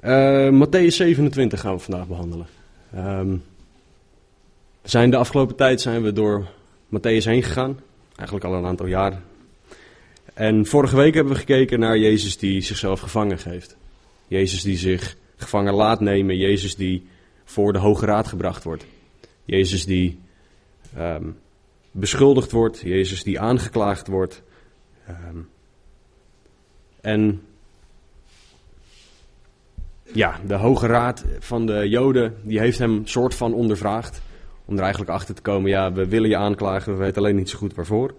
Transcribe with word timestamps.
Uh, 0.00 0.48
Matthäus 0.48 0.96
27 0.96 1.60
gaan 1.60 1.74
we 1.74 1.80
vandaag 1.80 2.06
behandelen. 2.06 2.46
We 4.82 4.88
zijn 4.88 5.10
de 5.10 5.16
afgelopen 5.16 5.56
tijd 5.56 5.80
zijn 5.80 6.02
we 6.02 6.12
door 6.12 6.46
Matthäus 6.86 7.24
heen 7.24 7.42
gegaan. 7.42 7.80
Eigenlijk 8.16 8.44
al 8.44 8.54
een 8.54 8.66
aantal 8.66 8.86
jaar. 8.86 9.22
En 10.34 10.66
vorige 10.66 10.96
week 10.96 11.14
hebben 11.14 11.32
we 11.32 11.38
gekeken 11.38 11.78
naar 11.78 11.98
Jezus 11.98 12.38
die 12.38 12.60
zichzelf 12.60 13.00
gevangen 13.00 13.38
geeft. 13.38 13.76
Jezus 14.28 14.62
die 14.62 14.76
zich 14.76 15.16
gevangen 15.36 15.74
laat 15.74 16.00
nemen. 16.00 16.36
Jezus 16.36 16.76
die 16.76 17.06
voor 17.44 17.72
de 17.72 17.78
Hoge 17.78 18.06
Raad 18.06 18.26
gebracht 18.26 18.64
wordt. 18.64 18.84
Jezus 19.44 19.84
die 19.84 20.18
um, 20.98 21.38
beschuldigd 21.90 22.50
wordt. 22.50 22.80
Jezus 22.80 23.22
die 23.22 23.40
aangeklaagd 23.40 24.06
wordt. 24.06 24.42
Um, 25.08 25.48
en 27.00 27.42
ja, 30.12 30.40
de 30.46 30.54
Hoge 30.54 30.86
Raad 30.86 31.24
van 31.38 31.66
de 31.66 31.88
Joden, 31.88 32.34
die 32.42 32.58
heeft 32.58 32.78
hem 32.78 33.06
soort 33.06 33.34
van 33.34 33.54
ondervraagd. 33.54 34.22
Om 34.64 34.74
er 34.74 34.82
eigenlijk 34.82 35.10
achter 35.10 35.34
te 35.34 35.42
komen, 35.42 35.70
ja, 35.70 35.92
we 35.92 36.08
willen 36.08 36.28
je 36.28 36.36
aanklagen, 36.36 36.92
we 36.92 36.98
weten 36.98 37.22
alleen 37.22 37.36
niet 37.36 37.48
zo 37.48 37.58
goed 37.58 37.74
waarvoor. 37.74 38.14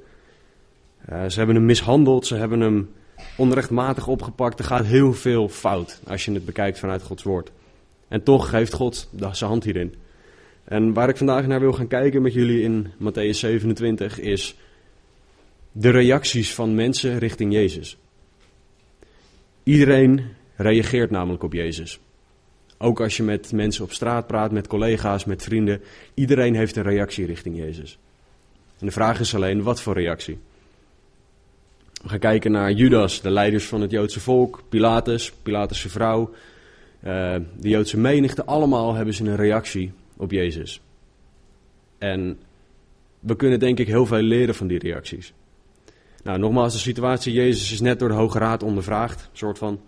Uh, 1.10 1.26
ze 1.28 1.38
hebben 1.38 1.56
hem 1.56 1.66
mishandeld, 1.66 2.28
ze 2.28 2.36
hebben 2.36 2.60
hem 2.60 2.90
onrechtmatig 3.38 4.08
opgepakt. 4.08 4.60
Er 4.60 4.66
gaat 4.66 4.86
heel 4.86 5.14
veel 5.14 5.50
fout 5.50 6.02
als 6.08 6.26
je 6.26 6.32
het 6.32 6.46
bekijkt 6.46 6.80
vanuit 6.80 7.04
Gods 7.04 7.24
woord. 7.24 7.52
En 8.08 8.24
toch 8.24 8.52
heeft 8.52 8.74
God 8.74 9.10
zijn 9.32 9.50
hand 9.50 9.64
hierin. 9.64 9.96
En 10.64 10.94
waar 10.94 11.10
ik 11.10 11.18
vandaag 11.18 11.48
naar 11.48 11.60
wil 11.60 11.74
gaan 11.74 11.88
kijken 11.88 12.22
met 12.22 12.34
jullie 12.34 12.62
in 12.62 12.88
Matthäus 12.88 13.38
27 13.38 14.20
is 14.20 14.56
de 15.72 15.90
reacties 15.90 16.54
van 16.54 16.76
mensen 16.76 17.18
richting 17.18 17.54
Jezus. 17.54 17.98
Iedereen 19.64 20.22
reageert 20.64 21.12
namelijk 21.12 21.44
op 21.44 21.54
Jezus. 21.54 22.00
Ook 22.78 23.02
als 23.02 23.18
je 23.18 23.24
met 23.24 23.52
mensen 23.52 23.84
op 23.84 23.92
straat 23.92 24.28
praat, 24.28 24.52
met 24.52 24.68
collega's, 24.68 25.26
met 25.26 25.44
vrienden. 25.44 25.82
Iedereen 26.14 26.56
heeft 26.56 26.76
een 26.76 26.84
reactie 26.84 27.26
richting 27.26 27.58
Jezus. 27.58 27.98
En 28.80 28.86
de 28.86 28.92
vraag 28.92 29.20
is 29.20 29.36
alleen, 29.36 29.64
wat 29.64 29.82
voor 29.82 29.94
reactie? 29.94 30.40
We 32.04 32.10
gaan 32.10 32.20
kijken 32.20 32.52
naar 32.52 32.72
Judas, 32.72 33.22
de 33.22 33.30
leiders 33.30 33.66
van 33.66 33.82
het 33.82 33.92
Joodse 33.92 34.20
volk, 34.20 34.64
Pilatus, 34.70 35.32
Pilatus' 35.32 35.82
vrouw, 35.82 36.34
uh, 37.04 37.36
de 37.60 37.70
Joodse 37.70 38.00
menigte. 38.00 38.46
Allemaal 38.46 38.94
hebben 38.94 39.14
ze 39.14 39.24
een 39.24 39.36
reactie 39.36 39.92
op 40.18 40.32
Jezus. 40.32 40.82
En 41.98 42.40
we 43.20 43.36
kunnen 43.36 43.60
denk 43.60 43.80
ik 43.80 43.88
heel 43.88 44.06
veel 44.06 44.22
leren 44.22 44.56
van 44.56 44.68
die 44.68 44.80
reacties. 44.80 45.34
Nou, 46.24 46.40
nogmaals, 46.40 46.74
de 46.74 46.80
situatie, 46.80 47.34
Jezus 47.34 47.72
is 47.72 47.82
net 47.82 48.00
door 48.00 48.10
de 48.10 48.16
Hoge 48.16 48.38
Raad 48.38 48.64
ondervraagd, 48.64 49.30
soort 49.34 49.58
van. 49.58 49.82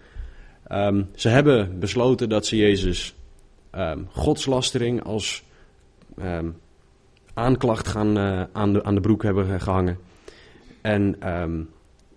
Um, 0.71 1.09
ze 1.15 1.29
hebben 1.29 1.79
besloten 1.79 2.29
dat 2.29 2.45
ze 2.45 2.55
Jezus 2.55 3.15
um, 3.75 4.07
godslastering 4.11 5.03
als 5.03 5.43
um, 6.19 6.55
aanklacht 7.33 7.87
gaan, 7.87 8.17
uh, 8.17 8.43
aan, 8.51 8.73
de, 8.73 8.83
aan 8.83 8.95
de 8.95 9.01
broek 9.01 9.23
hebben 9.23 9.61
gehangen. 9.61 9.97
En 10.81 11.17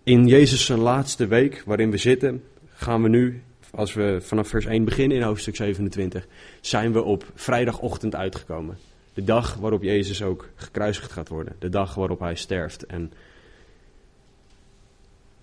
in 0.03 0.27
Jezus 0.27 0.65
zijn 0.65 0.79
laatste 0.79 1.27
week, 1.27 1.63
waarin 1.67 1.91
we 1.91 1.97
zitten, 1.97 2.43
gaan 2.69 3.03
we 3.03 3.09
nu, 3.09 3.43
als 3.71 3.95
we 3.95 4.19
vanaf 4.21 4.49
vers 4.49 4.67
1 4.67 4.85
beginnen 4.85 5.17
in 5.17 5.23
hoofdstuk 5.23 5.57
27, 5.57 6.27
zijn 6.61 6.93
we 6.93 7.03
op 7.03 7.25
vrijdagochtend 7.35 8.15
uitgekomen. 8.15 8.79
De 9.15 9.25
dag 9.25 9.55
waarop 9.55 9.83
Jezus 9.83 10.23
ook 10.23 10.49
gekruisigd 10.55 11.13
gaat 11.13 11.29
worden. 11.29 11.57
De 11.59 11.69
dag 11.69 11.95
waarop 11.95 12.21
hij 12.21 12.35
sterft. 12.35 12.87
En 12.87 13.13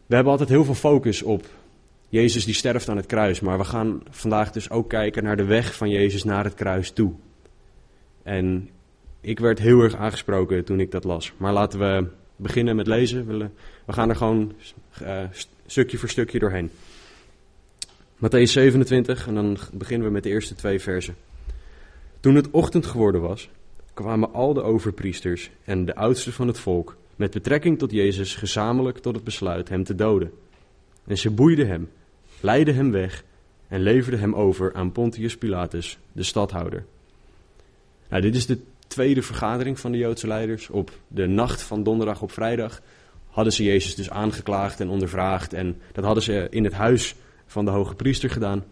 we 0.05 0.15
hebben 0.15 0.31
altijd 0.31 0.49
heel 0.49 0.65
veel 0.65 0.73
focus 0.73 1.23
op 1.23 1.45
Jezus 2.15 2.45
die 2.45 2.53
sterft 2.53 2.89
aan 2.89 2.97
het 2.97 3.05
kruis, 3.05 3.39
maar 3.39 3.57
we 3.57 3.63
gaan 3.63 4.01
vandaag 4.09 4.51
dus 4.51 4.69
ook 4.69 4.89
kijken 4.89 5.23
naar 5.23 5.37
de 5.37 5.43
weg 5.43 5.75
van 5.75 5.89
Jezus 5.89 6.23
naar 6.23 6.43
het 6.43 6.53
kruis 6.53 6.91
toe. 6.91 7.13
En 8.23 8.69
ik 9.21 9.39
werd 9.39 9.59
heel 9.59 9.81
erg 9.81 9.95
aangesproken 9.95 10.65
toen 10.65 10.79
ik 10.79 10.91
dat 10.91 11.03
las. 11.03 11.33
Maar 11.37 11.53
laten 11.53 11.79
we 11.79 12.07
beginnen 12.35 12.75
met 12.75 12.87
lezen. 12.87 13.51
We 13.85 13.93
gaan 13.93 14.09
er 14.09 14.15
gewoon 14.15 14.53
uh, 15.01 15.19
stukje 15.65 15.97
voor 15.97 16.09
stukje 16.09 16.39
doorheen. 16.39 16.69
Matthäus 18.17 18.51
27 18.51 19.27
en 19.27 19.35
dan 19.35 19.57
beginnen 19.73 20.07
we 20.07 20.13
met 20.13 20.23
de 20.23 20.29
eerste 20.29 20.55
twee 20.55 20.79
versen. 20.79 21.15
Toen 22.19 22.35
het 22.35 22.51
ochtend 22.51 22.85
geworden 22.85 23.21
was, 23.21 23.49
kwamen 23.93 24.33
al 24.33 24.53
de 24.53 24.61
overpriesters 24.61 25.51
en 25.63 25.85
de 25.85 25.95
oudsten 25.95 26.33
van 26.33 26.47
het 26.47 26.59
volk 26.59 26.97
met 27.15 27.31
betrekking 27.31 27.79
tot 27.79 27.91
Jezus 27.91 28.35
gezamenlijk 28.35 28.97
tot 28.97 29.15
het 29.15 29.23
besluit 29.23 29.69
hem 29.69 29.83
te 29.83 29.95
doden. 29.95 30.31
En 31.05 31.17
ze 31.17 31.31
boeiden 31.31 31.67
hem, 31.67 31.89
leidden 32.39 32.75
hem 32.75 32.91
weg 32.91 33.23
en 33.67 33.81
leverden 33.81 34.19
hem 34.19 34.35
over 34.35 34.73
aan 34.73 34.91
Pontius 34.91 35.37
Pilatus, 35.37 35.97
de 36.11 36.23
stadhouder. 36.23 36.85
Nou, 38.09 38.21
dit 38.21 38.35
is 38.35 38.45
de 38.45 38.59
tweede 38.87 39.21
vergadering 39.21 39.79
van 39.79 39.91
de 39.91 39.97
Joodse 39.97 40.27
leiders. 40.27 40.69
Op 40.69 40.91
de 41.07 41.27
nacht 41.27 41.61
van 41.61 41.83
donderdag 41.83 42.21
op 42.21 42.31
vrijdag 42.31 42.81
hadden 43.29 43.53
ze 43.53 43.63
Jezus 43.63 43.95
dus 43.95 44.09
aangeklaagd 44.09 44.79
en 44.79 44.89
ondervraagd. 44.89 45.53
En 45.53 45.81
dat 45.91 46.03
hadden 46.03 46.23
ze 46.23 46.47
in 46.49 46.63
het 46.63 46.73
huis 46.73 47.15
van 47.45 47.65
de 47.65 47.71
hoge 47.71 47.95
priester 47.95 48.29
gedaan. 48.29 48.63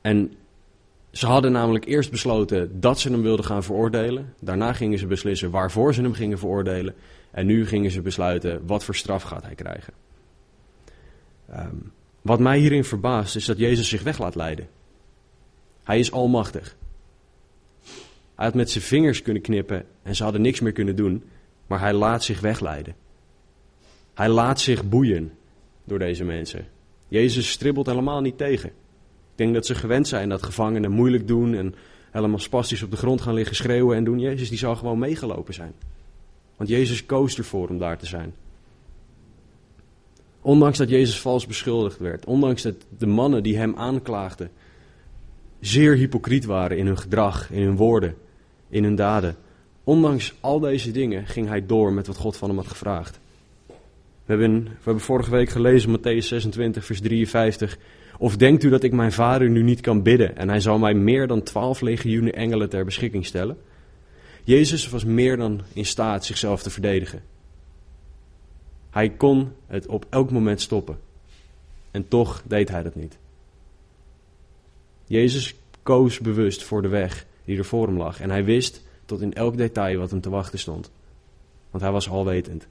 En 0.00 0.32
ze 1.10 1.26
hadden 1.26 1.52
namelijk 1.52 1.84
eerst 1.84 2.10
besloten 2.10 2.80
dat 2.80 3.00
ze 3.00 3.10
hem 3.10 3.22
wilden 3.22 3.44
gaan 3.44 3.62
veroordelen. 3.62 4.34
Daarna 4.40 4.72
gingen 4.72 4.98
ze 4.98 5.06
beslissen 5.06 5.50
waarvoor 5.50 5.94
ze 5.94 6.02
hem 6.02 6.12
gingen 6.12 6.38
veroordelen. 6.38 6.94
En 7.30 7.46
nu 7.46 7.66
gingen 7.66 7.90
ze 7.90 8.00
besluiten 8.00 8.66
wat 8.66 8.84
voor 8.84 8.94
straf 8.94 9.22
gaat 9.22 9.42
hij 9.42 9.54
krijgen. 9.54 9.92
Um, 11.56 11.92
wat 12.22 12.40
mij 12.40 12.58
hierin 12.58 12.84
verbaast 12.84 13.36
is 13.36 13.44
dat 13.44 13.58
Jezus 13.58 13.88
zich 13.88 14.02
weg 14.02 14.18
laat 14.18 14.34
leiden. 14.34 14.68
Hij 15.84 15.98
is 15.98 16.12
almachtig. 16.12 16.76
Hij 18.34 18.48
had 18.48 18.54
met 18.54 18.70
zijn 18.70 18.84
vingers 18.84 19.22
kunnen 19.22 19.42
knippen 19.42 19.86
en 20.02 20.16
ze 20.16 20.22
hadden 20.22 20.40
niks 20.40 20.60
meer 20.60 20.72
kunnen 20.72 20.96
doen, 20.96 21.24
maar 21.66 21.80
hij 21.80 21.92
laat 21.92 22.24
zich 22.24 22.40
wegleiden. 22.40 22.94
Hij 24.14 24.28
laat 24.28 24.60
zich 24.60 24.88
boeien 24.88 25.32
door 25.84 25.98
deze 25.98 26.24
mensen. 26.24 26.66
Jezus 27.08 27.50
stribbelt 27.50 27.86
helemaal 27.86 28.20
niet 28.20 28.38
tegen. 28.38 28.68
Ik 28.68 29.36
denk 29.46 29.54
dat 29.54 29.66
ze 29.66 29.74
gewend 29.74 30.08
zijn 30.08 30.28
dat 30.28 30.42
gevangenen 30.42 30.90
moeilijk 30.90 31.26
doen 31.26 31.54
en 31.54 31.74
helemaal 32.10 32.38
spastisch 32.38 32.82
op 32.82 32.90
de 32.90 32.96
grond 32.96 33.20
gaan 33.20 33.34
liggen 33.34 33.56
schreeuwen 33.56 33.96
en 33.96 34.04
doen. 34.04 34.18
Jezus 34.18 34.48
die 34.48 34.58
zou 34.58 34.76
gewoon 34.76 34.98
meegelopen 34.98 35.54
zijn. 35.54 35.72
Want 36.56 36.68
Jezus 36.68 37.06
koos 37.06 37.38
ervoor 37.38 37.68
om 37.68 37.78
daar 37.78 37.98
te 37.98 38.06
zijn. 38.06 38.34
Ondanks 40.42 40.78
dat 40.78 40.88
Jezus 40.88 41.20
vals 41.20 41.46
beschuldigd 41.46 41.98
werd, 41.98 42.24
ondanks 42.24 42.62
dat 42.62 42.74
de 42.98 43.06
mannen 43.06 43.42
die 43.42 43.56
hem 43.56 43.74
aanklaagden 43.76 44.50
zeer 45.60 45.96
hypocriet 45.96 46.44
waren 46.44 46.78
in 46.78 46.86
hun 46.86 46.98
gedrag, 46.98 47.50
in 47.50 47.62
hun 47.62 47.76
woorden, 47.76 48.14
in 48.68 48.84
hun 48.84 48.94
daden. 48.94 49.36
Ondanks 49.84 50.34
al 50.40 50.60
deze 50.60 50.90
dingen 50.90 51.26
ging 51.26 51.48
hij 51.48 51.66
door 51.66 51.92
met 51.92 52.06
wat 52.06 52.16
God 52.16 52.36
van 52.36 52.48
hem 52.48 52.58
had 52.58 52.66
gevraagd. 52.66 53.20
We 54.24 54.36
hebben, 54.36 54.64
we 54.64 54.70
hebben 54.84 55.02
vorige 55.02 55.30
week 55.30 55.48
gelezen, 55.48 55.98
Matthäus 55.98 56.24
26, 56.24 56.84
vers 56.84 57.00
53. 57.00 57.78
Of 58.18 58.36
denkt 58.36 58.62
u 58.62 58.68
dat 58.68 58.82
ik 58.82 58.92
mijn 58.92 59.12
vader 59.12 59.50
nu 59.50 59.62
niet 59.62 59.80
kan 59.80 60.02
bidden 60.02 60.36
en 60.36 60.48
hij 60.48 60.60
zal 60.60 60.78
mij 60.78 60.94
meer 60.94 61.26
dan 61.26 61.42
twaalf 61.42 61.80
legioenen 61.80 62.32
engelen 62.32 62.68
ter 62.68 62.84
beschikking 62.84 63.26
stellen? 63.26 63.56
Jezus 64.44 64.88
was 64.88 65.04
meer 65.04 65.36
dan 65.36 65.60
in 65.72 65.86
staat 65.86 66.24
zichzelf 66.24 66.62
te 66.62 66.70
verdedigen. 66.70 67.22
Hij 68.90 69.10
kon 69.10 69.52
het 69.66 69.86
op 69.86 70.06
elk 70.08 70.30
moment 70.30 70.60
stoppen. 70.60 70.98
En 71.90 72.08
toch 72.08 72.42
deed 72.46 72.68
hij 72.68 72.82
dat 72.82 72.94
niet. 72.94 73.18
Jezus 75.06 75.54
koos 75.82 76.18
bewust 76.18 76.62
voor 76.62 76.82
de 76.82 76.88
weg 76.88 77.26
die 77.44 77.58
er 77.58 77.64
voor 77.64 77.86
hem 77.86 77.96
lag. 77.96 78.20
En 78.20 78.30
hij 78.30 78.44
wist 78.44 78.82
tot 79.04 79.20
in 79.20 79.32
elk 79.32 79.56
detail 79.56 79.98
wat 79.98 80.10
hem 80.10 80.20
te 80.20 80.30
wachten 80.30 80.58
stond. 80.58 80.90
Want 81.70 81.82
hij 81.82 81.92
was 81.92 82.08
alwetend. 82.08 82.66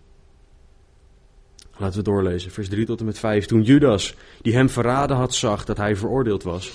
Laten 1.77 1.97
we 1.97 2.03
doorlezen, 2.03 2.51
vers 2.51 2.69
3 2.69 2.85
tot 2.85 2.99
en 2.99 3.05
met 3.05 3.19
5. 3.19 3.45
Toen 3.45 3.61
Judas, 3.61 4.15
die 4.41 4.53
hem 4.53 4.69
verraden 4.69 5.17
had, 5.17 5.33
zag 5.33 5.65
dat 5.65 5.77
hij 5.77 5.95
veroordeeld 5.95 6.43
was, 6.43 6.71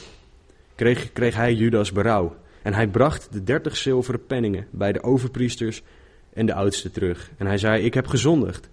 kreeg, 0.75 1.13
kreeg 1.13 1.35
hij 1.35 1.55
Judas 1.55 1.93
berouw. 1.93 2.37
En 2.63 2.75
hij 2.75 2.89
bracht 2.89 3.33
de 3.33 3.43
dertig 3.43 3.77
zilveren 3.77 4.27
penningen 4.27 4.67
bij 4.71 4.93
de 4.93 5.03
overpriesters 5.03 5.83
en 6.33 6.47
de 6.47 6.55
oudsten 6.55 6.93
terug. 6.93 7.31
En 7.37 7.47
hij 7.47 7.59
zei, 7.59 7.83
ik 7.85 7.95
heb 7.95 8.07
gezondigd, 8.07 8.69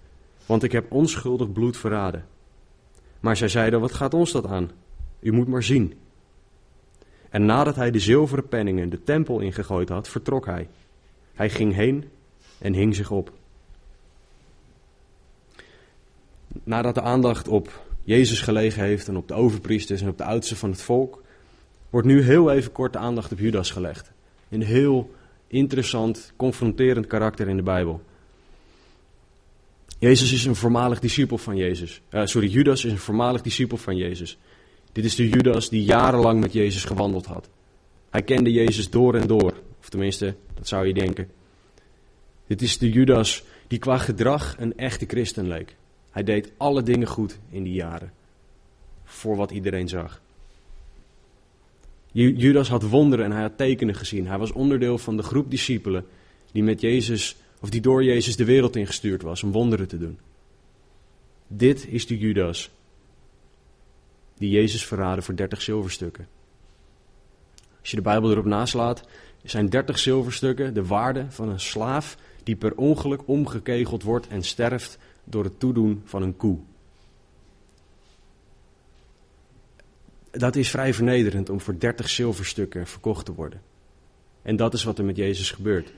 want 0.46 0.62
ik 0.62 0.72
heb 0.72 0.92
onschuldig 0.92 1.52
bloed 1.52 1.76
verraden. 1.76 2.24
Maar 3.20 3.36
zij 3.36 3.48
zeiden, 3.48 3.80
wat 3.80 3.92
gaat 3.92 4.14
ons 4.14 4.32
dat 4.32 4.46
aan? 4.46 4.70
U 5.20 5.32
moet 5.32 5.48
maar 5.48 5.62
zien. 5.62 5.94
En 7.30 7.44
nadat 7.44 7.76
hij 7.76 7.90
de 7.90 7.98
zilveren 7.98 8.48
penningen 8.48 8.90
de 8.90 9.02
tempel 9.02 9.40
ingegooid 9.40 9.88
had, 9.88 10.08
vertrok 10.08 10.46
hij. 10.46 10.68
Hij 11.34 11.50
ging 11.50 11.74
heen 11.74 12.04
en 12.58 12.72
hing 12.72 12.94
zich 12.94 13.10
op. 13.10 13.32
Nadat 16.64 16.94
de 16.94 17.02
aandacht 17.02 17.48
op 17.48 17.82
Jezus 18.04 18.40
gelegen 18.40 18.82
heeft 18.82 19.08
en 19.08 19.16
op 19.16 19.28
de 19.28 19.34
overpriesters 19.34 20.00
en 20.00 20.08
op 20.08 20.18
de 20.18 20.24
oudsten 20.24 20.56
van 20.56 20.70
het 20.70 20.82
volk, 20.82 21.22
wordt 21.90 22.06
nu 22.06 22.22
heel 22.22 22.50
even 22.50 22.72
kort 22.72 22.92
de 22.92 22.98
aandacht 22.98 23.32
op 23.32 23.38
Judas 23.38 23.70
gelegd. 23.70 24.10
Een 24.48 24.62
heel 24.62 25.10
interessant, 25.46 26.32
confronterend 26.36 27.06
karakter 27.06 27.48
in 27.48 27.56
de 27.56 27.62
Bijbel. 27.62 28.02
Jezus 30.02 30.32
is 30.32 30.44
een 30.44 30.56
voormalig 30.56 31.00
discipel 31.00 31.38
van 31.38 31.56
Jezus. 31.56 32.00
Uh, 32.10 32.26
sorry, 32.26 32.48
Judas 32.48 32.84
is 32.84 32.92
een 32.92 32.98
voormalig 32.98 33.42
discipel 33.42 33.76
van 33.76 33.96
Jezus. 33.96 34.38
Dit 34.92 35.04
is 35.04 35.14
de 35.14 35.28
Judas 35.28 35.68
die 35.68 35.84
jarenlang 35.84 36.40
met 36.40 36.52
Jezus 36.52 36.84
gewandeld 36.84 37.26
had. 37.26 37.48
Hij 38.10 38.22
kende 38.22 38.52
Jezus 38.52 38.90
door 38.90 39.14
en 39.14 39.26
door, 39.26 39.54
of 39.80 39.88
tenminste, 39.88 40.34
dat 40.54 40.68
zou 40.68 40.86
je 40.86 40.94
denken. 40.94 41.28
Dit 42.46 42.62
is 42.62 42.78
de 42.78 42.90
Judas 42.90 43.44
die 43.66 43.78
qua 43.78 43.98
gedrag 43.98 44.56
een 44.58 44.76
echte 44.76 45.04
christen 45.08 45.48
leek. 45.48 45.76
Hij 46.10 46.22
deed 46.22 46.52
alle 46.56 46.82
dingen 46.82 47.08
goed 47.08 47.38
in 47.50 47.62
die 47.62 47.74
jaren, 47.74 48.12
voor 49.04 49.36
wat 49.36 49.50
iedereen 49.50 49.88
zag. 49.88 50.20
Judas 52.12 52.68
had 52.68 52.82
wonderen 52.82 53.24
en 53.24 53.32
hij 53.32 53.42
had 53.42 53.56
tekenen 53.56 53.94
gezien. 53.94 54.26
Hij 54.26 54.38
was 54.38 54.52
onderdeel 54.52 54.98
van 54.98 55.16
de 55.16 55.22
groep 55.22 55.50
discipelen 55.50 56.06
die 56.52 56.62
met 56.62 56.80
Jezus, 56.80 57.36
of 57.62 57.70
die 57.70 57.80
door 57.80 58.04
Jezus 58.04 58.36
de 58.36 58.44
wereld 58.44 58.76
ingestuurd 58.76 59.22
was 59.22 59.42
om 59.42 59.52
wonderen 59.52 59.88
te 59.88 59.98
doen. 59.98 60.18
Dit 61.46 61.86
is 61.88 62.06
de 62.06 62.18
Judas 62.18 62.70
die 64.38 64.50
Jezus 64.50 64.86
verraadde 64.86 65.22
voor 65.22 65.36
30 65.36 65.62
zilverstukken. 65.62 66.28
Als 67.80 67.90
je 67.90 67.96
de 67.96 68.02
Bijbel 68.02 68.30
erop 68.30 68.44
naslaat, 68.44 69.08
zijn 69.42 69.68
30 69.68 69.98
zilverstukken 69.98 70.74
de 70.74 70.86
waarde 70.86 71.26
van 71.28 71.48
een 71.48 71.60
slaaf 71.60 72.16
die 72.42 72.56
per 72.56 72.74
ongeluk 72.74 73.20
omgekegeld 73.24 74.02
wordt 74.02 74.28
en 74.28 74.42
sterft 74.42 74.98
door 75.24 75.44
het 75.44 75.60
toedoen 75.60 76.02
van 76.04 76.22
een 76.22 76.36
koe. 76.36 76.58
Dat 80.30 80.56
is 80.56 80.70
vrij 80.70 80.94
vernederend 80.94 81.48
om 81.48 81.60
voor 81.60 81.78
30 81.78 82.08
zilverstukken 82.08 82.86
verkocht 82.86 83.24
te 83.24 83.34
worden. 83.34 83.62
En 84.42 84.56
dat 84.56 84.74
is 84.74 84.84
wat 84.84 84.98
er 84.98 85.04
met 85.04 85.16
Jezus 85.16 85.50
gebeurt. 85.50 85.92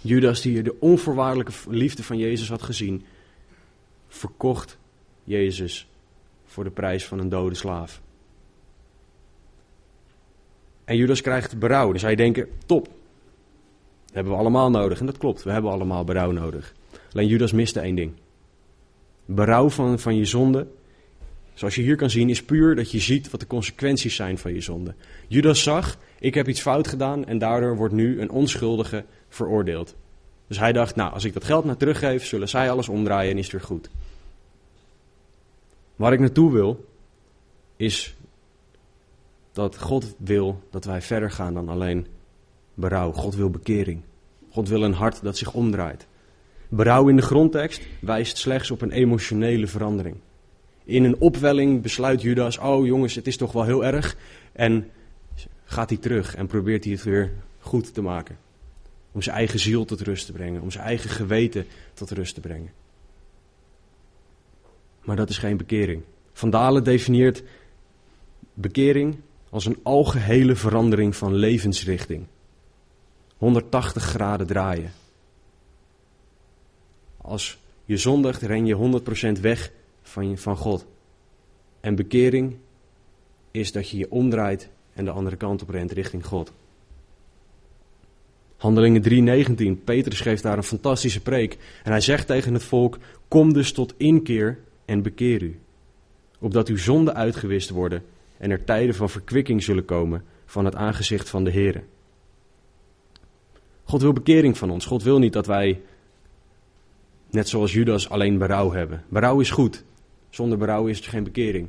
Judas, 0.00 0.40
die 0.40 0.62
de 0.62 0.76
onvoorwaardelijke 0.80 1.52
liefde 1.68 2.02
van 2.02 2.18
Jezus 2.18 2.48
had 2.48 2.62
gezien, 2.62 3.04
verkocht 4.08 4.78
Jezus 5.24 5.88
voor 6.44 6.64
de 6.64 6.70
prijs 6.70 7.06
van 7.06 7.18
een 7.18 7.28
dode 7.28 7.54
slaaf. 7.54 8.00
En 10.84 10.96
Judas 10.96 11.20
krijgt 11.20 11.58
berouw. 11.58 11.96
Zou 11.96 12.10
je 12.10 12.16
denken, 12.16 12.48
top. 12.66 12.88
Hebben 14.12 14.32
we 14.32 14.38
allemaal 14.38 14.70
nodig. 14.70 15.00
En 15.00 15.06
dat 15.06 15.18
klopt, 15.18 15.42
we 15.42 15.50
hebben 15.50 15.70
allemaal 15.70 16.04
berouw 16.04 16.30
nodig. 16.30 16.74
Alleen 17.12 17.26
Judas 17.26 17.52
miste 17.52 17.80
één 17.80 17.94
ding. 17.94 18.12
Berouw 19.24 19.68
van, 19.68 19.98
van 19.98 20.16
je 20.16 20.24
zonde, 20.24 20.66
zoals 21.60 21.74
je 21.74 21.82
hier 21.82 21.96
kan 21.96 22.10
zien, 22.10 22.28
is 22.28 22.42
puur 22.42 22.74
dat 22.74 22.90
je 22.90 22.98
ziet 22.98 23.30
wat 23.30 23.40
de 23.40 23.46
consequenties 23.46 24.14
zijn 24.14 24.38
van 24.38 24.54
je 24.54 24.60
zonde. 24.60 24.94
Judas 25.28 25.62
zag, 25.62 25.98
ik 26.18 26.34
heb 26.34 26.48
iets 26.48 26.60
fout 26.60 26.88
gedaan 26.88 27.26
en 27.26 27.38
daardoor 27.38 27.76
wordt 27.76 27.94
nu 27.94 28.20
een 28.20 28.30
onschuldige 28.30 29.04
veroordeeld. 29.28 29.94
Dus 30.46 30.58
hij 30.58 30.72
dacht, 30.72 30.96
nou, 30.96 31.12
als 31.12 31.24
ik 31.24 31.32
dat 31.32 31.44
geld 31.44 31.64
naar 31.64 31.76
teruggeef, 31.76 32.26
zullen 32.26 32.48
zij 32.48 32.70
alles 32.70 32.88
omdraaien 32.88 33.30
en 33.30 33.38
is 33.38 33.42
het 33.42 33.52
weer 33.52 33.62
goed. 33.62 33.90
Waar 35.96 36.12
ik 36.12 36.20
naartoe 36.20 36.52
wil, 36.52 36.84
is 37.76 38.14
dat 39.52 39.78
God 39.78 40.14
wil 40.18 40.62
dat 40.70 40.84
wij 40.84 41.02
verder 41.02 41.30
gaan 41.30 41.54
dan 41.54 41.68
alleen 41.68 42.06
berouw. 42.74 43.12
God 43.12 43.34
wil 43.34 43.50
bekering. 43.50 44.00
God 44.50 44.68
wil 44.68 44.82
een 44.82 44.92
hart 44.92 45.22
dat 45.22 45.36
zich 45.36 45.52
omdraait. 45.52 46.06
Berouw 46.68 47.08
in 47.08 47.16
de 47.16 47.22
grondtekst 47.22 47.82
wijst 48.00 48.38
slechts 48.38 48.70
op 48.70 48.80
een 48.80 48.92
emotionele 48.92 49.66
verandering. 49.66 50.16
In 50.84 51.04
een 51.04 51.20
opwelling 51.20 51.82
besluit 51.82 52.22
Judas: 52.22 52.58
Oh 52.58 52.86
jongens, 52.86 53.14
het 53.14 53.26
is 53.26 53.36
toch 53.36 53.52
wel 53.52 53.64
heel 53.64 53.84
erg. 53.84 54.16
En 54.52 54.90
gaat 55.64 55.90
hij 55.90 55.98
terug 55.98 56.34
en 56.34 56.46
probeert 56.46 56.84
hij 56.84 56.92
het 56.92 57.02
weer 57.02 57.32
goed 57.58 57.94
te 57.94 58.02
maken. 58.02 58.38
Om 59.12 59.22
zijn 59.22 59.36
eigen 59.36 59.58
ziel 59.58 59.84
tot 59.84 60.00
rust 60.00 60.26
te 60.26 60.32
brengen, 60.32 60.62
om 60.62 60.70
zijn 60.70 60.84
eigen 60.84 61.10
geweten 61.10 61.66
tot 61.94 62.10
rust 62.10 62.34
te 62.34 62.40
brengen. 62.40 62.72
Maar 65.04 65.16
dat 65.16 65.28
is 65.28 65.38
geen 65.38 65.56
bekering. 65.56 66.02
Van 66.32 66.50
Dalen 66.50 66.84
definieert 66.84 67.42
bekering 68.54 69.16
als 69.50 69.66
een 69.66 69.78
algehele 69.82 70.56
verandering 70.56 71.16
van 71.16 71.34
levensrichting. 71.34 72.26
180 73.36 74.02
graden 74.02 74.46
draaien. 74.46 74.92
Als 77.16 77.58
je 77.84 77.96
zondigt, 77.96 78.42
ren 78.42 78.66
je 78.66 79.02
100% 79.36 79.40
weg 79.40 79.70
van, 80.10 80.38
van 80.38 80.56
God. 80.56 80.86
En 81.80 81.94
bekering 81.94 82.56
is 83.50 83.72
dat 83.72 83.88
je 83.88 83.96
je 83.96 84.10
omdraait 84.10 84.68
en 84.92 85.04
de 85.04 85.10
andere 85.10 85.36
kant 85.36 85.62
op 85.62 85.68
rent 85.68 85.92
richting 85.92 86.26
God. 86.26 86.52
Handelingen 88.56 89.02
3:19. 89.02 89.84
Petrus 89.84 90.20
geeft 90.20 90.42
daar 90.42 90.56
een 90.56 90.62
fantastische 90.62 91.20
preek. 91.20 91.58
En 91.82 91.90
hij 91.90 92.00
zegt 92.00 92.26
tegen 92.26 92.54
het 92.54 92.64
volk: 92.64 92.98
Kom 93.28 93.52
dus 93.52 93.72
tot 93.72 93.94
inkeer 93.96 94.58
en 94.84 95.02
bekeer 95.02 95.42
u. 95.42 95.58
Opdat 96.38 96.68
uw 96.68 96.76
zonden 96.76 97.14
uitgewist 97.14 97.70
worden 97.70 98.02
en 98.36 98.50
er 98.50 98.64
tijden 98.64 98.94
van 98.94 99.10
verkwikking 99.10 99.62
zullen 99.62 99.84
komen 99.84 100.24
van 100.46 100.64
het 100.64 100.74
aangezicht 100.74 101.28
van 101.28 101.44
de 101.44 101.50
Heer. 101.50 101.82
God 103.84 104.02
wil 104.02 104.12
bekering 104.12 104.58
van 104.58 104.70
ons. 104.70 104.86
God 104.86 105.02
wil 105.02 105.18
niet 105.18 105.32
dat 105.32 105.46
wij, 105.46 105.80
net 107.30 107.48
zoals 107.48 107.72
Judas, 107.72 108.08
alleen 108.08 108.38
berouw 108.38 108.72
hebben. 108.72 109.04
Berouw 109.08 109.40
is 109.40 109.50
goed. 109.50 109.84
Zonder 110.30 110.58
berouw 110.58 110.86
is 110.86 111.00
er 111.00 111.10
geen 111.10 111.24
bekering. 111.24 111.68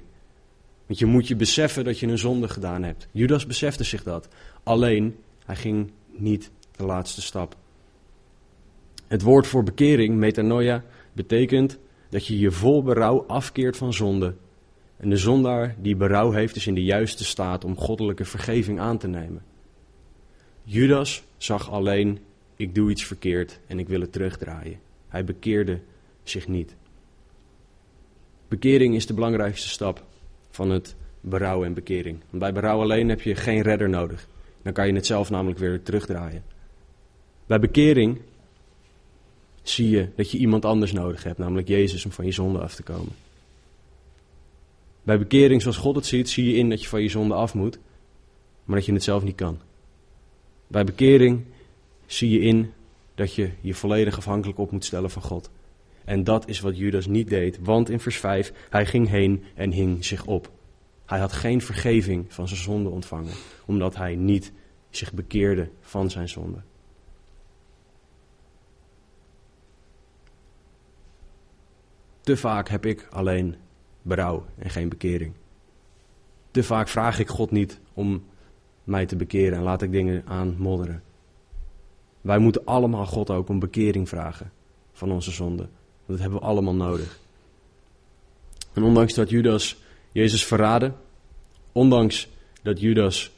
Want 0.86 1.00
je 1.00 1.06
moet 1.06 1.28
je 1.28 1.36
beseffen 1.36 1.84
dat 1.84 2.00
je 2.00 2.08
een 2.08 2.18
zonde 2.18 2.50
gedaan 2.50 2.84
hebt. 2.84 3.08
Judas 3.12 3.46
besefte 3.46 3.84
zich 3.84 4.04
dat. 4.04 4.28
Alleen, 4.64 5.16
hij 5.46 5.56
ging 5.56 5.92
niet 6.12 6.52
de 6.76 6.86
laatste 6.86 7.22
stap. 7.22 7.56
Het 9.08 9.22
woord 9.22 9.48
voor 9.48 9.64
bekering, 9.64 10.16
metanoia, 10.16 10.84
betekent 11.14 11.80
dat 12.10 12.28
je 12.28 12.40
je 12.40 12.52
vol 12.52 12.84
berouw 12.84 13.26
afkeert 13.28 13.78
van 13.78 13.94
zonde. 13.94 14.36
En 14.98 15.10
de 15.10 15.18
zondaar 15.18 15.76
die 15.80 15.96
berouw 15.96 16.32
heeft, 16.32 16.56
is 16.56 16.68
in 16.68 16.74
de 16.74 16.84
juiste 16.84 17.24
staat 17.24 17.66
om 17.66 17.78
goddelijke 17.78 18.26
vergeving 18.26 18.80
aan 18.80 18.98
te 18.98 19.08
nemen. 19.08 19.44
Judas 20.64 21.24
zag 21.38 21.70
alleen, 21.72 22.20
ik 22.56 22.76
doe 22.76 22.90
iets 22.90 23.06
verkeerd 23.06 23.60
en 23.68 23.80
ik 23.80 23.88
wil 23.88 24.02
het 24.02 24.12
terugdraaien. 24.12 24.80
Hij 25.08 25.24
bekeerde 25.24 25.80
zich 26.24 26.48
niet. 26.48 26.76
Bekering 28.52 28.96
is 28.96 29.06
de 29.06 29.14
belangrijkste 29.14 29.70
stap 29.70 30.04
van 30.50 30.70
het 30.70 30.96
berouw 31.22 31.64
en 31.64 31.74
bekering. 31.74 32.20
Want 32.30 32.44
bij 32.44 32.54
berouw 32.54 32.82
alleen 32.82 33.10
heb 33.10 33.22
je 33.22 33.36
geen 33.36 33.62
redder 33.62 33.90
nodig. 33.90 34.28
Dan 34.62 34.74
kan 34.74 34.88
je 34.88 34.94
het 34.94 35.06
zelf 35.06 35.30
namelijk 35.30 35.60
weer 35.60 35.84
terugdraaien. 35.84 36.44
Bij 37.46 37.60
bekering 37.60 38.22
zie 39.62 39.90
je 39.90 40.10
dat 40.16 40.32
je 40.32 40.38
iemand 40.38 40.66
anders 40.66 40.92
nodig 40.92 41.24
hebt, 41.24 41.38
namelijk 41.38 41.68
Jezus, 41.68 42.06
om 42.06 42.12
van 42.12 42.26
je 42.26 42.32
zonde 42.32 42.60
af 42.60 42.76
te 42.76 42.84
komen. 42.84 43.12
Bij 45.04 45.18
bekering 45.18 45.62
zoals 45.62 45.78
God 45.78 45.96
het 45.96 46.06
ziet, 46.06 46.30
zie 46.30 46.46
je 46.46 46.56
in 46.56 46.70
dat 46.70 46.82
je 46.82 46.88
van 46.88 47.02
je 47.02 47.10
zonde 47.10 47.34
af 47.34 47.54
moet, 47.54 47.80
maar 48.64 48.76
dat 48.76 48.86
je 48.86 48.94
het 48.94 49.04
zelf 49.04 49.24
niet 49.24 49.36
kan. 49.36 49.60
Bij 50.68 50.84
bekering 50.84 51.44
zie 52.06 52.30
je 52.30 52.40
in 52.40 52.74
dat 53.16 53.34
je 53.34 53.50
je 53.62 53.74
volledig 53.74 54.18
afhankelijk 54.18 54.60
op 54.60 54.72
moet 54.72 54.86
stellen 54.86 55.10
van 55.10 55.22
God. 55.22 55.50
En 56.06 56.24
dat 56.24 56.48
is 56.48 56.60
wat 56.60 56.78
Judas 56.78 57.08
niet 57.08 57.30
deed, 57.30 57.60
want 57.62 57.90
in 57.90 58.00
vers 58.00 58.18
5, 58.18 58.54
hij 58.70 58.86
ging 58.86 59.10
heen 59.10 59.44
en 59.56 59.72
hing 59.72 60.06
zich 60.06 60.26
op. 60.26 60.52
Hij 61.06 61.20
had 61.20 61.32
geen 61.32 61.62
vergeving 61.62 62.34
van 62.34 62.48
zijn 62.48 62.60
zonde 62.60 62.90
ontvangen, 62.90 63.34
omdat 63.66 63.96
hij 63.96 64.16
niet 64.16 64.52
zich 64.90 65.14
bekeerde 65.14 65.70
van 65.80 66.10
zijn 66.10 66.30
zonde. 66.30 66.62
Te 72.22 72.38
vaak 72.38 72.70
heb 72.70 72.86
ik 72.86 73.08
alleen 73.10 73.56
berouw 74.02 74.46
en 74.58 74.70
geen 74.70 74.90
bekering. 74.90 75.34
Te 76.52 76.64
vaak 76.64 76.88
vraag 76.88 77.20
ik 77.20 77.28
God 77.28 77.52
niet 77.52 77.80
om 77.94 78.24
mij 78.84 79.06
te 79.06 79.16
bekeren 79.16 79.58
en 79.58 79.64
laat 79.64 79.82
ik 79.82 79.92
dingen 79.92 80.26
aanmodderen. 80.26 81.04
Wij 82.22 82.38
moeten 82.38 82.66
allemaal 82.66 83.06
God 83.06 83.30
ook 83.30 83.50
om 83.50 83.60
bekering 83.60 84.10
vragen 84.10 84.52
van 84.92 85.12
onze 85.12 85.32
zonden. 85.32 85.70
Dat 86.12 86.20
hebben 86.20 86.40
we 86.40 86.46
allemaal 86.46 86.76
nodig. 86.76 87.20
En 88.74 88.84
ondanks 88.84 89.14
dat 89.14 89.30
Judas 89.30 89.78
Jezus 90.12 90.46
verraadde, 90.46 90.92
ondanks 91.72 92.28
dat 92.62 92.80
Judas 92.80 93.32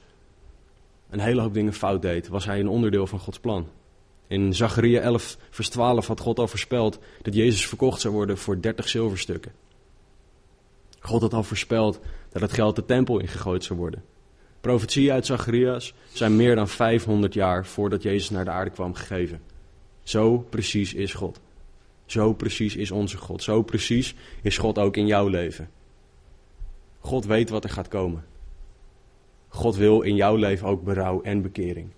een 1.10 1.20
hele 1.20 1.42
hoop 1.42 1.54
dingen 1.54 1.74
fout 1.74 2.02
deed, 2.02 2.28
was 2.28 2.46
hij 2.46 2.60
een 2.60 2.68
onderdeel 2.68 3.08
van 3.08 3.20
Gods 3.20 3.40
plan. 3.40 3.68
In 4.28 4.54
Zacharia 4.54 5.02
11, 5.02 5.38
vers 5.50 5.70
12 5.70 6.08
had 6.08 6.20
God 6.20 6.40
al 6.40 6.48
voorspeld 6.48 7.00
dat 7.22 7.34
Jezus 7.34 7.68
verkocht 7.68 8.02
zou 8.02 8.14
worden 8.14 8.38
voor 8.38 8.62
30 8.62 8.90
zilverstukken. 8.90 9.52
God 11.00 11.22
had 11.22 11.34
al 11.34 11.44
voorspeld 11.44 12.00
dat 12.30 12.42
het 12.42 12.54
geld 12.54 12.76
de 12.76 12.86
tempel 12.86 13.20
ingegooid 13.20 13.64
zou 13.64 13.80
worden. 13.80 14.04
Profetieën 14.62 15.12
uit 15.12 15.26
Zacharias 15.26 15.94
zijn 16.14 16.36
meer 16.36 16.56
dan 16.56 16.68
500 16.68 17.34
jaar 17.34 17.66
voordat 17.66 18.04
Jezus 18.04 18.30
naar 18.30 18.46
de 18.46 18.52
aarde 18.52 18.72
kwam 18.72 18.94
gegeven. 18.94 19.42
Zo 20.04 20.38
precies 20.38 20.94
is 20.94 21.14
God. 21.14 21.40
Zo 22.14 22.34
precies 22.34 22.76
is 22.76 22.92
onze 22.92 23.18
God. 23.18 23.44
Zo 23.44 23.62
precies 23.62 24.16
is 24.42 24.58
God 24.58 24.78
ook 24.78 24.98
in 24.98 25.08
jouw 25.08 25.28
leven. 25.28 25.70
God 27.00 27.26
weet 27.26 27.50
wat 27.50 27.64
er 27.64 27.70
gaat 27.70 27.88
komen. 27.88 28.26
God 29.48 29.76
wil 29.76 30.02
in 30.02 30.16
jouw 30.16 30.36
leven 30.36 30.68
ook 30.68 30.84
berouw 30.84 31.22
en 31.22 31.42
bekering. 31.42 31.90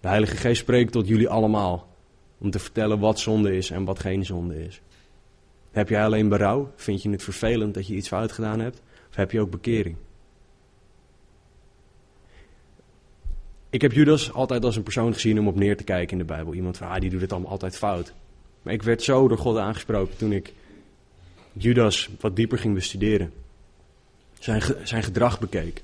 De 0.00 0.08
Heilige 0.08 0.36
Geest 0.36 0.60
spreekt 0.60 0.92
tot 0.92 1.08
jullie 1.08 1.28
allemaal 1.28 1.88
om 2.38 2.50
te 2.50 2.58
vertellen 2.58 2.98
wat 2.98 3.18
zonde 3.18 3.56
is 3.56 3.70
en 3.70 3.84
wat 3.84 3.98
geen 3.98 4.24
zonde 4.24 4.64
is. 4.64 4.82
Heb 5.70 5.88
jij 5.88 6.04
alleen 6.04 6.28
berouw? 6.28 6.72
Vind 6.76 7.02
je 7.02 7.10
het 7.10 7.22
vervelend 7.22 7.74
dat 7.74 7.86
je 7.86 7.94
iets 7.94 8.08
fout 8.08 8.32
gedaan 8.32 8.60
hebt? 8.60 8.82
Of 9.08 9.16
heb 9.16 9.30
je 9.30 9.40
ook 9.40 9.50
bekering? 9.50 9.96
Ik 13.70 13.80
heb 13.80 13.92
Judas 13.92 14.32
altijd 14.32 14.64
als 14.64 14.76
een 14.76 14.82
persoon 14.82 15.12
gezien 15.12 15.38
om 15.38 15.48
op 15.48 15.56
neer 15.56 15.76
te 15.76 15.84
kijken 15.84 16.12
in 16.12 16.18
de 16.18 16.32
Bijbel. 16.32 16.54
Iemand 16.54 16.76
van, 16.76 16.88
ah, 16.88 17.00
die 17.00 17.10
doet 17.10 17.20
het 17.20 17.32
allemaal 17.32 17.50
altijd 17.50 17.76
fout. 17.76 18.14
Maar 18.64 18.72
ik 18.72 18.82
werd 18.82 19.02
zo 19.02 19.28
door 19.28 19.38
God 19.38 19.56
aangesproken 19.56 20.16
toen 20.16 20.32
ik 20.32 20.52
Judas 21.52 22.08
wat 22.20 22.36
dieper 22.36 22.58
ging 22.58 22.74
bestuderen. 22.74 23.32
Zijn, 24.38 24.62
zijn 24.82 25.02
gedrag 25.02 25.40
bekeek. 25.40 25.82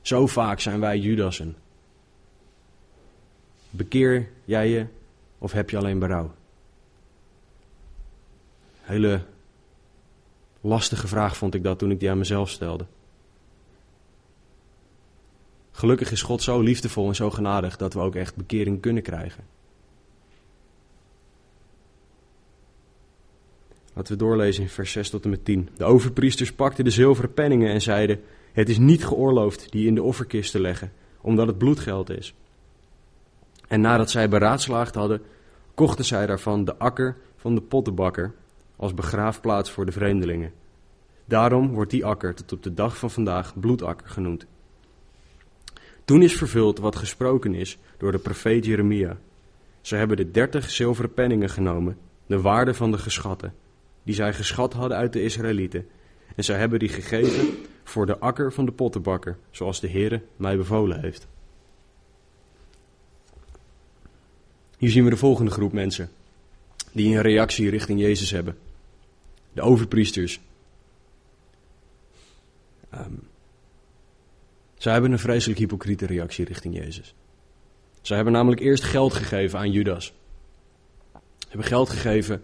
Zo 0.00 0.26
vaak 0.26 0.60
zijn 0.60 0.80
wij 0.80 0.98
Judassen. 0.98 1.56
Bekeer 3.70 4.28
jij 4.44 4.68
je 4.68 4.86
of 5.38 5.52
heb 5.52 5.70
je 5.70 5.76
alleen 5.76 5.98
berouw? 5.98 6.34
Hele 8.80 9.22
lastige 10.60 11.08
vraag 11.08 11.36
vond 11.36 11.54
ik 11.54 11.62
dat 11.62 11.78
toen 11.78 11.90
ik 11.90 12.00
die 12.00 12.10
aan 12.10 12.18
mezelf 12.18 12.50
stelde. 12.50 12.86
Gelukkig 15.70 16.10
is 16.10 16.22
God 16.22 16.42
zo 16.42 16.60
liefdevol 16.60 17.08
en 17.08 17.14
zo 17.14 17.30
genadig 17.30 17.76
dat 17.76 17.92
we 17.92 18.00
ook 18.00 18.14
echt 18.14 18.36
bekering 18.36 18.80
kunnen 18.80 19.02
krijgen. 19.02 19.44
Laten 24.00 24.18
we 24.18 24.24
doorlezen 24.24 24.62
in 24.62 24.68
vers 24.68 24.92
6 24.92 25.10
tot 25.10 25.24
en 25.24 25.30
met 25.30 25.44
10. 25.44 25.68
De 25.76 25.84
overpriesters 25.84 26.52
pakten 26.52 26.84
de 26.84 26.90
zilveren 26.90 27.32
penningen 27.32 27.72
en 27.72 27.80
zeiden: 27.80 28.20
Het 28.52 28.68
is 28.68 28.78
niet 28.78 29.04
geoorloofd 29.04 29.72
die 29.72 29.86
in 29.86 29.94
de 29.94 30.02
offerkist 30.02 30.50
te 30.50 30.60
leggen, 30.60 30.92
omdat 31.20 31.46
het 31.46 31.58
bloedgeld 31.58 32.10
is. 32.10 32.34
En 33.68 33.80
nadat 33.80 34.10
zij 34.10 34.28
beraadslaagd 34.28 34.94
hadden, 34.94 35.22
kochten 35.74 36.04
zij 36.04 36.26
daarvan 36.26 36.64
de 36.64 36.76
akker 36.76 37.16
van 37.36 37.54
de 37.54 37.60
pottenbakker 37.60 38.34
als 38.76 38.94
begraafplaats 38.94 39.70
voor 39.70 39.86
de 39.86 39.92
vreemdelingen. 39.92 40.52
Daarom 41.24 41.72
wordt 41.72 41.90
die 41.90 42.04
akker 42.04 42.34
tot 42.34 42.52
op 42.52 42.62
de 42.62 42.74
dag 42.74 42.96
van 42.96 43.10
vandaag 43.10 43.58
bloedakker 43.58 44.08
genoemd. 44.08 44.46
Toen 46.04 46.22
is 46.22 46.36
vervuld 46.36 46.78
wat 46.78 46.96
gesproken 46.96 47.54
is 47.54 47.78
door 47.96 48.12
de 48.12 48.18
profeet 48.18 48.64
Jeremia. 48.64 49.18
Ze 49.80 49.96
hebben 49.96 50.16
de 50.16 50.30
dertig 50.30 50.70
zilveren 50.70 51.14
penningen 51.14 51.50
genomen, 51.50 51.98
de 52.26 52.40
waarde 52.40 52.74
van 52.74 52.90
de 52.90 52.98
geschatten, 52.98 53.54
die 54.02 54.14
zij 54.14 54.34
geschat 54.34 54.72
hadden 54.72 54.98
uit 54.98 55.12
de 55.12 55.22
Israëlieten. 55.22 55.88
En 56.36 56.44
zij 56.44 56.58
hebben 56.58 56.78
die 56.78 56.88
gegeven 56.88 57.48
voor 57.84 58.06
de 58.06 58.18
akker 58.18 58.52
van 58.52 58.64
de 58.64 58.72
pottenbakker, 58.72 59.36
zoals 59.50 59.80
de 59.80 59.90
Heere 59.90 60.22
mij 60.36 60.56
bevolen 60.56 61.00
heeft. 61.00 61.26
Hier 64.78 64.90
zien 64.90 65.04
we 65.04 65.10
de 65.10 65.16
volgende 65.16 65.50
groep 65.50 65.72
mensen 65.72 66.10
die 66.92 67.14
een 67.16 67.22
reactie 67.22 67.70
richting 67.70 68.00
Jezus 68.00 68.30
hebben. 68.30 68.58
De 69.52 69.60
overpriesters. 69.60 70.40
Um, 72.94 73.28
zij 74.76 74.92
hebben 74.92 75.12
een 75.12 75.18
vreselijk 75.18 75.58
hypocriete 75.58 76.06
reactie 76.06 76.44
richting 76.44 76.76
Jezus. 76.76 77.14
Zij 78.00 78.16
hebben 78.16 78.34
namelijk 78.34 78.60
eerst 78.60 78.84
geld 78.84 79.14
gegeven 79.14 79.58
aan 79.58 79.70
Judas. 79.70 80.12
Ze 81.38 81.46
hebben 81.48 81.66
geld 81.66 81.88
gegeven 81.88 82.42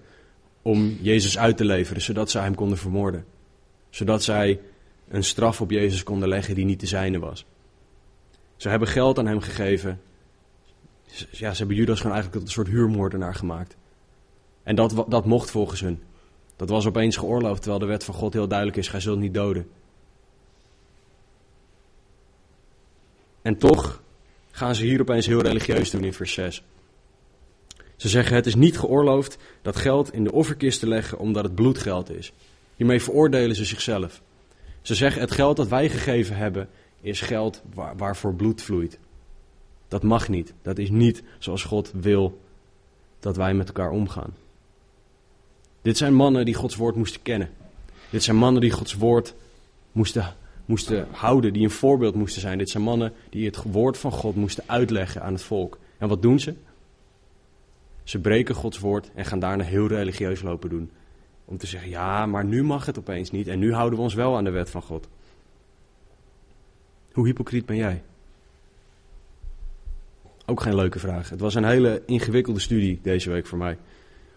om 0.66 0.99
Jezus 1.00 1.38
uit 1.38 1.56
te 1.56 1.64
leveren, 1.64 2.02
zodat 2.02 2.30
zij 2.30 2.42
hem 2.42 2.54
konden 2.54 2.78
vermoorden. 2.78 3.25
Zodat 3.90 4.23
zij 4.23 4.61
een 5.08 5.25
straf 5.25 5.61
op 5.61 5.70
Jezus 5.70 6.02
konden 6.02 6.28
leggen 6.28 6.54
die 6.54 6.64
niet 6.64 6.80
de 6.80 6.87
zijne 6.87 7.18
was. 7.18 7.46
Ze 8.56 8.68
hebben 8.68 8.88
geld 8.88 9.18
aan 9.18 9.26
hem 9.26 9.40
gegeven. 9.40 10.00
Ja, 11.30 11.50
ze 11.50 11.58
hebben 11.58 11.76
Judas 11.76 11.96
gewoon 11.96 12.12
eigenlijk 12.12 12.32
tot 12.32 12.42
een 12.42 12.64
soort 12.64 12.76
huurmoordenaar 12.76 13.35
gemaakt. 13.35 13.76
En 14.62 14.76
dat, 14.76 15.04
dat 15.08 15.25
mocht 15.25 15.50
volgens 15.50 15.80
hun. 15.80 16.02
Dat 16.56 16.68
was 16.68 16.87
opeens 16.87 17.16
geoorloofd, 17.16 17.62
terwijl 17.62 17.80
de 17.80 17.87
wet 17.87 18.04
van 18.04 18.14
God 18.14 18.32
heel 18.32 18.49
duidelijk 18.49 18.78
is: 18.78 18.88
gij 18.88 19.00
zult 19.00 19.18
niet 19.18 19.35
doden. 19.35 19.68
En 23.42 23.58
toch 23.58 24.02
gaan 24.50 24.75
ze 24.75 24.85
hier 24.85 25.00
opeens 25.00 25.26
heel 25.26 25.42
religieus 25.42 25.90
doen 25.90 26.04
in 26.04 26.12
vers 26.14 26.32
6. 26.32 26.62
Ze 27.96 28.08
zeggen 28.08 28.36
het 28.36 28.46
is 28.46 28.54
niet 28.54 28.78
geoorloofd 28.78 29.38
dat 29.62 29.76
geld 29.76 30.12
in 30.12 30.24
de 30.24 30.32
offerkist 30.32 30.80
te 30.80 30.88
leggen 30.88 31.18
omdat 31.18 31.44
het 31.44 31.54
bloedgeld 31.54 32.10
is. 32.10 32.32
Hiermee 32.76 33.02
veroordelen 33.02 33.56
ze 33.56 33.64
zichzelf. 33.64 34.22
Ze 34.82 34.94
zeggen 34.94 35.20
het 35.20 35.30
geld 35.30 35.56
dat 35.56 35.68
wij 35.68 35.88
gegeven 35.88 36.36
hebben 36.36 36.68
is 37.00 37.20
geld 37.20 37.62
waar, 37.74 37.96
waarvoor 37.96 38.34
bloed 38.34 38.62
vloeit. 38.62 38.98
Dat 39.88 40.02
mag 40.02 40.28
niet. 40.28 40.54
Dat 40.62 40.78
is 40.78 40.90
niet 40.90 41.22
zoals 41.38 41.64
God 41.64 41.90
wil 41.94 42.40
dat 43.20 43.36
wij 43.36 43.54
met 43.54 43.66
elkaar 43.66 43.90
omgaan. 43.90 44.34
Dit 45.82 45.96
zijn 45.96 46.14
mannen 46.14 46.44
die 46.44 46.54
Gods 46.54 46.76
woord 46.76 46.96
moesten 46.96 47.22
kennen. 47.22 47.50
Dit 48.10 48.22
zijn 48.22 48.36
mannen 48.36 48.60
die 48.60 48.70
Gods 48.70 48.94
woord 48.94 49.34
moesten 49.92 50.34
moesten 50.66 51.08
houden, 51.10 51.52
die 51.52 51.62
een 51.62 51.70
voorbeeld 51.70 52.14
moesten 52.14 52.40
zijn. 52.40 52.58
Dit 52.58 52.70
zijn 52.70 52.82
mannen 52.82 53.12
die 53.30 53.46
het 53.46 53.62
woord 53.62 53.98
van 53.98 54.12
God 54.12 54.36
moesten 54.36 54.64
uitleggen 54.66 55.22
aan 55.22 55.32
het 55.32 55.42
volk. 55.42 55.78
En 55.98 56.08
wat 56.08 56.22
doen 56.22 56.40
ze? 56.40 56.54
Ze 58.06 58.18
breken 58.18 58.54
Gods 58.54 58.78
woord 58.78 59.10
en 59.14 59.25
gaan 59.25 59.38
daarna 59.38 59.64
heel 59.64 59.86
religieus 59.86 60.42
lopen 60.42 60.70
doen. 60.70 60.90
Om 61.44 61.56
te 61.56 61.66
zeggen, 61.66 61.90
ja, 61.90 62.26
maar 62.26 62.44
nu 62.44 62.64
mag 62.64 62.86
het 62.86 62.98
opeens 62.98 63.30
niet 63.30 63.48
en 63.48 63.58
nu 63.58 63.72
houden 63.72 63.98
we 63.98 64.04
ons 64.04 64.14
wel 64.14 64.36
aan 64.36 64.44
de 64.44 64.50
wet 64.50 64.70
van 64.70 64.82
God. 64.82 65.08
Hoe 67.12 67.26
hypocriet 67.26 67.66
ben 67.66 67.76
jij? 67.76 68.02
Ook 70.46 70.60
geen 70.60 70.75
leuke 70.75 70.98
vraag. 70.98 71.30
Het 71.30 71.40
was 71.40 71.54
een 71.54 71.64
hele 71.64 72.02
ingewikkelde 72.06 72.60
studie 72.60 72.98
deze 73.02 73.30
week 73.30 73.46
voor 73.46 73.58
mij. 73.58 73.78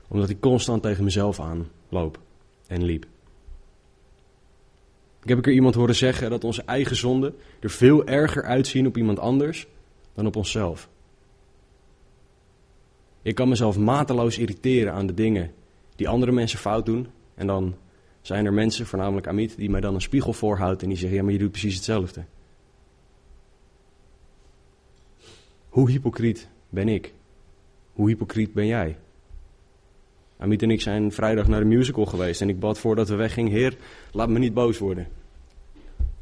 Omdat 0.07 0.29
ik 0.29 0.39
constant 0.39 0.81
tegen 0.81 1.03
mezelf 1.03 1.39
aanloop 1.39 2.19
en 2.67 2.83
liep. 2.83 3.05
Ik 5.21 5.29
heb 5.29 5.38
een 5.38 5.43
keer 5.43 5.53
iemand 5.53 5.75
horen 5.75 5.95
zeggen 5.95 6.29
dat 6.29 6.43
onze 6.43 6.63
eigen 6.63 6.95
zonden 6.95 7.35
er 7.59 7.69
veel 7.69 8.05
erger 8.07 8.43
uitzien 8.43 8.88
op 8.88 8.97
iemand 8.97 9.19
anders 9.19 9.67
dan 10.13 10.25
op 10.25 10.35
onszelf. 10.35 10.89
Ik 13.21 13.35
kan 13.35 13.49
mezelf 13.49 13.77
mateloos 13.77 14.38
irriteren 14.38 14.93
aan 14.93 15.07
de 15.07 15.13
dingen 15.13 15.51
die 15.95 16.09
andere 16.09 16.31
mensen 16.31 16.59
fout 16.59 16.85
doen. 16.85 17.07
En 17.35 17.47
dan 17.47 17.75
zijn 18.21 18.45
er 18.45 18.53
mensen, 18.53 18.85
voornamelijk 18.85 19.27
Amit, 19.27 19.57
die 19.57 19.69
mij 19.69 19.81
dan 19.81 19.93
een 19.93 20.01
spiegel 20.01 20.33
voorhoudt 20.33 20.81
en 20.81 20.88
die 20.88 20.97
zeggen: 20.97 21.17
Ja, 21.17 21.23
maar 21.23 21.33
je 21.33 21.39
doet 21.39 21.51
precies 21.51 21.75
hetzelfde. 21.75 22.23
Hoe 25.69 25.89
hypocriet 25.89 26.49
ben 26.69 26.88
ik? 26.88 27.13
Hoe 27.93 28.07
hypocriet 28.07 28.53
ben 28.53 28.67
jij? 28.67 28.97
Amit 30.38 30.61
en 30.61 30.71
ik 30.71 30.81
zijn 30.81 31.11
vrijdag 31.11 31.47
naar 31.47 31.59
de 31.59 31.65
musical 31.65 32.05
geweest 32.05 32.41
en 32.41 32.49
ik 32.49 32.59
bad 32.59 32.79
voordat 32.79 33.09
we 33.09 33.15
weggingen, 33.15 33.51
Heer, 33.51 33.77
laat 34.11 34.29
me 34.29 34.39
niet 34.39 34.53
boos 34.53 34.77
worden. 34.77 35.07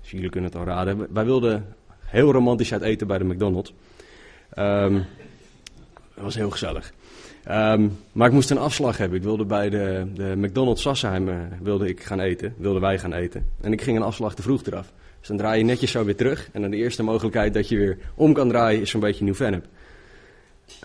Dus 0.01 0.11
jullie 0.11 0.29
kunnen 0.29 0.49
het 0.49 0.59
al 0.59 0.65
raden. 0.65 1.13
Wij 1.13 1.25
wilden 1.25 1.75
heel 1.99 2.31
romantisch 2.31 2.73
uit 2.73 2.81
eten 2.81 3.07
bij 3.07 3.17
de 3.17 3.23
McDonald's. 3.23 3.73
Um, 4.57 5.05
dat 6.17 6.25
was 6.25 6.35
heel 6.35 6.49
gezellig. 6.49 6.93
Um, 7.49 7.97
maar 8.11 8.27
ik 8.27 8.33
moest 8.33 8.49
een 8.49 8.57
afslag 8.57 8.97
hebben. 8.97 9.17
Ik 9.17 9.23
wilde 9.23 9.45
bij 9.45 9.69
de, 9.69 10.07
de 10.13 10.33
McDonald's 10.35 10.81
Sassheim 10.81 11.27
uh, 11.27 11.35
wilde 11.61 11.87
ik 11.87 12.03
gaan 12.03 12.19
eten. 12.19 12.53
Wilden 12.57 12.81
wij 12.81 12.99
gaan 12.99 13.13
eten. 13.13 13.45
En 13.61 13.71
ik 13.71 13.81
ging 13.81 13.97
een 13.97 14.03
afslag 14.03 14.35
te 14.35 14.41
vroeg 14.41 14.65
eraf. 14.65 14.93
Dus 15.19 15.27
dan 15.27 15.37
draai 15.37 15.57
je 15.57 15.65
netjes 15.65 15.91
zo 15.91 16.05
weer 16.05 16.15
terug. 16.15 16.49
En 16.51 16.61
dan 16.61 16.71
de 16.71 16.77
eerste 16.77 17.03
mogelijkheid 17.03 17.53
dat 17.53 17.69
je 17.69 17.77
weer 17.77 17.97
om 18.15 18.33
kan 18.33 18.49
draaien 18.49 18.81
is 18.81 18.89
zo'n 18.89 19.01
beetje 19.01 19.23
Nieuw-Vennep. 19.23 19.65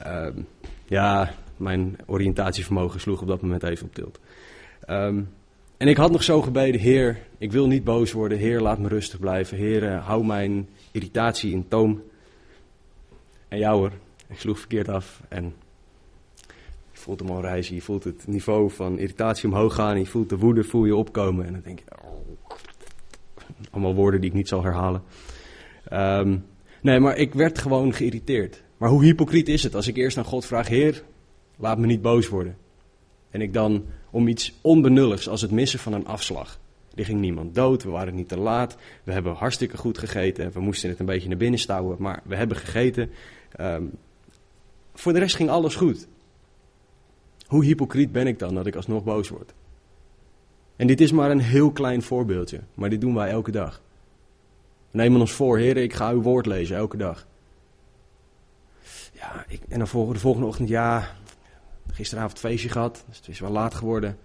Um, 0.07 0.47
ja, 0.87 1.35
mijn 1.57 1.97
oriëntatievermogen 2.07 3.01
sloeg 3.01 3.21
op 3.21 3.29
dat 3.29 3.43
moment 3.43 3.63
even 3.63 3.87
op 3.87 3.95
tilt. 3.95 4.19
Um, 4.89 5.29
en 5.77 5.89
ik 5.89 5.97
had 5.97 6.11
nog 6.11 6.23
zo 6.23 6.43
gebeden, 6.43 6.81
Heer, 6.81 7.19
ik 7.39 7.53
wil 7.53 7.67
niet 7.67 7.85
boos 7.85 8.13
worden. 8.13 8.39
Heer, 8.39 8.61
laat 8.61 8.79
me 8.79 8.89
rustig 8.89 9.19
blijven. 9.19 9.57
Heer, 9.57 9.83
uh, 9.83 10.07
hou 10.07 10.25
mijn 10.25 10.69
irritatie 10.91 11.53
in 11.53 11.69
toom. 11.69 12.03
En 13.49 13.59
jou 13.59 13.79
hoor, 13.79 13.93
ik 14.33 14.39
sloeg 14.39 14.59
verkeerd 14.59 14.89
af. 14.89 15.23
En 15.29 15.55
je 16.93 16.99
voelt 16.99 17.21
hem 17.21 17.31
al 17.31 17.41
reizen. 17.41 17.75
Je 17.75 17.83
voelt 17.83 18.05
het 18.05 18.27
niveau 18.27 18.71
van 18.71 18.99
irritatie 18.99 19.49
omhoog 19.49 19.75
gaan. 19.75 19.99
Je 19.99 20.07
voelt 20.07 20.29
de 20.29 20.39
woede, 20.39 20.65
voel 20.65 20.85
je 20.85 20.97
opkomen. 20.97 21.47
En 21.47 21.53
dan 21.53 21.63
denk 21.65 21.79
je, 21.79 21.85
oh, 22.05 22.13
allemaal 23.71 23.95
woorden 23.95 24.21
die 24.21 24.31
ik 24.31 24.37
niet 24.37 24.49
zal 24.49 24.63
herhalen. 24.63 25.03
Um, 25.93 26.45
nee, 26.81 27.01
maar 27.01 27.17
ik 27.17 27.35
werd 27.35 27.59
gewoon 27.59 27.93
geïrriteerd. 27.93 28.63
Maar 28.77 28.89
hoe 28.89 29.05
hypocriet 29.05 29.49
is 29.49 29.63
het 29.63 29.75
als 29.75 29.87
ik 29.87 29.97
eerst 29.97 30.19
aan 30.19 30.25
God 30.25 30.47
vraag, 30.47 30.69
Heer, 30.69 31.03
laat 31.57 31.79
me 31.79 31.87
niet 31.87 32.03
boos 32.03 32.29
worden. 32.29 32.57
En 33.31 33.41
ik 33.41 33.53
dan 33.53 33.85
om 34.11 34.29
iets 34.29 34.59
onbenulligs 34.61 35.29
als 35.29 35.41
het 35.41 35.51
missen 35.51 35.79
van 35.79 35.93
een 35.93 36.07
afslag. 36.07 36.61
Er 36.95 37.05
ging 37.05 37.21
niemand 37.21 37.55
dood, 37.55 37.83
we 37.83 37.91
waren 37.91 38.15
niet 38.15 38.29
te 38.29 38.39
laat, 38.39 38.77
we 39.05 39.13
hebben 39.13 39.35
hartstikke 39.35 39.77
goed 39.77 39.99
gegeten, 39.99 40.53
we 40.53 40.61
moesten 40.61 40.89
het 40.89 40.99
een 40.99 41.07
beetje 41.07 41.29
naar 41.29 41.37
binnen 41.37 41.61
stouwen, 41.61 41.97
maar 41.99 42.23
we 42.25 42.37
hebben 42.37 42.57
gegeten. 42.57 43.11
Um, 43.61 43.91
voor 44.95 45.13
de 45.13 45.19
rest 45.19 45.37
ging 45.37 45.51
alles 45.51 45.75
goed. 45.75 46.07
Hoe 47.47 47.65
hypocriet 47.65 48.13
ben 48.13 48.27
ik 48.27 48.39
dan 48.39 48.55
dat 48.55 48.67
ik 48.67 48.77
alsnog 48.77 49.05
boos 49.05 49.29
word? 49.29 49.53
En 50.77 50.87
dit 50.87 51.01
is 51.01 51.13
maar 51.13 51.31
een 51.31 51.41
heel 51.41 51.73
klein 51.73 52.03
voorbeeldje, 52.03 52.61
maar 52.75 52.91
dit 52.91 53.01
doen 53.01 53.15
wij 53.15 53.31
elke 53.31 53.51
dag. 53.51 53.83
We 54.91 54.99
nemen 54.99 55.21
ons 55.21 55.33
voor, 55.33 55.59
heren, 55.59 55.83
ik 55.83 55.93
ga 55.93 56.11
uw 56.11 56.23
woord 56.23 56.47
lezen 56.47 56.77
elke 56.77 56.97
dag. 56.97 57.27
Ja, 59.13 59.45
ik, 59.49 59.61
en 59.69 59.79
dan 59.79 59.89
de 60.13 60.19
volgende 60.19 60.47
ochtend, 60.47 60.69
ja, 60.69 61.17
gisteravond 61.93 62.39
feestje 62.39 62.69
gehad, 62.69 63.05
dus 63.09 63.17
het 63.17 63.29
is 63.29 63.41
wel 63.41 63.51
laat 63.51 63.75
geworden. 63.75 64.19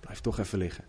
Blijf 0.00 0.20
toch 0.20 0.38
even 0.38 0.58
liggen. 0.58 0.84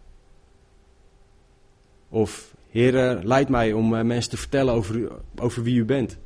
Of, 2.09 2.55
Heer, 2.69 3.19
leid 3.23 3.49
mij 3.49 3.73
om 3.73 3.95
eh, 3.95 4.03
mensen 4.03 4.31
te 4.31 4.37
vertellen 4.37 4.73
over, 4.73 5.11
over 5.35 5.63
wie 5.63 5.75
u 5.75 5.85
bent. 5.85 6.17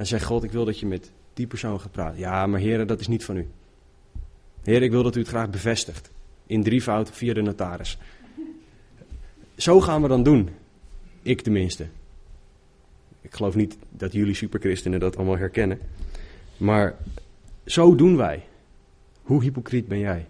En 0.00 0.06
zeg 0.06 0.24
God, 0.24 0.44
ik 0.44 0.52
wil 0.52 0.64
dat 0.64 0.78
je 0.78 0.86
met 0.86 1.10
die 1.34 1.46
persoon 1.46 1.80
gaat 1.80 1.92
praten. 1.92 2.18
Ja, 2.18 2.46
maar 2.46 2.60
Heer, 2.60 2.86
dat 2.86 3.00
is 3.00 3.08
niet 3.08 3.24
van 3.24 3.36
u. 3.36 3.48
Heer, 4.62 4.82
ik 4.82 4.90
wil 4.90 5.02
dat 5.02 5.16
u 5.16 5.18
het 5.18 5.28
graag 5.28 5.50
bevestigt. 5.50 6.10
In 6.46 6.62
drievoud 6.62 7.10
via 7.10 7.34
de 7.34 7.42
notaris. 7.42 7.98
Zo 9.56 9.80
gaan 9.80 10.02
we 10.02 10.08
dan 10.08 10.22
doen. 10.22 10.48
Ik 11.22 11.40
tenminste. 11.40 11.86
Ik 13.20 13.34
geloof 13.34 13.54
niet 13.54 13.78
dat 13.90 14.12
jullie 14.12 14.34
superchristenen 14.34 15.00
dat 15.00 15.16
allemaal 15.16 15.38
herkennen. 15.38 15.78
Maar 16.56 16.96
zo 17.64 17.94
doen 17.94 18.16
wij. 18.16 18.44
Hoe 19.22 19.42
hypocriet 19.42 19.88
ben 19.88 19.98
jij? 19.98 20.26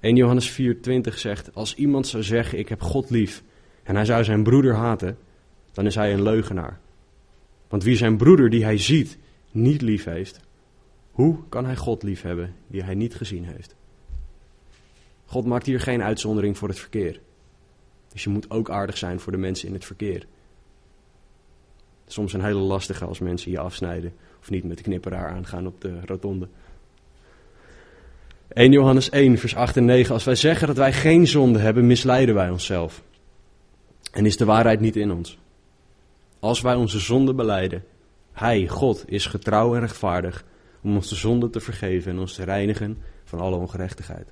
1 0.00 0.16
Johannes 0.16 0.60
4:20 0.60 1.14
zegt: 1.14 1.54
Als 1.54 1.74
iemand 1.74 2.06
zou 2.06 2.22
zeggen: 2.22 2.58
Ik 2.58 2.68
heb 2.68 2.82
God 2.82 3.10
lief. 3.10 3.42
en 3.82 3.94
hij 3.94 4.04
zou 4.04 4.24
zijn 4.24 4.42
broeder 4.42 4.74
haten. 4.74 5.18
dan 5.72 5.86
is 5.86 5.94
hij 5.94 6.12
een 6.12 6.22
leugenaar. 6.22 6.80
Want 7.70 7.82
wie 7.82 7.96
zijn 7.96 8.16
broeder 8.16 8.50
die 8.50 8.64
hij 8.64 8.78
ziet 8.78 9.18
niet 9.50 9.82
lief 9.82 10.04
heeft. 10.04 10.40
hoe 11.10 11.38
kan 11.48 11.64
hij 11.64 11.76
God 11.76 12.02
lief 12.02 12.22
hebben 12.22 12.54
die 12.66 12.82
hij 12.82 12.94
niet 12.94 13.14
gezien 13.14 13.44
heeft? 13.44 13.74
God 15.24 15.46
maakt 15.46 15.66
hier 15.66 15.80
geen 15.80 16.02
uitzondering 16.02 16.58
voor 16.58 16.68
het 16.68 16.78
verkeer. 16.78 17.20
Dus 18.12 18.24
je 18.24 18.30
moet 18.30 18.50
ook 18.50 18.70
aardig 18.70 18.98
zijn 18.98 19.20
voor 19.20 19.32
de 19.32 19.38
mensen 19.38 19.68
in 19.68 19.74
het 19.74 19.84
verkeer. 19.84 20.26
Soms 22.06 22.32
een 22.32 22.44
hele 22.44 22.60
lastige 22.60 23.04
als 23.04 23.18
mensen 23.18 23.50
je 23.50 23.58
afsnijden 23.58 24.12
of 24.40 24.50
niet 24.50 24.64
met 24.64 24.76
de 24.76 24.82
knipperaar 24.82 25.30
aangaan 25.30 25.66
op 25.66 25.80
de 25.80 26.00
rotonde. 26.04 26.48
1 28.48 28.72
Johannes 28.72 29.10
1, 29.10 29.38
vers 29.38 29.54
8 29.54 29.76
en 29.76 29.84
9. 29.84 30.14
Als 30.14 30.24
wij 30.24 30.34
zeggen 30.34 30.66
dat 30.66 30.76
wij 30.76 30.92
geen 30.92 31.26
zonde 31.26 31.58
hebben, 31.58 31.86
misleiden 31.86 32.34
wij 32.34 32.50
onszelf. 32.50 33.02
En 34.12 34.26
is 34.26 34.36
de 34.36 34.44
waarheid 34.44 34.80
niet 34.80 34.96
in 34.96 35.12
ons. 35.12 35.38
Als 36.40 36.60
wij 36.60 36.74
onze 36.74 36.98
zonde 36.98 37.34
beleiden, 37.34 37.84
Hij, 38.32 38.68
God, 38.68 39.04
is 39.06 39.26
getrouw 39.26 39.74
en 39.74 39.80
rechtvaardig 39.80 40.44
om 40.82 40.94
ons 40.94 41.08
de 41.08 41.14
zonde 41.14 41.50
te 41.50 41.60
vergeven 41.60 42.12
en 42.12 42.18
ons 42.18 42.34
te 42.34 42.44
reinigen 42.44 42.98
van 43.24 43.40
alle 43.40 43.56
ongerechtigheid. 43.56 44.28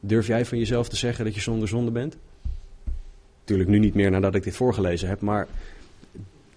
Durf 0.00 0.26
jij 0.26 0.44
van 0.44 0.58
jezelf 0.58 0.88
te 0.88 0.96
zeggen 0.96 1.24
dat 1.24 1.34
je 1.34 1.40
zonder 1.40 1.68
zonde 1.68 1.90
bent? 1.90 2.16
Natuurlijk 3.40 3.68
nu 3.68 3.78
niet 3.78 3.94
meer 3.94 4.10
nadat 4.10 4.34
ik 4.34 4.42
dit 4.42 4.56
voorgelezen 4.56 5.08
heb, 5.08 5.20
maar 5.20 5.48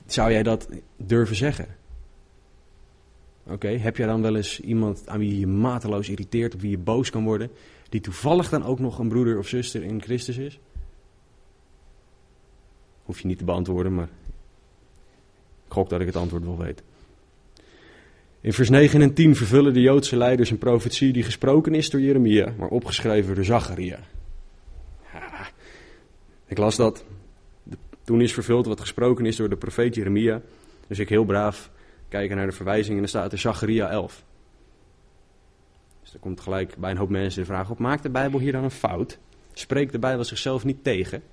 zou 0.05 0.31
jij 0.31 0.43
dat 0.43 0.69
durven 0.97 1.35
zeggen? 1.35 1.67
Oké, 3.47 3.67
heb 3.67 3.97
jij 3.97 4.07
dan 4.07 4.21
wel 4.21 4.35
eens 4.35 4.59
iemand 4.59 5.07
aan 5.07 5.19
wie 5.19 5.39
je 5.39 5.47
mateloos 5.47 6.09
irriteert, 6.09 6.53
op 6.53 6.61
wie 6.61 6.69
je 6.69 6.77
boos 6.77 7.09
kan 7.09 7.23
worden, 7.23 7.49
die 7.89 8.01
toevallig 8.01 8.49
dan 8.49 8.65
ook 8.65 8.79
nog 8.79 8.99
een 8.99 9.07
broeder 9.07 9.37
of 9.37 9.47
zuster 9.47 9.83
in 9.83 10.01
Christus 10.01 10.37
is? 10.37 10.59
Hoef 13.03 13.19
je 13.19 13.27
niet 13.27 13.37
te 13.37 13.43
beantwoorden, 13.43 13.95
maar 13.95 14.09
ik 15.65 15.73
gok 15.73 15.89
dat 15.89 15.99
ik 15.99 16.05
het 16.05 16.15
antwoord 16.15 16.43
wel 16.43 16.57
weet. 16.57 16.83
In 18.41 18.53
vers 18.53 18.69
9 18.69 19.01
en 19.01 19.13
10 19.13 19.35
vervullen 19.35 19.73
de 19.73 19.81
Joodse 19.81 20.17
leiders 20.17 20.49
een 20.49 20.57
profetie 20.57 21.13
die 21.13 21.23
gesproken 21.23 21.75
is 21.75 21.89
door 21.89 22.01
Jeremia, 22.01 22.53
maar 22.57 22.69
opgeschreven 22.69 23.35
door 23.35 23.43
Zacharia. 23.43 23.99
Ik 26.45 26.57
las 26.57 26.75
dat. 26.75 27.05
Toen 28.03 28.21
is 28.21 28.33
vervuld 28.33 28.65
wat 28.65 28.79
gesproken 28.79 29.25
is 29.25 29.35
door 29.35 29.49
de 29.49 29.55
profeet 29.55 29.95
Jeremia. 29.95 30.41
Dus 30.87 30.99
ik 30.99 31.09
heel 31.09 31.25
braaf 31.25 31.71
kijken 32.09 32.37
naar 32.37 32.45
de 32.45 32.51
verwijzing 32.51 32.93
en 32.93 32.99
dan 32.99 33.07
staat 33.07 33.31
er 33.31 33.37
Zacharia 33.37 33.89
11. 33.89 34.23
Dus 36.01 36.13
er 36.13 36.19
komt 36.19 36.41
gelijk 36.41 36.77
bij 36.77 36.91
een 36.91 36.97
hoop 36.97 37.09
mensen 37.09 37.41
de 37.41 37.47
vraag 37.47 37.69
op, 37.69 37.79
maakt 37.79 38.03
de 38.03 38.09
Bijbel 38.09 38.39
hier 38.39 38.51
dan 38.51 38.63
een 38.63 38.71
fout? 38.71 39.19
Spreekt 39.53 39.91
de 39.91 39.99
Bijbel 39.99 40.23
zichzelf 40.23 40.65
niet 40.65 40.83
tegen? 40.83 41.23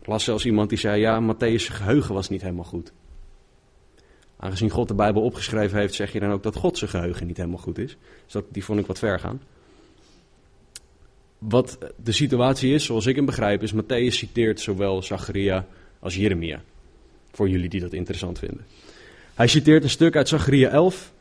Ik 0.00 0.06
las 0.06 0.24
zelfs 0.24 0.44
iemand 0.44 0.68
die 0.68 0.78
zei, 0.78 1.00
ja, 1.00 1.20
Matthäus' 1.20 1.66
geheugen 1.66 2.14
was 2.14 2.28
niet 2.28 2.42
helemaal 2.42 2.64
goed. 2.64 2.92
Aangezien 4.36 4.70
God 4.70 4.88
de 4.88 4.94
Bijbel 4.94 5.22
opgeschreven 5.22 5.78
heeft, 5.78 5.94
zeg 5.94 6.12
je 6.12 6.20
dan 6.20 6.30
ook 6.30 6.42
dat 6.42 6.56
God 6.56 6.78
zijn 6.78 6.90
geheugen 6.90 7.26
niet 7.26 7.36
helemaal 7.36 7.58
goed 7.58 7.78
is. 7.78 7.96
Dus 8.24 8.32
dat, 8.32 8.44
die 8.48 8.64
vond 8.64 8.80
ik 8.80 8.86
wat 8.86 8.98
ver 8.98 9.18
gaan. 9.18 9.40
Wat 11.38 11.78
de 12.02 12.12
situatie 12.12 12.74
is, 12.74 12.84
zoals 12.84 13.06
ik 13.06 13.16
hem 13.16 13.24
begrijp, 13.24 13.62
is 13.62 13.74
Matthäus 13.74 14.14
citeert 14.14 14.60
zowel 14.60 15.02
Zacharia 15.02 15.66
als 15.98 16.16
Jeremia. 16.16 16.62
Voor 17.32 17.48
jullie 17.48 17.68
die 17.68 17.80
dat 17.80 17.92
interessant 17.92 18.38
vinden. 18.38 18.66
Hij 19.34 19.46
citeert 19.46 19.82
een 19.82 19.90
stuk 19.90 20.16
uit 20.16 20.28
Zacharia 20.28 20.68
11. 20.68 21.12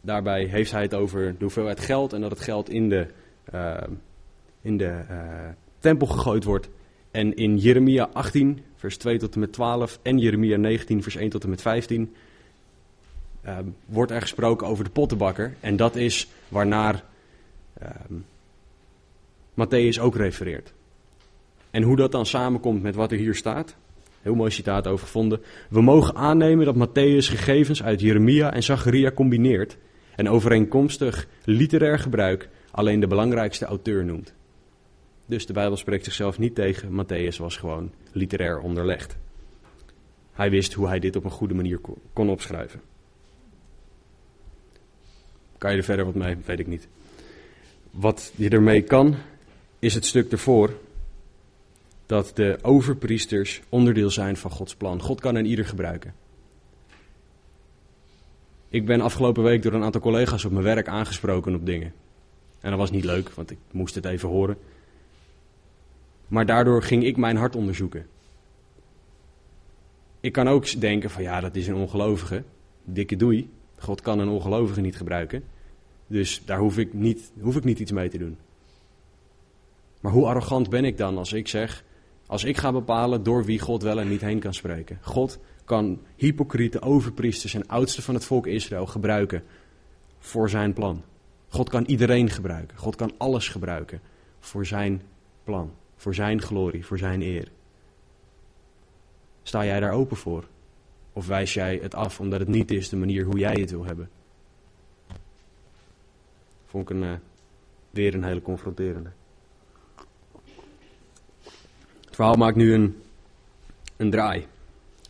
Daarbij 0.00 0.44
heeft 0.44 0.70
hij 0.70 0.82
het 0.82 0.94
over 0.94 1.34
de 1.38 1.44
hoeveelheid 1.44 1.80
geld 1.80 2.12
en 2.12 2.20
dat 2.20 2.30
het 2.30 2.40
geld 2.40 2.70
in 2.70 2.88
de, 2.88 3.06
uh, 3.54 3.76
in 4.62 4.76
de 4.76 5.04
uh, 5.10 5.48
tempel 5.78 6.06
gegooid 6.06 6.44
wordt. 6.44 6.68
En 7.18 7.36
in 7.36 7.56
Jeremia 7.56 8.08
18, 8.12 8.58
vers 8.76 8.96
2 8.96 9.18
tot 9.18 9.34
en 9.34 9.40
met 9.40 9.52
12 9.52 9.98
en 10.02 10.18
Jeremia 10.18 10.56
19, 10.56 11.02
vers 11.02 11.16
1 11.16 11.30
tot 11.30 11.42
en 11.42 11.50
met 11.50 11.62
15 11.62 12.14
uh, 13.44 13.58
wordt 13.86 14.10
er 14.10 14.20
gesproken 14.20 14.66
over 14.66 14.84
de 14.84 14.90
pottenbakker. 14.90 15.54
En 15.60 15.76
dat 15.76 15.96
is 15.96 16.28
waarnaar 16.48 17.04
Matthäus 19.54 20.00
ook 20.00 20.16
refereert. 20.16 20.72
En 21.70 21.82
hoe 21.82 21.96
dat 21.96 22.12
dan 22.12 22.26
samenkomt 22.26 22.82
met 22.82 22.94
wat 22.94 23.12
er 23.12 23.18
hier 23.18 23.34
staat, 23.34 23.76
Heel 24.22 24.34
mooi 24.34 24.50
citaat 24.50 24.86
over 24.86 25.06
gevonden. 25.06 25.40
We 25.70 25.82
mogen 25.82 26.14
aannemen 26.14 26.64
dat 26.64 26.88
Matthäus 26.88 27.26
gegevens 27.28 27.82
uit 27.82 28.00
Jeremia 28.00 28.52
en 28.52 28.62
Zacharia 28.62 29.10
combineert 29.10 29.76
en 30.16 30.28
overeenkomstig 30.28 31.26
literair 31.44 31.98
gebruik 31.98 32.48
alleen 32.70 33.00
de 33.00 33.06
belangrijkste 33.06 33.64
auteur 33.64 34.04
noemt. 34.04 34.34
Dus 35.28 35.46
de 35.46 35.52
Bijbel 35.52 35.76
spreekt 35.76 36.04
zichzelf 36.04 36.38
niet 36.38 36.54
tegen, 36.54 37.04
Matthäus 37.04 37.36
was 37.36 37.56
gewoon 37.56 37.90
literair 38.12 38.60
onderlegd. 38.60 39.16
Hij 40.32 40.50
wist 40.50 40.72
hoe 40.72 40.86
hij 40.88 40.98
dit 40.98 41.16
op 41.16 41.24
een 41.24 41.30
goede 41.30 41.54
manier 41.54 41.80
kon 42.12 42.30
opschrijven. 42.30 42.80
Kan 45.58 45.70
je 45.70 45.76
er 45.76 45.84
verder 45.84 46.04
wat 46.04 46.14
mee? 46.14 46.36
Weet 46.44 46.58
ik 46.58 46.66
niet. 46.66 46.88
Wat 47.90 48.32
je 48.36 48.48
ermee 48.48 48.82
kan, 48.82 49.14
is 49.78 49.94
het 49.94 50.06
stuk 50.06 50.32
ervoor, 50.32 50.72
dat 52.06 52.30
de 52.34 52.58
overpriesters 52.62 53.60
onderdeel 53.68 54.10
zijn 54.10 54.36
van 54.36 54.50
Gods 54.50 54.74
plan. 54.74 55.02
God 55.02 55.20
kan 55.20 55.34
een 55.34 55.46
ieder 55.46 55.64
gebruiken. 55.64 56.14
Ik 58.68 58.86
ben 58.86 59.00
afgelopen 59.00 59.42
week 59.42 59.62
door 59.62 59.72
een 59.72 59.82
aantal 59.82 60.00
collega's 60.00 60.44
op 60.44 60.52
mijn 60.52 60.64
werk 60.64 60.88
aangesproken 60.88 61.54
op 61.54 61.66
dingen. 61.66 61.92
En 62.60 62.70
dat 62.70 62.78
was 62.78 62.90
niet 62.90 63.04
leuk, 63.04 63.30
want 63.30 63.50
ik 63.50 63.58
moest 63.70 63.94
het 63.94 64.04
even 64.04 64.28
horen. 64.28 64.58
Maar 66.28 66.46
daardoor 66.46 66.82
ging 66.82 67.04
ik 67.04 67.16
mijn 67.16 67.36
hart 67.36 67.56
onderzoeken. 67.56 68.06
Ik 70.20 70.32
kan 70.32 70.48
ook 70.48 70.80
denken 70.80 71.10
van 71.10 71.22
ja, 71.22 71.40
dat 71.40 71.56
is 71.56 71.66
een 71.66 71.74
ongelovige. 71.74 72.42
Dikke 72.84 73.16
doei. 73.16 73.50
God 73.78 74.00
kan 74.00 74.18
een 74.18 74.28
ongelovige 74.28 74.80
niet 74.80 74.96
gebruiken. 74.96 75.44
Dus 76.06 76.42
daar 76.44 76.58
hoef 76.58 76.78
ik 76.78 76.92
niet, 76.92 77.32
hoef 77.40 77.56
ik 77.56 77.64
niet 77.64 77.78
iets 77.78 77.92
mee 77.92 78.08
te 78.08 78.18
doen. 78.18 78.38
Maar 80.00 80.12
hoe 80.12 80.26
arrogant 80.26 80.70
ben 80.70 80.84
ik 80.84 80.96
dan 80.96 81.18
als 81.18 81.32
ik 81.32 81.48
zeg: 81.48 81.84
als 82.26 82.44
ik 82.44 82.56
ga 82.56 82.72
bepalen 82.72 83.22
door 83.22 83.44
wie 83.44 83.58
God 83.58 83.82
wel 83.82 84.00
en 84.00 84.08
niet 84.08 84.20
heen 84.20 84.38
kan 84.38 84.54
spreken. 84.54 84.98
God 85.02 85.38
kan 85.64 86.00
hypocriete 86.16 86.82
overpriesters 86.82 87.54
en 87.54 87.66
oudsten 87.66 88.02
van 88.02 88.14
het 88.14 88.24
volk 88.24 88.46
Israël 88.46 88.86
gebruiken 88.86 89.42
voor 90.18 90.50
zijn 90.50 90.72
plan. 90.72 91.02
God 91.48 91.68
kan 91.68 91.84
iedereen 91.84 92.30
gebruiken. 92.30 92.78
God 92.78 92.96
kan 92.96 93.12
alles 93.16 93.48
gebruiken 93.48 94.00
voor 94.40 94.66
zijn 94.66 95.02
plan, 95.44 95.72
voor 95.98 96.14
zijn 96.14 96.42
glorie, 96.42 96.86
voor 96.86 96.98
zijn 96.98 97.22
eer. 97.22 97.48
Sta 99.42 99.64
jij 99.64 99.80
daar 99.80 99.92
open 99.92 100.16
voor? 100.16 100.44
Of 101.12 101.26
wijs 101.26 101.54
jij 101.54 101.78
het 101.82 101.94
af 101.94 102.20
omdat 102.20 102.40
het 102.40 102.48
niet 102.48 102.70
is 102.70 102.88
de 102.88 102.96
manier 102.96 103.24
hoe 103.24 103.38
jij 103.38 103.56
het 103.60 103.70
wil 103.70 103.84
hebben? 103.84 104.10
Vond 106.66 106.90
ik 106.90 106.96
een, 106.96 107.02
uh, 107.02 107.12
weer 107.90 108.14
een 108.14 108.24
hele 108.24 108.42
confronterende 108.42 109.10
verhaal 112.18 112.36
maakt 112.36 112.56
nu 112.56 112.74
een, 112.74 112.96
een 113.96 114.10
draai. 114.10 114.46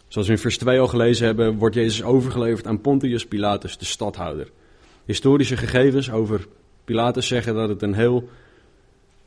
Zoals 0.09 0.27
we 0.27 0.33
in 0.33 0.41
vers 0.41 0.59
2 0.59 0.81
al 0.81 0.89
gelezen 0.89 1.27
hebben, 1.27 1.57
wordt 1.57 1.75
Jezus 1.75 2.03
overgeleverd 2.03 2.67
aan 2.67 2.81
Pontius 2.81 3.27
Pilatus, 3.27 3.79
de 3.79 3.85
stadhouder. 3.85 4.51
Historische 5.05 5.57
gegevens 5.57 6.11
over 6.11 6.47
Pilatus 6.85 7.27
zeggen 7.27 7.55
dat 7.55 7.69
het 7.69 7.83
een 7.83 7.95
heel 7.95 8.29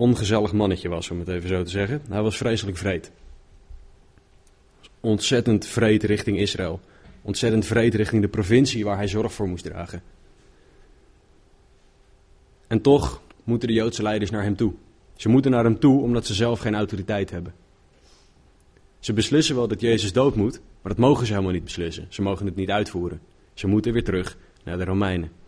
ongezellig 0.01 0.53
mannetje 0.53 0.89
was, 0.89 1.09
om 1.09 1.19
het 1.19 1.27
even 1.27 1.49
zo 1.49 1.63
te 1.63 1.69
zeggen. 1.69 2.01
Hij 2.09 2.21
was 2.21 2.37
vreselijk 2.37 2.77
vreed. 2.77 3.11
Ontzettend 4.99 5.65
vreed 5.65 6.03
richting 6.03 6.37
Israël. 6.37 6.79
Ontzettend 7.21 7.65
vreed 7.65 7.95
richting 7.95 8.21
de 8.21 8.27
provincie 8.27 8.85
waar 8.85 8.97
hij 8.97 9.07
zorg 9.07 9.33
voor 9.33 9.47
moest 9.47 9.63
dragen. 9.63 10.01
En 12.67 12.81
toch 12.81 13.21
moeten 13.43 13.67
de 13.67 13.73
Joodse 13.73 14.01
leiders 14.01 14.31
naar 14.31 14.43
hem 14.43 14.55
toe. 14.55 14.73
Ze 15.15 15.29
moeten 15.29 15.51
naar 15.51 15.63
hem 15.63 15.79
toe 15.79 16.01
omdat 16.01 16.25
ze 16.25 16.33
zelf 16.33 16.59
geen 16.59 16.75
autoriteit 16.75 17.29
hebben. 17.29 17.53
Ze 18.99 19.13
beslissen 19.13 19.55
wel 19.55 19.67
dat 19.67 19.81
Jezus 19.81 20.13
dood 20.13 20.35
moet, 20.35 20.61
maar 20.81 20.91
dat 20.91 21.01
mogen 21.01 21.25
ze 21.25 21.31
helemaal 21.31 21.53
niet 21.53 21.63
beslissen. 21.63 22.05
Ze 22.09 22.21
mogen 22.21 22.45
het 22.45 22.55
niet 22.55 22.69
uitvoeren. 22.69 23.21
Ze 23.53 23.67
moeten 23.67 23.93
weer 23.93 24.03
terug 24.03 24.37
naar 24.63 24.77
de 24.77 24.83
Romeinen. 24.83 25.40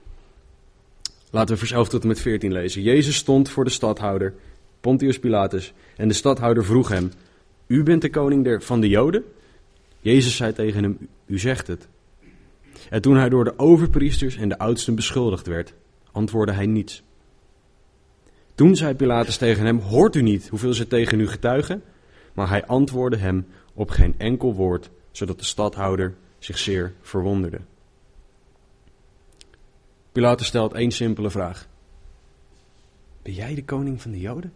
Laten 1.33 1.53
we 1.53 1.59
vers 1.59 1.71
11 1.71 1.89
tot 1.89 2.01
en 2.01 2.07
met 2.07 2.19
14 2.19 2.51
lezen. 2.51 2.81
Jezus 2.81 3.15
stond 3.15 3.49
voor 3.49 3.63
de 3.63 3.69
stadhouder, 3.69 4.33
Pontius 4.81 5.19
Pilatus, 5.19 5.73
en 5.97 6.07
de 6.07 6.13
stadhouder 6.13 6.65
vroeg 6.65 6.89
hem: 6.89 7.11
U 7.67 7.83
bent 7.83 8.01
de 8.01 8.09
koning 8.09 8.63
van 8.63 8.81
de 8.81 8.89
Joden? 8.89 9.23
Jezus 9.99 10.35
zei 10.35 10.53
tegen 10.53 10.83
hem: 10.83 10.97
U 11.25 11.39
zegt 11.39 11.67
het. 11.67 11.87
En 12.89 13.01
toen 13.01 13.17
hij 13.17 13.29
door 13.29 13.43
de 13.43 13.59
overpriesters 13.59 14.35
en 14.37 14.49
de 14.49 14.57
oudsten 14.57 14.95
beschuldigd 14.95 15.47
werd, 15.47 15.73
antwoordde 16.11 16.53
hij 16.53 16.65
niets. 16.65 17.03
Toen 18.55 18.75
zei 18.75 18.95
Pilatus 18.95 19.37
tegen 19.37 19.65
hem: 19.65 19.79
Hoort 19.79 20.15
u 20.15 20.21
niet 20.21 20.47
hoeveel 20.49 20.73
ze 20.73 20.87
tegen 20.87 21.19
u 21.19 21.27
getuigen? 21.27 21.83
Maar 22.33 22.49
hij 22.49 22.65
antwoordde 22.65 23.17
hem 23.17 23.45
op 23.73 23.89
geen 23.89 24.15
enkel 24.17 24.53
woord, 24.53 24.89
zodat 25.11 25.39
de 25.39 25.45
stadhouder 25.45 26.15
zich 26.39 26.57
zeer 26.57 26.93
verwonderde. 27.01 27.59
Pilatus 30.13 30.47
stelt 30.47 30.73
één 30.73 30.91
simpele 30.91 31.29
vraag: 31.29 31.67
Ben 33.21 33.33
jij 33.33 33.55
de 33.55 33.63
koning 33.63 34.01
van 34.01 34.11
de 34.11 34.19
Joden? 34.19 34.53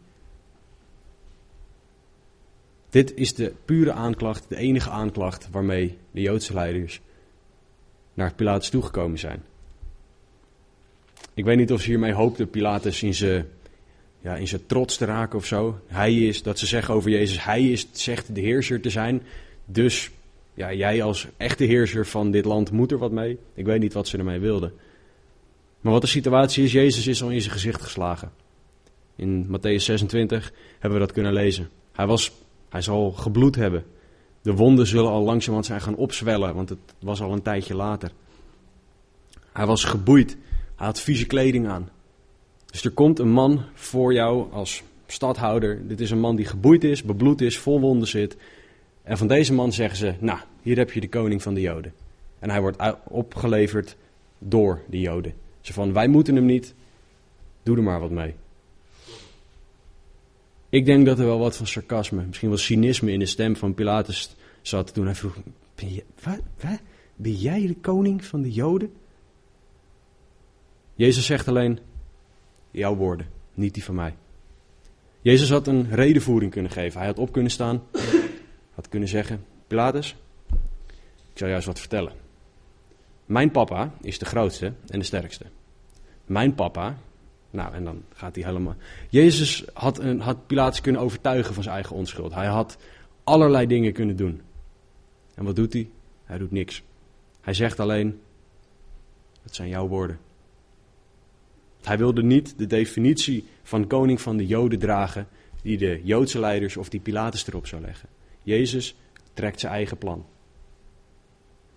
Dit 2.90 3.16
is 3.16 3.34
de 3.34 3.54
pure 3.66 3.92
aanklacht, 3.92 4.50
de 4.50 4.56
enige 4.56 4.90
aanklacht 4.90 5.50
waarmee 5.52 5.98
de 6.12 6.22
Joodse 6.22 6.54
leiders 6.54 7.02
naar 8.14 8.34
Pilatus 8.34 8.70
toegekomen 8.70 9.20
zijn. 9.20 9.44
Ik 11.34 11.46
weet 11.46 11.58
niet 11.58 11.72
of 11.72 11.82
ze 11.82 11.88
hiermee 11.88 12.14
hoopten 12.14 12.50
Pilatus 12.50 13.04
in 13.04 13.14
zijn, 13.14 13.48
ja, 14.22 14.36
in 14.36 14.48
zijn 14.48 14.66
trots 14.66 14.98
te 14.98 15.06
raken 15.06 15.38
of 15.38 15.46
zo. 15.46 15.80
Hij 15.88 16.16
is, 16.16 16.44
dat 16.44 16.60
ze 16.60 16.66
zeggen 16.66 16.94
over 16.94 17.10
Jezus, 17.10 17.44
hij 17.44 17.70
is, 17.70 17.88
zegt 17.92 18.36
de 18.36 18.42
heerser 18.42 18.82
te 18.82 18.90
zijn. 18.90 19.22
Dus 19.66 20.12
ja, 20.54 20.74
jij 20.74 21.04
als 21.04 21.28
echte 21.38 21.64
heerser 21.64 22.06
van 22.06 22.32
dit 22.32 22.46
land 22.46 22.72
moet 22.72 22.92
er 22.92 22.98
wat 22.98 23.12
mee. 23.12 23.38
Ik 23.54 23.66
weet 23.66 23.80
niet 23.80 23.94
wat 23.94 24.08
ze 24.08 24.18
ermee 24.18 24.40
wilden. 24.40 24.74
Maar 25.88 25.96
wat 25.96 26.06
de 26.06 26.12
situatie 26.12 26.64
is, 26.64 26.72
Jezus 26.72 27.08
is 27.08 27.24
al 27.24 27.30
in 27.30 27.42
zijn 27.42 27.54
gezicht 27.54 27.82
geslagen. 27.82 28.32
In 29.16 29.48
Matthäus 29.48 29.84
26 29.84 30.54
hebben 30.80 31.00
we 31.00 31.06
dat 31.06 31.14
kunnen 31.14 31.34
lezen. 31.34 31.70
Hij, 31.92 32.08
was, 32.08 32.32
hij 32.70 32.82
zal 32.82 33.12
gebloed 33.12 33.56
hebben. 33.56 33.86
De 34.42 34.54
wonden 34.54 34.88
zullen 34.88 35.12
al 35.12 35.24
langzamerhand 35.24 35.66
zijn 35.66 35.82
gaan 35.82 35.96
opzwellen, 35.96 36.56
want 36.56 36.70
het 36.70 36.80
was 37.00 37.22
al 37.22 37.32
een 37.32 37.42
tijdje 37.42 37.76
later. 37.76 38.12
Hij 39.52 39.66
was 39.66 39.84
geboeid. 39.84 40.38
Hij 40.76 40.86
had 40.86 41.00
vieze 41.00 41.26
kleding 41.26 41.68
aan. 41.68 41.90
Dus 42.66 42.84
er 42.84 42.92
komt 42.92 43.20
een 43.20 43.32
man 43.32 43.64
voor 43.74 44.14
jou 44.14 44.52
als 44.52 44.84
stadhouder. 45.06 45.88
Dit 45.88 46.00
is 46.00 46.12
een 46.12 46.20
man 46.20 46.36
die 46.36 46.46
geboeid 46.46 46.84
is, 46.84 47.04
bebloed 47.04 47.42
is, 47.42 47.58
vol 47.58 47.80
wonden 47.80 48.08
zit. 48.08 48.38
En 49.04 49.18
van 49.18 49.28
deze 49.28 49.54
man 49.54 49.74
zeggen 49.74 49.98
ze: 49.98 50.14
Nou, 50.20 50.40
hier 50.62 50.78
heb 50.78 50.92
je 50.92 51.02
de 51.02 51.10
koning 51.10 51.42
van 51.42 51.54
de 51.54 51.62
Joden. 51.62 51.94
En 52.40 52.50
hij 52.50 52.62
wordt 52.62 52.78
opgeleverd 53.04 53.96
door 54.40 54.82
de 54.90 55.00
Joden. 55.00 55.46
Van: 55.74 55.94
Wij 55.94 56.08
moeten 56.08 56.36
hem 56.36 56.46
niet, 56.46 56.74
doe 57.64 57.78
er 57.78 57.84
maar 57.84 58.00
wat 58.00 58.12
mee. 58.12 58.36
Ik 60.70 60.86
denk 60.86 61.06
dat 61.06 61.20
er 61.20 61.26
wel 61.26 61.40
wat 61.40 61.58
van 61.58 61.68
sarcasme, 61.68 62.24
misschien 62.24 62.50
wel 62.50 62.58
cynisme 62.58 63.12
in 63.12 63.20
de 63.20 63.26
stem 63.26 63.56
van 63.56 63.74
Pilatus 63.74 64.36
zat 64.62 64.94
toen 64.94 65.06
hij 65.06 65.16
vroeg: 65.16 65.38
Ben, 65.76 66.02
wat? 66.24 66.80
ben 67.16 67.36
jij 67.36 67.68
de 67.68 67.76
koning 67.76 68.26
van 68.26 68.42
de 68.42 68.52
Joden? 68.52 68.94
Jezus 70.96 71.26
zegt 71.26 71.48
alleen: 71.48 71.80
Jouw 72.72 72.96
woorden, 72.96 73.28
niet 73.54 73.74
die 73.74 73.84
van 73.84 73.96
mij. 73.96 74.16
Jezus 75.22 75.50
had 75.50 75.68
een 75.68 75.90
redenvoering 75.90 76.52
kunnen 76.52 76.72
geven. 76.72 76.98
Hij 77.00 77.08
had 77.08 77.20
op 77.20 77.32
kunnen 77.32 77.52
staan, 77.52 77.84
had 78.74 78.90
kunnen 78.90 79.10
zeggen: 79.10 79.46
Pilatus, 79.68 80.16
ik 81.32 81.38
zal 81.44 81.48
jou 81.48 81.56
eens 81.56 81.66
wat 81.66 81.80
vertellen. 81.80 82.14
Mijn 83.26 83.52
papa 83.52 83.94
is 84.02 84.20
de 84.20 84.26
grootste 84.26 84.74
en 84.88 85.00
de 85.00 85.06
sterkste. 85.06 85.46
Mijn 86.28 86.56
papa, 86.56 86.98
nou 87.50 87.74
en 87.74 87.84
dan 87.84 88.04
gaat 88.14 88.36
hij 88.36 88.44
helemaal. 88.44 88.76
Jezus 89.10 89.66
had, 89.74 90.00
een, 90.00 90.20
had 90.20 90.48
Pilatus 90.48 90.82
kunnen 90.82 91.02
overtuigen 91.02 91.54
van 91.54 91.64
zijn 91.64 91.76
eigen 91.76 91.96
onschuld. 91.96 92.34
Hij 92.34 92.48
had 92.48 92.78
allerlei 93.24 93.68
dingen 93.68 93.94
kunnen 93.94 94.16
doen. 94.16 94.42
En 95.34 95.44
wat 95.44 95.56
doet 95.56 95.74
hij? 95.74 95.90
Hij 96.24 96.38
doet 96.38 96.52
niks. 96.52 96.84
Hij 97.42 97.54
zegt 97.54 97.80
alleen: 97.80 98.20
Het 99.42 99.56
zijn 99.56 99.70
jouw 99.70 99.88
woorden. 99.88 100.20
Hij 101.84 101.98
wilde 101.98 102.24
niet 102.24 102.58
de 102.58 102.68
definitie 102.68 103.46
van 103.64 103.88
koning 103.88 104.22
van 104.22 104.38
de 104.38 104.46
Joden 104.46 104.80
dragen 104.80 105.28
die 105.62 105.78
de 105.78 106.02
Joodse 106.04 106.40
leiders 106.40 106.78
of 106.78 106.90
die 106.90 107.00
Pilatus 107.00 107.48
erop 107.48 107.68
zou 107.68 107.82
leggen. 107.82 108.10
Jezus 108.44 108.96
trekt 109.34 109.60
zijn 109.60 109.74
eigen 109.74 109.98
plan. 109.98 110.26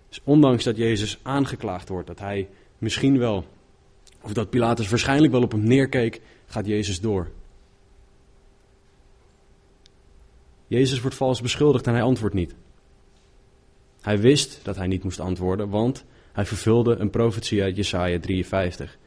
Dus 0.09 0.21
ondanks 0.23 0.63
dat 0.63 0.77
Jezus 0.77 1.19
aangeklaagd 1.21 1.89
wordt, 1.89 2.07
dat 2.07 2.19
hij 2.19 2.49
misschien 2.77 3.17
wel, 3.17 3.45
of 4.21 4.33
dat 4.33 4.49
Pilatus 4.49 4.89
waarschijnlijk 4.89 5.31
wel 5.31 5.41
op 5.41 5.51
hem 5.51 5.63
neerkeek, 5.63 6.21
gaat 6.45 6.65
Jezus 6.65 6.99
door. 6.99 7.31
Jezus 10.67 11.01
wordt 11.01 11.15
vals 11.15 11.41
beschuldigd 11.41 11.87
en 11.87 11.93
hij 11.93 12.01
antwoordt 12.01 12.35
niet. 12.35 12.55
Hij 14.01 14.19
wist 14.19 14.59
dat 14.63 14.75
hij 14.75 14.87
niet 14.87 15.03
moest 15.03 15.19
antwoorden, 15.19 15.69
want 15.69 16.05
hij 16.31 16.45
vervulde 16.45 16.95
een 16.95 17.09
profetie 17.09 17.63
uit 17.63 17.75
Jesaja 17.75 18.19
53. 18.19 18.97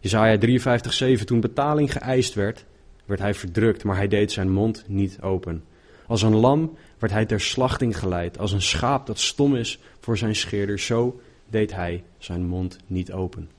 Jesaja 0.00 0.38
53, 0.38 0.92
7, 0.92 1.26
toen 1.26 1.40
betaling 1.40 1.92
geëist 1.92 2.34
werd, 2.34 2.64
werd 3.04 3.20
hij 3.20 3.34
verdrukt, 3.34 3.84
maar 3.84 3.96
hij 3.96 4.08
deed 4.08 4.32
zijn 4.32 4.50
mond 4.50 4.84
niet 4.86 5.20
open. 5.20 5.64
Als 6.06 6.22
een 6.22 6.36
lam 6.36 6.76
werd 6.98 7.12
hij 7.12 7.26
ter 7.26 7.40
slachting 7.40 7.98
geleid, 7.98 8.38
als 8.38 8.52
een 8.52 8.62
schaap 8.62 9.06
dat 9.06 9.18
stom 9.18 9.56
is 9.56 9.78
voor 10.00 10.18
zijn 10.18 10.36
scheerder, 10.36 10.78
zo 10.78 11.20
deed 11.48 11.74
hij 11.74 12.02
zijn 12.18 12.46
mond 12.46 12.78
niet 12.86 13.12
open. 13.12 13.50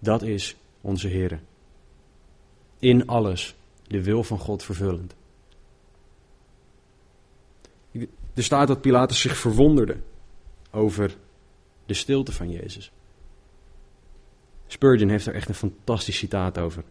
Dat 0.00 0.22
is 0.22 0.56
onze 0.80 1.08
Heer. 1.08 1.40
In 2.78 3.06
alles 3.06 3.54
de 3.86 4.02
wil 4.02 4.22
van 4.22 4.38
God 4.38 4.62
vervullend. 4.62 5.14
Er 8.34 8.42
staat 8.42 8.68
dat 8.68 8.80
Pilatus 8.80 9.20
zich 9.20 9.36
verwonderde 9.36 9.96
over 10.70 11.16
de 11.86 11.94
stilte 11.94 12.32
van 12.32 12.50
Jezus. 12.50 12.92
Spurgeon 14.66 15.08
heeft 15.08 15.26
er 15.26 15.34
echt 15.34 15.48
een 15.48 15.54
fantastisch 15.54 16.16
citaat 16.16 16.58
over. 16.58 16.84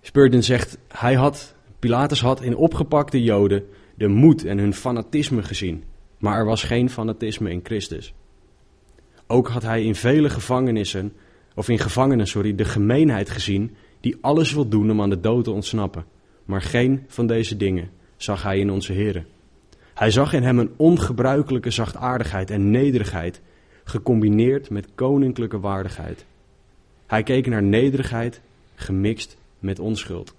Spurgeon 0.00 0.42
zegt, 0.42 0.78
hij 0.88 1.14
had, 1.14 1.54
Pilatus 1.78 2.20
had 2.20 2.40
in 2.40 2.56
opgepakte 2.56 3.22
Joden 3.22 3.68
de 3.94 4.08
moed 4.08 4.44
en 4.44 4.58
hun 4.58 4.74
fanatisme 4.74 5.42
gezien, 5.42 5.84
maar 6.18 6.38
er 6.38 6.44
was 6.44 6.62
geen 6.62 6.90
fanatisme 6.90 7.50
in 7.50 7.60
Christus. 7.62 8.14
Ook 9.26 9.48
had 9.48 9.62
hij 9.62 9.84
in 9.84 9.94
vele 9.94 10.30
gevangenissen, 10.30 11.12
of 11.56 11.68
in 11.68 11.78
gevangenen, 11.78 12.26
sorry, 12.26 12.54
de 12.54 12.64
gemeenheid 12.64 13.30
gezien 13.30 13.76
die 14.00 14.16
alles 14.20 14.52
wil 14.52 14.68
doen 14.68 14.90
om 14.90 15.02
aan 15.02 15.10
de 15.10 15.20
dood 15.20 15.44
te 15.44 15.50
ontsnappen. 15.50 16.04
Maar 16.44 16.62
geen 16.62 17.04
van 17.08 17.26
deze 17.26 17.56
dingen 17.56 17.90
zag 18.16 18.42
hij 18.42 18.58
in 18.58 18.70
onze 18.70 18.92
Heren. 18.92 19.26
Hij 19.94 20.10
zag 20.10 20.32
in 20.32 20.42
hem 20.42 20.58
een 20.58 20.72
ongebruikelijke 20.76 21.70
zachtaardigheid 21.70 22.50
en 22.50 22.70
nederigheid 22.70 23.40
gecombineerd 23.84 24.70
met 24.70 24.88
koninklijke 24.94 25.60
waardigheid. 25.60 26.24
Hij 27.06 27.22
keek 27.22 27.46
naar 27.46 27.62
nederigheid 27.62 28.40
gemixt 28.74 29.36
met 29.58 29.78
onschuld. 29.78 30.34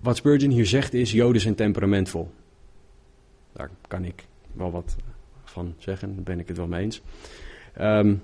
Wat 0.00 0.16
Spurgeon 0.16 0.50
hier 0.50 0.66
zegt 0.66 0.94
is: 0.94 1.12
Joden 1.12 1.40
zijn 1.40 1.54
temperamentvol. 1.54 2.30
Daar 3.52 3.70
kan 3.88 4.04
ik 4.04 4.24
wel 4.52 4.70
wat 4.70 4.96
van 5.50 5.74
zeggen, 5.78 6.14
daar 6.14 6.24
ben 6.24 6.38
ik 6.38 6.48
het 6.48 6.56
wel 6.56 6.66
mee 6.66 6.82
eens. 6.82 7.00
Ehm, 7.74 8.14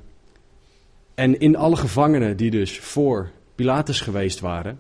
en 1.15 1.41
in 1.41 1.57
alle 1.57 1.77
gevangenen 1.77 2.37
die 2.37 2.51
dus 2.51 2.79
voor 2.79 3.31
Pilatus 3.55 4.01
geweest 4.01 4.41
waren, 4.41 4.79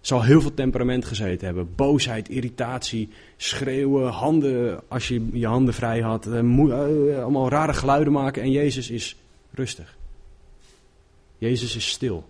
zal 0.00 0.22
heel 0.22 0.40
veel 0.40 0.54
temperament 0.54 1.04
gezeten 1.04 1.46
hebben. 1.46 1.74
Boosheid, 1.74 2.28
irritatie, 2.28 3.08
schreeuwen, 3.36 4.10
handen 4.10 4.80
als 4.88 5.08
je 5.08 5.28
je 5.32 5.46
handen 5.46 5.74
vrij 5.74 6.00
had. 6.00 6.26
Uh, 6.26 7.18
allemaal 7.22 7.48
rare 7.48 7.72
geluiden 7.72 8.12
maken. 8.12 8.42
En 8.42 8.50
Jezus 8.50 8.90
is 8.90 9.16
rustig. 9.50 9.96
Jezus 11.38 11.76
is 11.76 11.88
stil. 11.88 12.28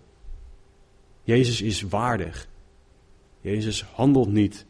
Jezus 1.23 1.61
is 1.61 1.81
waardig. 1.81 2.47
Jezus 3.41 3.83
handelt 3.83 4.31
niet 4.31 4.65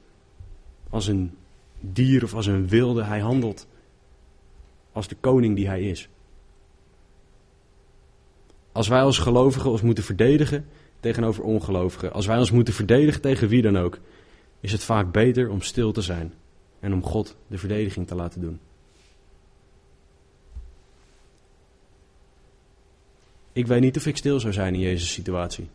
als 0.89 1.08
een 1.08 1.32
dier 1.80 2.24
of 2.24 2.34
als 2.34 2.46
een 2.46 2.68
wilde. 2.68 3.04
Hij 3.04 3.20
handelt 3.20 3.68
als 5.00 5.08
de 5.08 5.16
koning 5.20 5.56
die 5.56 5.68
hij 5.68 5.82
is. 5.82 6.10
Als 8.72 8.88
wij 8.88 9.02
als 9.02 9.18
gelovigen 9.18 9.70
ons 9.70 9.82
moeten 9.82 10.04
verdedigen, 10.04 10.66
tegenover 11.00 11.44
ongelovigen, 11.44 12.14
als 12.14 12.26
wij 12.26 12.38
ons 12.38 12.52
moeten 12.52 12.74
verdedigen 12.74 13.22
tegen 13.22 13.48
wie 13.48 13.62
dan 13.62 13.78
ook, 13.78 14.00
is 14.60 14.72
het 14.72 14.84
vaak 14.84 15.12
beter 15.12 15.50
om 15.50 15.62
stil 15.62 15.92
te 15.92 16.02
zijn 16.02 16.34
en 16.80 16.94
om 16.94 17.04
God 17.04 17.36
de 17.48 17.58
verdediging 17.58 18.08
te 18.08 18.16
laten 18.16 18.42
doen. 18.42 18.60
Ik 23.54 23.68
weet 23.68 23.82
niet 23.82 23.98
of 23.98 24.06
ik 24.06 24.18
stil 24.18 24.40
zou 24.40 24.54
zijn 24.54 24.74
in 24.74 24.80
Jezus' 24.80 25.14
situatie. 25.14 25.70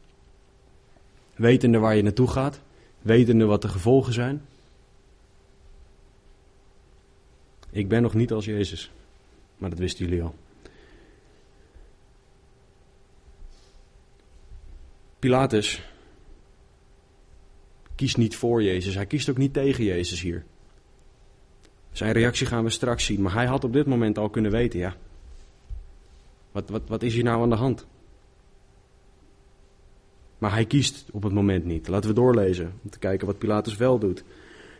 Wetende 1.34 1.78
waar 1.78 1.96
je 1.96 2.02
naartoe 2.02 2.28
gaat, 2.28 2.60
wetende 3.02 3.44
wat 3.44 3.62
de 3.62 3.68
gevolgen 3.68 4.12
zijn. 4.12 4.42
Ik 7.70 7.88
ben 7.88 8.02
nog 8.02 8.14
niet 8.14 8.32
als 8.32 8.44
Jezus. 8.44 8.90
Maar 9.58 9.70
dat 9.70 9.78
wisten 9.78 10.04
jullie 10.04 10.22
al. 10.22 10.34
Pilatus 15.18 15.82
kiest 17.94 18.16
niet 18.16 18.36
voor 18.36 18.62
Jezus. 18.62 18.94
Hij 18.94 19.06
kiest 19.06 19.28
ook 19.30 19.36
niet 19.36 19.52
tegen 19.52 19.84
Jezus 19.84 20.20
hier. 20.20 20.44
Zijn 21.92 22.12
reactie 22.12 22.46
gaan 22.46 22.64
we 22.64 22.70
straks 22.70 23.04
zien. 23.04 23.22
Maar 23.22 23.32
hij 23.32 23.46
had 23.46 23.64
op 23.64 23.72
dit 23.72 23.86
moment 23.86 24.18
al 24.18 24.28
kunnen 24.30 24.50
weten, 24.50 24.78
ja. 24.78 24.96
Wat, 26.52 26.68
wat, 26.68 26.82
wat 26.86 27.02
is 27.02 27.14
hier 27.14 27.24
nou 27.24 27.42
aan 27.42 27.50
de 27.50 27.56
hand? 27.56 27.86
Maar 30.38 30.52
hij 30.52 30.64
kiest 30.64 31.04
op 31.12 31.22
het 31.22 31.32
moment 31.32 31.64
niet. 31.64 31.88
Laten 31.88 32.08
we 32.08 32.14
doorlezen 32.14 32.72
om 32.82 32.90
te 32.90 32.98
kijken 32.98 33.26
wat 33.26 33.38
Pilatus 33.38 33.76
wel 33.76 33.98
doet. 33.98 34.24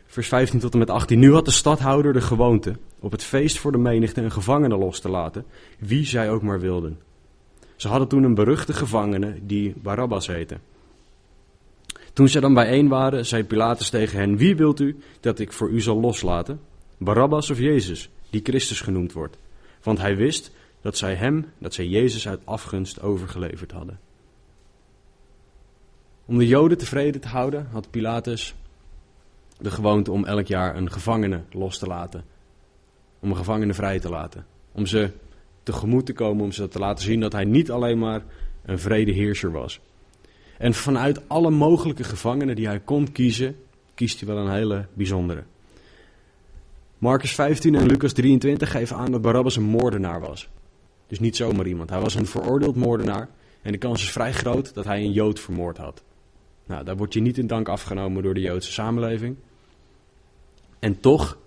Vers 0.06 0.28
15 0.28 0.58
tot 0.58 0.72
en 0.72 0.78
met 0.78 0.90
18. 0.90 1.18
Nu 1.18 1.32
had 1.32 1.44
de 1.44 1.50
stadhouder 1.50 2.12
de 2.12 2.20
gewoonte 2.20 2.76
op 2.98 3.12
het 3.12 3.22
feest 3.22 3.58
voor 3.58 3.72
de 3.72 3.78
menigte 3.78 4.20
een 4.20 4.30
gevangene 4.30 4.76
los 4.76 5.00
te 5.00 5.08
laten, 5.08 5.44
wie 5.78 6.06
zij 6.06 6.30
ook 6.30 6.42
maar 6.42 6.60
wilden. 6.60 6.98
Ze 7.76 7.88
hadden 7.88 8.08
toen 8.08 8.22
een 8.22 8.34
beruchte 8.34 8.72
gevangene 8.72 9.38
die 9.42 9.74
Barabbas 9.76 10.26
heette. 10.26 10.58
Toen 12.12 12.28
zij 12.28 12.40
dan 12.40 12.54
bijeen 12.54 12.88
waren, 12.88 13.26
zei 13.26 13.44
Pilatus 13.44 13.90
tegen 13.90 14.18
hen: 14.18 14.36
Wie 14.36 14.56
wilt 14.56 14.80
u 14.80 14.96
dat 15.20 15.38
ik 15.38 15.52
voor 15.52 15.70
u 15.70 15.80
zal 15.80 16.00
loslaten? 16.00 16.60
Barabbas 16.98 17.50
of 17.50 17.58
Jezus, 17.58 18.10
die 18.30 18.40
Christus 18.42 18.80
genoemd 18.80 19.12
wordt? 19.12 19.36
Want 19.82 19.98
hij 19.98 20.16
wist 20.16 20.50
dat 20.80 20.96
zij 20.96 21.14
hem, 21.14 21.46
dat 21.58 21.74
zij 21.74 21.86
Jezus 21.86 22.28
uit 22.28 22.40
afgunst 22.44 23.02
overgeleverd 23.02 23.72
hadden. 23.72 23.98
Om 26.24 26.38
de 26.38 26.46
Joden 26.46 26.78
tevreden 26.78 27.20
te 27.20 27.28
houden, 27.28 27.68
had 27.70 27.90
Pilatus 27.90 28.54
de 29.58 29.70
gewoonte 29.70 30.12
om 30.12 30.24
elk 30.24 30.46
jaar 30.46 30.76
een 30.76 30.92
gevangene 30.92 31.40
los 31.50 31.78
te 31.78 31.86
laten. 31.86 32.24
Om 33.20 33.30
een 33.30 33.36
gevangene 33.36 33.74
vrij 33.74 34.00
te 34.00 34.08
laten. 34.08 34.46
Om 34.72 34.86
ze 34.86 35.10
tegemoet 35.62 36.06
te 36.06 36.12
komen, 36.12 36.44
om 36.44 36.52
ze 36.52 36.68
te 36.68 36.78
laten 36.78 37.04
zien 37.04 37.20
dat 37.20 37.32
hij 37.32 37.44
niet 37.44 37.70
alleen 37.70 37.98
maar 37.98 38.22
een 38.64 38.78
vredeheerser 38.78 39.52
was. 39.52 39.80
En 40.58 40.74
vanuit 40.74 41.28
alle 41.28 41.50
mogelijke 41.50 42.04
gevangenen 42.04 42.56
die 42.56 42.66
hij 42.66 42.80
kon 42.80 43.12
kiezen, 43.12 43.56
kiest 43.94 44.20
hij 44.20 44.34
wel 44.34 44.44
een 44.44 44.52
hele 44.52 44.86
bijzondere. 44.94 45.42
Marcus 46.98 47.34
15 47.34 47.74
en 47.74 47.86
Lucas 47.86 48.12
23 48.12 48.70
geven 48.70 48.96
aan 48.96 49.12
dat 49.12 49.22
Barabbas 49.22 49.56
een 49.56 49.62
moordenaar 49.62 50.20
was. 50.20 50.48
Dus 51.06 51.20
niet 51.20 51.36
zomaar 51.36 51.66
iemand. 51.66 51.90
Hij 51.90 52.00
was 52.00 52.14
een 52.14 52.26
veroordeeld 52.26 52.76
moordenaar. 52.76 53.28
En 53.62 53.72
de 53.72 53.78
kans 53.78 54.02
is 54.02 54.10
vrij 54.10 54.32
groot 54.32 54.74
dat 54.74 54.84
hij 54.84 54.98
een 54.98 55.12
Jood 55.12 55.40
vermoord 55.40 55.76
had. 55.76 56.02
Nou, 56.66 56.84
daar 56.84 56.96
wordt 56.96 57.14
je 57.14 57.20
niet 57.20 57.38
in 57.38 57.46
dank 57.46 57.68
afgenomen 57.68 58.22
door 58.22 58.34
de 58.34 58.40
Joodse 58.40 58.72
samenleving. 58.72 59.36
En 60.78 61.00
toch 61.00 61.38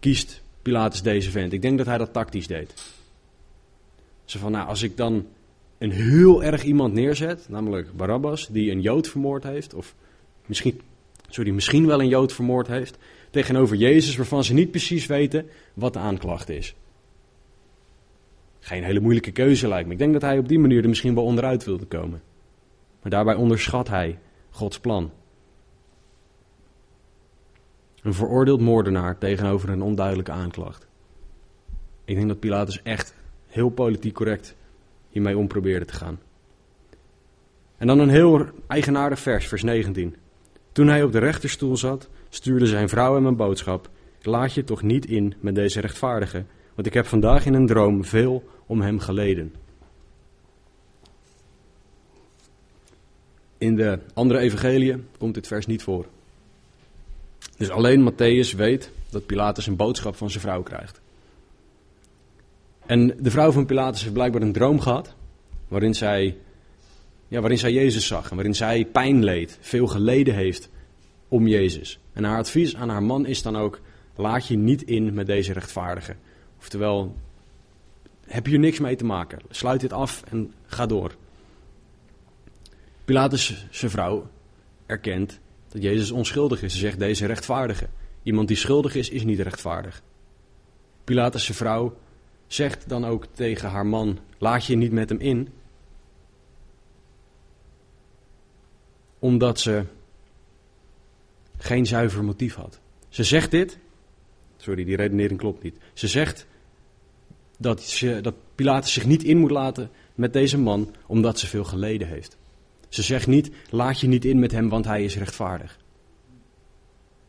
kiest 0.00 0.42
Pilatus 0.62 1.02
deze 1.02 1.30
vent. 1.30 1.52
Ik 1.52 1.62
denk 1.62 1.78
dat 1.78 1.86
hij 1.86 1.98
dat 1.98 2.12
tactisch 2.12 2.46
deed. 2.46 2.74
Ze 4.24 4.38
van, 4.38 4.52
nou, 4.52 4.68
als 4.68 4.82
ik 4.82 4.96
dan 4.96 5.26
een 5.78 5.90
heel 5.90 6.44
erg 6.44 6.62
iemand 6.62 6.94
neerzet, 6.94 7.48
namelijk 7.48 7.96
Barabbas, 7.96 8.46
die 8.46 8.70
een 8.70 8.80
Jood 8.80 9.08
vermoord 9.08 9.42
heeft, 9.42 9.74
of 9.74 9.94
misschien, 10.46 10.80
sorry, 11.28 11.50
misschien 11.50 11.86
wel 11.86 12.00
een 12.00 12.08
Jood 12.08 12.32
vermoord 12.32 12.66
heeft, 12.66 12.98
tegenover 13.30 13.76
Jezus, 13.76 14.16
waarvan 14.16 14.44
ze 14.44 14.54
niet 14.54 14.70
precies 14.70 15.06
weten 15.06 15.46
wat 15.74 15.92
de 15.92 15.98
aanklacht 15.98 16.48
is. 16.48 16.74
Geen 18.68 18.84
hele 18.84 19.00
moeilijke 19.00 19.32
keuze 19.32 19.68
lijkt 19.68 19.86
me. 19.86 19.92
Ik 19.92 19.98
denk 19.98 20.12
dat 20.12 20.22
hij 20.22 20.38
op 20.38 20.48
die 20.48 20.58
manier 20.58 20.82
er 20.82 20.88
misschien 20.88 21.14
wel 21.14 21.24
onderuit 21.24 21.64
wilde 21.64 21.86
komen. 21.86 22.22
Maar 23.02 23.10
daarbij 23.10 23.34
onderschat 23.34 23.88
hij 23.88 24.18
Gods 24.50 24.80
plan. 24.80 25.10
Een 28.02 28.14
veroordeeld 28.14 28.60
moordenaar 28.60 29.18
tegenover 29.18 29.68
een 29.68 29.82
onduidelijke 29.82 30.32
aanklacht. 30.32 30.86
Ik 32.04 32.14
denk 32.14 32.28
dat 32.28 32.38
Pilatus 32.38 32.82
echt 32.82 33.14
heel 33.46 33.68
politiek 33.68 34.14
correct 34.14 34.56
hiermee 35.08 35.38
om 35.38 35.48
probeerde 35.48 35.84
te 35.84 35.94
gaan. 35.94 36.18
En 37.76 37.86
dan 37.86 37.98
een 37.98 38.08
heel 38.08 38.46
eigenaardig 38.66 39.18
vers, 39.18 39.46
vers 39.46 39.62
19. 39.62 40.16
Toen 40.72 40.88
hij 40.88 41.02
op 41.02 41.12
de 41.12 41.18
rechterstoel 41.18 41.76
zat, 41.76 42.08
stuurde 42.28 42.66
zijn 42.66 42.88
vrouw 42.88 43.14
hem 43.14 43.26
een 43.26 43.36
boodschap. 43.36 43.90
Laat 44.22 44.54
je 44.54 44.64
toch 44.64 44.82
niet 44.82 45.06
in 45.06 45.34
met 45.40 45.54
deze 45.54 45.80
rechtvaardige, 45.80 46.44
want 46.74 46.86
ik 46.86 46.94
heb 46.94 47.06
vandaag 47.06 47.46
in 47.46 47.54
een 47.54 47.66
droom 47.66 48.04
veel 48.04 48.56
om 48.68 48.80
hem 48.80 48.98
geleden. 48.98 49.54
In 53.58 53.76
de 53.76 53.98
andere 54.14 54.38
evangeliën 54.38 55.06
komt 55.18 55.34
dit 55.34 55.46
vers 55.46 55.66
niet 55.66 55.82
voor. 55.82 56.06
Dus 57.56 57.70
alleen 57.70 58.12
Matthäus 58.12 58.56
weet 58.56 58.90
dat 59.10 59.26
Pilatus 59.26 59.66
een 59.66 59.76
boodschap 59.76 60.16
van 60.16 60.30
zijn 60.30 60.42
vrouw 60.42 60.62
krijgt. 60.62 61.00
En 62.86 63.16
de 63.20 63.30
vrouw 63.30 63.52
van 63.52 63.66
Pilatus 63.66 64.02
heeft 64.02 64.12
blijkbaar 64.12 64.42
een 64.42 64.52
droom 64.52 64.80
gehad, 64.80 65.14
waarin 65.68 65.94
zij, 65.94 66.36
ja, 67.28 67.40
waarin 67.40 67.58
zij 67.58 67.72
Jezus 67.72 68.06
zag 68.06 68.30
en 68.30 68.34
waarin 68.34 68.54
zij 68.54 68.84
pijn 68.84 69.24
leed, 69.24 69.58
veel 69.60 69.86
geleden 69.86 70.34
heeft 70.34 70.68
om 71.28 71.46
Jezus. 71.46 71.98
En 72.12 72.24
haar 72.24 72.38
advies 72.38 72.76
aan 72.76 72.88
haar 72.88 73.02
man 73.02 73.26
is 73.26 73.42
dan 73.42 73.56
ook, 73.56 73.80
laat 74.16 74.46
je 74.46 74.56
niet 74.56 74.82
in 74.82 75.14
met 75.14 75.26
deze 75.26 75.52
rechtvaardige. 75.52 76.16
Oftewel, 76.58 77.14
heb 78.28 78.44
je 78.44 78.50
hier 78.50 78.60
niks 78.60 78.78
mee 78.78 78.96
te 78.96 79.04
maken. 79.04 79.38
Sluit 79.50 79.80
dit 79.80 79.92
af 79.92 80.22
en 80.30 80.54
ga 80.66 80.86
door. 80.86 81.16
Pilatus, 83.04 83.66
vrouw, 83.70 84.30
erkent 84.86 85.40
dat 85.68 85.82
Jezus 85.82 86.10
onschuldig 86.10 86.62
is. 86.62 86.72
Ze 86.72 86.78
zegt 86.78 86.98
deze 86.98 87.26
rechtvaardige. 87.26 87.88
Iemand 88.22 88.48
die 88.48 88.56
schuldig 88.56 88.94
is, 88.94 89.08
is 89.08 89.24
niet 89.24 89.40
rechtvaardig. 89.40 90.02
Pilatus, 91.04 91.46
vrouw, 91.46 91.96
zegt 92.46 92.88
dan 92.88 93.04
ook 93.04 93.26
tegen 93.32 93.68
haar 93.68 93.86
man: 93.86 94.18
laat 94.38 94.64
je 94.64 94.76
niet 94.76 94.92
met 94.92 95.08
hem 95.08 95.18
in. 95.18 95.48
Omdat 99.18 99.60
ze 99.60 99.84
geen 101.58 101.86
zuiver 101.86 102.24
motief 102.24 102.54
had. 102.54 102.80
Ze 103.08 103.24
zegt 103.24 103.50
dit. 103.50 103.78
Sorry, 104.56 104.84
die 104.84 104.96
redenering 104.96 105.38
klopt 105.38 105.62
niet. 105.62 105.76
Ze 105.92 106.08
zegt 106.08 106.46
dat, 107.58 107.82
ze, 107.82 108.18
dat 108.20 108.34
Pilatus 108.54 108.92
zich 108.92 109.06
niet 109.06 109.24
in 109.24 109.38
moet 109.38 109.50
laten 109.50 109.90
met 110.14 110.32
deze 110.32 110.58
man 110.58 110.94
omdat 111.06 111.38
ze 111.38 111.46
veel 111.46 111.64
geleden 111.64 112.08
heeft. 112.08 112.36
Ze 112.88 113.02
zegt 113.02 113.26
niet, 113.26 113.50
laat 113.70 114.00
je 114.00 114.06
niet 114.06 114.24
in 114.24 114.38
met 114.38 114.52
hem, 114.52 114.68
want 114.68 114.84
hij 114.84 115.04
is 115.04 115.16
rechtvaardig. 115.16 115.78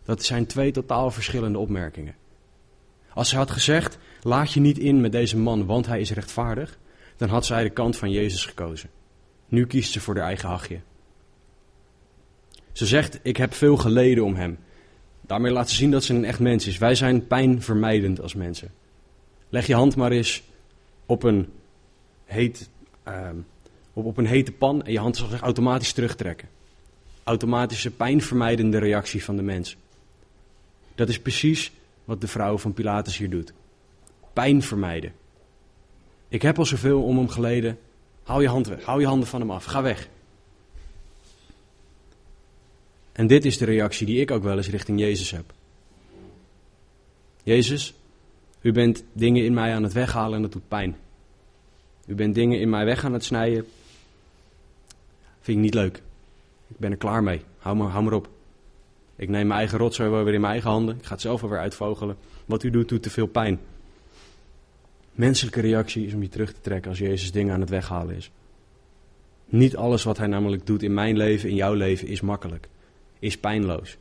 Dat 0.03 0.23
zijn 0.23 0.45
twee 0.45 0.71
totaal 0.71 1.11
verschillende 1.11 1.57
opmerkingen. 1.57 2.15
Als 3.13 3.29
ze 3.29 3.35
had 3.35 3.51
gezegd, 3.51 3.97
laat 4.21 4.53
je 4.53 4.59
niet 4.59 4.77
in 4.77 5.01
met 5.01 5.11
deze 5.11 5.37
man, 5.37 5.65
want 5.65 5.85
hij 5.85 5.99
is 5.99 6.11
rechtvaardig, 6.11 6.79
dan 7.17 7.29
had 7.29 7.45
zij 7.45 7.63
de 7.63 7.69
kant 7.69 7.97
van 7.97 8.11
Jezus 8.11 8.45
gekozen. 8.45 8.89
Nu 9.47 9.67
kiest 9.67 9.91
ze 9.91 9.99
voor 9.99 10.15
haar 10.15 10.25
eigen 10.25 10.49
hachje. 10.49 10.79
Ze 12.71 12.85
zegt, 12.85 13.19
ik 13.23 13.37
heb 13.37 13.53
veel 13.53 13.77
geleden 13.77 14.23
om 14.23 14.35
hem. 14.35 14.57
Daarmee 15.21 15.51
laat 15.51 15.69
ze 15.69 15.75
zien 15.75 15.91
dat 15.91 16.03
ze 16.03 16.13
een 16.13 16.25
echt 16.25 16.39
mens 16.39 16.67
is. 16.67 16.77
Wij 16.77 16.95
zijn 16.95 17.27
pijnvermijdend 17.27 18.21
als 18.21 18.33
mensen. 18.33 18.71
Leg 19.49 19.67
je 19.67 19.75
hand 19.75 19.95
maar 19.95 20.11
eens 20.11 20.43
op 21.05 21.23
een, 21.23 21.49
heet, 22.25 22.69
uh, 23.07 23.29
op, 23.93 24.05
op 24.05 24.17
een 24.17 24.25
hete 24.25 24.51
pan 24.51 24.83
en 24.83 24.91
je 24.91 24.99
hand 24.99 25.17
zal 25.17 25.27
zich 25.27 25.41
automatisch 25.41 25.93
terugtrekken. 25.93 26.47
Automatische 27.23 27.91
pijnvermijdende 27.91 28.77
reactie 28.77 29.23
van 29.23 29.35
de 29.35 29.41
mens. 29.41 29.77
Dat 30.95 31.09
is 31.09 31.19
precies 31.19 31.71
wat 32.05 32.21
de 32.21 32.27
vrouw 32.27 32.57
van 32.57 32.73
Pilatus 32.73 33.17
hier 33.17 33.29
doet. 33.29 33.53
Pijn 34.33 34.61
vermijden. 34.61 35.13
Ik 36.27 36.41
heb 36.41 36.57
al 36.57 36.65
zoveel 36.65 37.03
om 37.03 37.17
hem 37.17 37.29
geleden. 37.29 37.79
Hou 38.23 38.41
je 38.41 38.47
hand 38.47 38.67
weg. 38.67 38.83
Hou 38.83 38.99
je 38.99 39.07
handen 39.07 39.27
van 39.27 39.39
hem 39.39 39.51
af. 39.51 39.63
Ga 39.63 39.81
weg. 39.81 40.07
En 43.11 43.27
dit 43.27 43.45
is 43.45 43.57
de 43.57 43.65
reactie 43.65 44.05
die 44.05 44.19
ik 44.19 44.31
ook 44.31 44.43
wel 44.43 44.57
eens 44.57 44.69
richting 44.69 44.99
Jezus 44.99 45.31
heb. 45.31 45.53
Jezus, 47.43 47.93
u 48.61 48.71
bent 48.71 49.03
dingen 49.13 49.45
in 49.45 49.53
mij 49.53 49.73
aan 49.73 49.83
het 49.83 49.93
weghalen 49.93 50.35
en 50.35 50.41
dat 50.41 50.51
doet 50.51 50.67
pijn. 50.67 50.95
U 52.05 52.15
bent 52.15 52.35
dingen 52.35 52.59
in 52.59 52.69
mij 52.69 52.85
weg 52.85 53.05
aan 53.05 53.13
het 53.13 53.23
snijden. 53.23 53.67
Vind 55.41 55.57
ik 55.57 55.63
niet 55.63 55.73
leuk. 55.73 56.01
Ik 56.67 56.77
ben 56.77 56.91
er 56.91 56.97
klaar 56.97 57.23
mee. 57.23 57.41
Hou 57.57 57.75
maar, 57.75 57.89
hou 57.89 58.13
op. 58.13 58.29
Ik 59.15 59.29
neem 59.29 59.47
mijn 59.47 59.59
eigen 59.59 59.77
rotzooi 59.77 60.09
weer 60.09 60.33
in 60.33 60.41
mijn 60.41 60.53
eigen 60.53 60.69
handen. 60.69 60.95
Ik 60.97 61.05
ga 61.05 61.13
het 61.13 61.21
zelf 61.21 61.43
alweer 61.43 61.59
uitvogelen. 61.59 62.17
Wat 62.45 62.63
u 62.63 62.69
doet, 62.69 62.89
doet 62.89 63.03
te 63.03 63.09
veel 63.09 63.27
pijn. 63.27 63.59
Menselijke 65.11 65.61
reactie 65.61 66.05
is 66.05 66.13
om 66.13 66.21
je 66.21 66.29
terug 66.29 66.53
te 66.53 66.61
trekken 66.61 66.89
als 66.89 66.99
Jezus 66.99 67.31
dingen 67.31 67.53
aan 67.53 67.59
het 67.59 67.69
weghalen 67.69 68.15
is. 68.15 68.31
Niet 69.45 69.75
alles 69.75 70.03
wat 70.03 70.17
hij 70.17 70.27
namelijk 70.27 70.65
doet 70.65 70.83
in 70.83 70.93
mijn 70.93 71.17
leven, 71.17 71.49
in 71.49 71.55
jouw 71.55 71.73
leven, 71.73 72.07
is 72.07 72.21
makkelijk. 72.21 72.67
Is 73.19 73.37
pijnloos. 73.37 73.97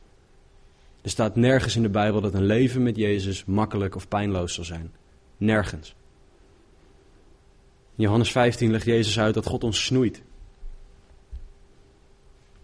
Er 1.01 1.09
staat 1.09 1.35
nergens 1.35 1.75
in 1.75 1.81
de 1.81 1.89
Bijbel 1.89 2.21
dat 2.21 2.33
een 2.33 2.45
leven 2.45 2.83
met 2.83 2.95
Jezus 2.95 3.45
makkelijk 3.45 3.95
of 3.95 4.07
pijnloos 4.07 4.53
zal 4.53 4.63
zijn. 4.63 4.91
Nergens. 5.37 5.95
In 7.95 8.03
Johannes 8.03 8.31
15 8.31 8.71
legt 8.71 8.85
Jezus 8.85 9.19
uit 9.19 9.33
dat 9.33 9.45
God 9.45 9.63
ons 9.63 9.85
snoeit. 9.85 10.21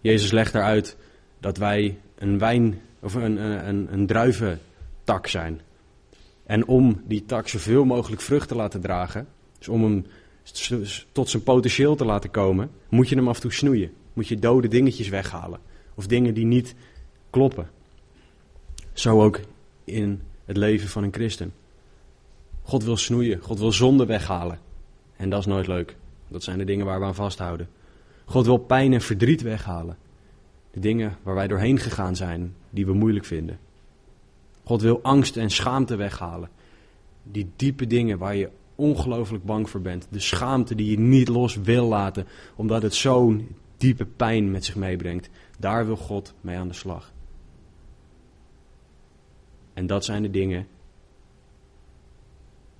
Jezus 0.00 0.30
legt 0.30 0.54
eruit 0.54 0.96
dat 1.40 1.56
wij 1.56 1.98
een 2.18 2.38
wijn 2.38 2.80
of 3.00 3.14
een, 3.14 3.36
een, 3.68 3.92
een 3.92 4.06
druiventak 4.06 5.26
zijn. 5.26 5.60
En 6.44 6.66
om 6.66 7.02
die 7.04 7.24
tak 7.24 7.48
zoveel 7.48 7.84
mogelijk 7.84 8.22
vrucht 8.22 8.48
te 8.48 8.54
laten 8.54 8.80
dragen, 8.80 9.28
dus 9.58 9.68
om 9.68 9.82
hem 9.82 10.06
tot 11.12 11.28
zijn 11.28 11.42
potentieel 11.42 11.96
te 11.96 12.04
laten 12.04 12.30
komen, 12.30 12.70
moet 12.88 13.08
je 13.08 13.16
hem 13.16 13.28
af 13.28 13.34
en 13.34 13.40
toe 13.40 13.52
snoeien. 13.52 13.92
Moet 14.12 14.28
je 14.28 14.38
dode 14.38 14.68
dingetjes 14.68 15.08
weghalen. 15.08 15.60
Of 15.94 16.06
dingen 16.06 16.34
die 16.34 16.44
niet 16.44 16.74
kloppen. 17.30 17.70
Zo 18.96 19.22
ook 19.22 19.40
in 19.84 20.22
het 20.44 20.56
leven 20.56 20.88
van 20.88 21.02
een 21.02 21.12
christen. 21.12 21.52
God 22.62 22.84
wil 22.84 22.96
snoeien, 22.96 23.40
God 23.40 23.58
wil 23.58 23.72
zonde 23.72 24.06
weghalen. 24.06 24.58
En 25.16 25.30
dat 25.30 25.38
is 25.38 25.46
nooit 25.46 25.66
leuk. 25.66 25.96
Dat 26.28 26.42
zijn 26.42 26.58
de 26.58 26.64
dingen 26.64 26.86
waar 26.86 26.98
we 27.00 27.04
aan 27.04 27.14
vasthouden. 27.14 27.68
God 28.24 28.46
wil 28.46 28.56
pijn 28.56 28.92
en 28.92 29.00
verdriet 29.00 29.42
weghalen. 29.42 29.96
De 30.70 30.80
dingen 30.80 31.16
waar 31.22 31.34
wij 31.34 31.46
doorheen 31.46 31.78
gegaan 31.78 32.16
zijn, 32.16 32.54
die 32.70 32.86
we 32.86 32.92
moeilijk 32.92 33.24
vinden. 33.24 33.58
God 34.64 34.82
wil 34.82 35.02
angst 35.02 35.36
en 35.36 35.50
schaamte 35.50 35.96
weghalen. 35.96 36.48
Die 37.22 37.50
diepe 37.56 37.86
dingen 37.86 38.18
waar 38.18 38.36
je 38.36 38.50
ongelooflijk 38.74 39.44
bang 39.44 39.70
voor 39.70 39.80
bent. 39.80 40.06
De 40.10 40.20
schaamte 40.20 40.74
die 40.74 40.90
je 40.90 40.98
niet 40.98 41.28
los 41.28 41.56
wil 41.56 41.86
laten, 41.86 42.26
omdat 42.54 42.82
het 42.82 42.94
zo'n 42.94 43.48
diepe 43.76 44.06
pijn 44.06 44.50
met 44.50 44.64
zich 44.64 44.76
meebrengt. 44.76 45.28
Daar 45.58 45.86
wil 45.86 45.96
God 45.96 46.34
mee 46.40 46.56
aan 46.56 46.68
de 46.68 46.74
slag. 46.74 47.14
En 49.76 49.86
dat 49.86 50.04
zijn 50.04 50.22
de 50.22 50.30
dingen 50.30 50.66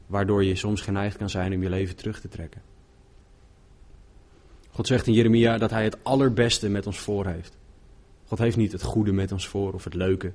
waardoor 0.06 0.44
je 0.44 0.54
soms 0.54 0.80
geneigd 0.80 1.16
kan 1.16 1.30
zijn 1.30 1.54
om 1.54 1.62
je 1.62 1.70
leven 1.70 1.96
terug 1.96 2.20
te 2.20 2.28
trekken. 2.28 2.62
God 4.70 4.86
zegt 4.86 5.06
in 5.06 5.12
Jeremia 5.12 5.58
dat 5.58 5.70
hij 5.70 5.84
het 5.84 6.04
allerbeste 6.04 6.68
met 6.68 6.86
ons 6.86 6.98
voor 6.98 7.26
heeft. 7.26 7.56
God 8.26 8.38
heeft 8.38 8.56
niet 8.56 8.72
het 8.72 8.82
goede 8.82 9.12
met 9.12 9.32
ons 9.32 9.48
voor 9.48 9.72
of 9.72 9.84
het 9.84 9.94
leuke 9.94 10.32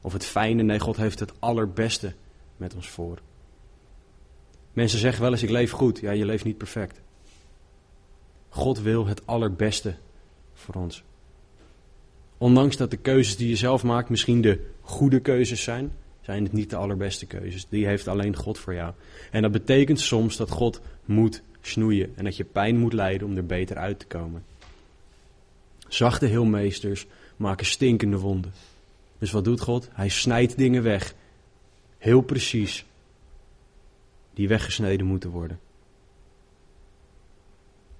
of 0.00 0.12
het 0.12 0.24
fijne. 0.24 0.62
Nee, 0.62 0.78
God 0.78 0.96
heeft 0.96 1.20
het 1.20 1.32
allerbeste 1.38 2.14
met 2.56 2.74
ons 2.74 2.88
voor. 2.88 3.18
Mensen 4.72 4.98
zeggen 4.98 5.22
wel 5.22 5.32
eens: 5.32 5.42
ik 5.42 5.50
leef 5.50 5.70
goed. 5.70 5.98
Ja, 5.98 6.10
je 6.10 6.24
leeft 6.24 6.44
niet 6.44 6.58
perfect. 6.58 7.00
God 8.48 8.80
wil 8.80 9.06
het 9.06 9.26
allerbeste 9.26 9.94
voor 10.52 10.74
ons. 10.74 11.02
Ondanks 12.40 12.76
dat 12.76 12.90
de 12.90 12.96
keuzes 12.96 13.36
die 13.36 13.48
je 13.48 13.56
zelf 13.56 13.82
maakt 13.82 14.08
misschien 14.08 14.40
de 14.40 14.66
goede 14.80 15.20
keuzes 15.20 15.62
zijn, 15.62 15.92
zijn 16.20 16.42
het 16.42 16.52
niet 16.52 16.70
de 16.70 16.76
allerbeste 16.76 17.26
keuzes. 17.26 17.66
Die 17.68 17.86
heeft 17.86 18.08
alleen 18.08 18.36
God 18.36 18.58
voor 18.58 18.74
jou. 18.74 18.92
En 19.30 19.42
dat 19.42 19.52
betekent 19.52 20.00
soms 20.00 20.36
dat 20.36 20.50
God 20.50 20.80
moet 21.04 21.42
snoeien 21.60 22.12
en 22.16 22.24
dat 22.24 22.36
je 22.36 22.44
pijn 22.44 22.76
moet 22.76 22.92
lijden 22.92 23.26
om 23.26 23.36
er 23.36 23.46
beter 23.46 23.76
uit 23.76 23.98
te 23.98 24.06
komen. 24.06 24.44
Zachte 25.88 26.26
heelmeesters 26.26 27.06
maken 27.36 27.66
stinkende 27.66 28.18
wonden. 28.18 28.52
Dus 29.18 29.30
wat 29.30 29.44
doet 29.44 29.60
God? 29.60 29.88
Hij 29.92 30.08
snijdt 30.08 30.56
dingen 30.56 30.82
weg. 30.82 31.14
Heel 31.98 32.20
precies. 32.20 32.84
Die 34.34 34.48
weggesneden 34.48 35.06
moeten 35.06 35.30
worden. 35.30 35.60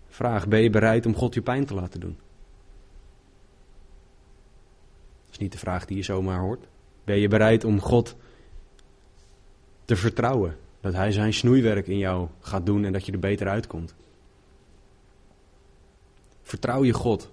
Vraag, 0.09 0.49
ben 0.49 0.61
je 0.61 0.71
bereid 0.71 1.07
om 1.07 1.15
God 1.15 1.35
je 1.35 1.43
pijn 1.43 1.67
te 1.67 1.75
laten 1.75 2.01
doen? 2.01 2.17
Dat 5.30 5.30
is 5.30 5.30
niet 5.41 5.53
de 5.53 5.59
vraag 5.59 5.85
die 5.85 5.97
je 5.97 6.03
zomaar 6.03 6.41
hoort. 6.41 6.67
Ben 7.05 7.19
je 7.19 7.29
bereid 7.29 7.65
om 7.65 7.81
God 7.81 8.17
te 9.85 9.97
vertrouwen? 9.97 10.57
Dat 10.81 10.93
Hij 10.93 11.13
zijn 11.13 11.33
snoeiwerk 11.33 11.87
in 11.87 11.99
jou 11.99 12.29
gaat 12.41 12.67
doen 12.67 12.85
en 12.85 12.93
dat 12.93 13.07
je 13.07 13.13
er 13.13 13.19
beter 13.19 13.49
uitkomt. 13.49 13.95
Vertrouw 16.43 16.85
je 16.85 16.93
God 16.93 17.31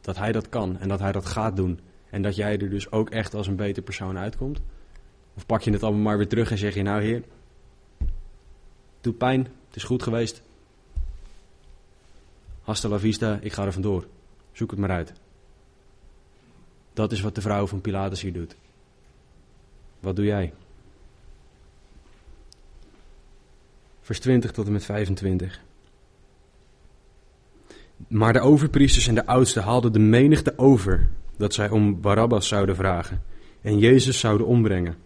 dat 0.00 0.16
Hij 0.16 0.32
dat 0.32 0.48
kan 0.48 0.78
en 0.78 0.88
dat 0.88 1.00
Hij 1.00 1.12
dat 1.12 1.26
gaat 1.26 1.56
doen 1.56 1.80
en 2.10 2.22
dat 2.22 2.36
jij 2.36 2.58
er 2.58 2.70
dus 2.70 2.90
ook 2.90 3.10
echt 3.10 3.34
als 3.34 3.46
een 3.46 3.56
beter 3.56 3.82
persoon 3.82 4.18
uitkomt? 4.18 4.60
Of 5.34 5.46
pak 5.46 5.62
je 5.62 5.70
het 5.70 5.82
allemaal 5.82 6.02
maar 6.02 6.16
weer 6.16 6.28
terug 6.28 6.50
en 6.50 6.58
zeg 6.58 6.74
je 6.74 6.82
nou 6.82 7.02
Heer, 7.02 7.22
doet 9.00 9.18
pijn, 9.18 9.40
het 9.66 9.76
is 9.76 9.84
goed 9.84 10.02
geweest. 10.02 10.42
Hasta 12.62 12.88
la 12.88 12.98
vista, 12.98 13.38
ik 13.40 13.52
ga 13.52 13.64
er 13.64 13.72
vandoor. 13.72 14.06
Zoek 14.52 14.70
het 14.70 14.78
maar 14.78 14.90
uit. 14.90 15.12
Dat 16.98 17.12
is 17.12 17.20
wat 17.20 17.34
de 17.34 17.40
vrouw 17.40 17.66
van 17.66 17.80
Pilatus 17.80 18.20
hier 18.20 18.32
doet. 18.32 18.56
Wat 20.00 20.16
doe 20.16 20.24
jij? 20.24 20.52
Vers 24.00 24.20
20 24.20 24.52
tot 24.52 24.66
en 24.66 24.72
met 24.72 24.84
25. 24.84 25.60
Maar 28.08 28.32
de 28.32 28.40
overpriesters 28.40 29.06
en 29.06 29.14
de 29.14 29.26
oudsten 29.26 29.62
haalden 29.62 29.92
de 29.92 29.98
menigte 29.98 30.52
over 30.56 31.08
dat 31.36 31.54
zij 31.54 31.70
om 31.70 32.00
Barabbas 32.00 32.48
zouden 32.48 32.76
vragen 32.76 33.22
en 33.60 33.78
Jezus 33.78 34.18
zouden 34.18 34.46
ombrengen. 34.46 34.96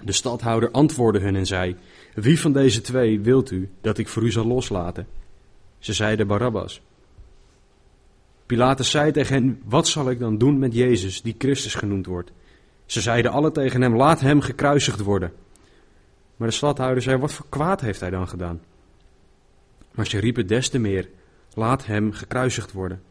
De 0.00 0.12
stadhouder 0.12 0.70
antwoordde 0.70 1.20
hun 1.20 1.36
en 1.36 1.46
zei: 1.46 1.76
Wie 2.14 2.40
van 2.40 2.52
deze 2.52 2.80
twee 2.80 3.20
wilt 3.20 3.50
u 3.50 3.70
dat 3.80 3.98
ik 3.98 4.08
voor 4.08 4.22
u 4.22 4.30
zal 4.30 4.46
loslaten? 4.46 5.06
Ze 5.78 5.92
zeiden 5.92 6.26
Barabbas. 6.26 6.80
Pilatus 8.52 8.90
zei 8.90 9.12
tegen 9.12 9.34
hen: 9.34 9.60
Wat 9.64 9.88
zal 9.88 10.10
ik 10.10 10.18
dan 10.18 10.38
doen 10.38 10.58
met 10.58 10.74
Jezus, 10.74 11.22
die 11.22 11.34
Christus 11.38 11.74
genoemd 11.74 12.06
wordt? 12.06 12.32
Ze 12.86 13.00
zeiden 13.00 13.30
alle 13.30 13.52
tegen 13.52 13.82
hem: 13.82 13.96
Laat 13.96 14.20
hem 14.20 14.40
gekruisigd 14.40 15.00
worden. 15.00 15.32
Maar 16.36 16.48
de 16.48 16.54
stadhouder 16.54 17.02
zei: 17.02 17.16
Wat 17.16 17.32
voor 17.32 17.46
kwaad 17.48 17.80
heeft 17.80 18.00
hij 18.00 18.10
dan 18.10 18.28
gedaan? 18.28 18.60
Maar 19.94 20.06
ze 20.06 20.18
riepen 20.18 20.46
des 20.46 20.68
te 20.68 20.78
meer: 20.78 21.08
Laat 21.54 21.86
hem 21.86 22.12
gekruisigd 22.12 22.72
worden. 22.72 23.02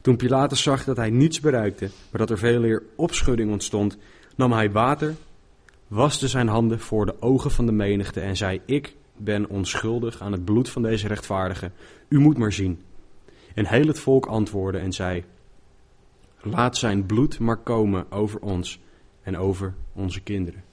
Toen 0.00 0.16
Pilatus 0.16 0.62
zag 0.62 0.84
dat 0.84 0.96
hij 0.96 1.10
niets 1.10 1.40
bereikte, 1.40 1.90
maar 2.10 2.20
dat 2.20 2.30
er 2.30 2.38
veel 2.38 2.60
meer 2.60 2.82
opschudding 2.96 3.50
ontstond, 3.50 3.96
nam 4.36 4.52
hij 4.52 4.70
water, 4.70 5.14
waste 5.86 6.28
zijn 6.28 6.48
handen 6.48 6.80
voor 6.80 7.06
de 7.06 7.22
ogen 7.22 7.50
van 7.50 7.66
de 7.66 7.72
menigte 7.72 8.20
en 8.20 8.36
zei: 8.36 8.60
Ik 8.64 8.96
ben 9.16 9.48
onschuldig 9.48 10.20
aan 10.20 10.32
het 10.32 10.44
bloed 10.44 10.68
van 10.68 10.82
deze 10.82 11.08
rechtvaardige. 11.08 11.70
U 12.08 12.18
moet 12.18 12.38
maar 12.38 12.52
zien. 12.52 12.82
En 13.54 13.66
heel 13.66 13.86
het 13.86 13.98
volk 13.98 14.26
antwoordde 14.26 14.78
en 14.78 14.92
zei: 14.92 15.24
Laat 16.40 16.76
zijn 16.76 17.06
bloed 17.06 17.38
maar 17.38 17.56
komen 17.56 18.10
over 18.10 18.40
ons 18.40 18.80
en 19.22 19.36
over 19.36 19.74
onze 19.92 20.20
kinderen. 20.20 20.64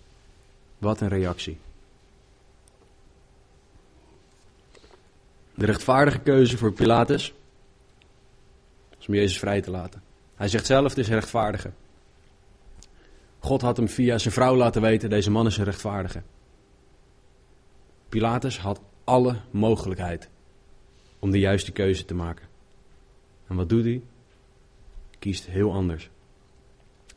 Wat 0.77 1.01
een 1.01 1.07
reactie. 1.07 1.57
De 5.55 5.65
rechtvaardige 5.65 6.19
keuze 6.19 6.57
voor 6.57 6.73
Pilatus 6.73 7.33
is 8.99 9.07
om 9.07 9.13
Jezus 9.13 9.39
vrij 9.39 9.61
te 9.61 9.71
laten. 9.71 10.01
Hij 10.35 10.47
zegt 10.47 10.65
zelf, 10.65 10.89
het 10.89 10.97
is 10.97 11.07
een 11.07 11.13
rechtvaardige. 11.13 11.71
God 13.39 13.61
had 13.61 13.77
hem 13.77 13.89
via 13.89 14.17
zijn 14.17 14.33
vrouw 14.33 14.55
laten 14.55 14.81
weten, 14.81 15.09
deze 15.09 15.31
man 15.31 15.45
is 15.45 15.57
een 15.57 15.63
rechtvaardige. 15.63 16.21
Pilatus 18.09 18.59
had 18.59 18.81
alle 19.03 19.35
mogelijkheid 19.51 20.29
om 21.19 21.31
de 21.31 21.39
juiste 21.39 21.71
keuze 21.71 22.05
te 22.05 22.13
maken. 22.13 22.50
En 23.51 23.57
wat 23.57 23.69
doet 23.69 23.83
hij? 23.83 24.01
Kiest 25.19 25.45
heel 25.45 25.73
anders. 25.73 26.09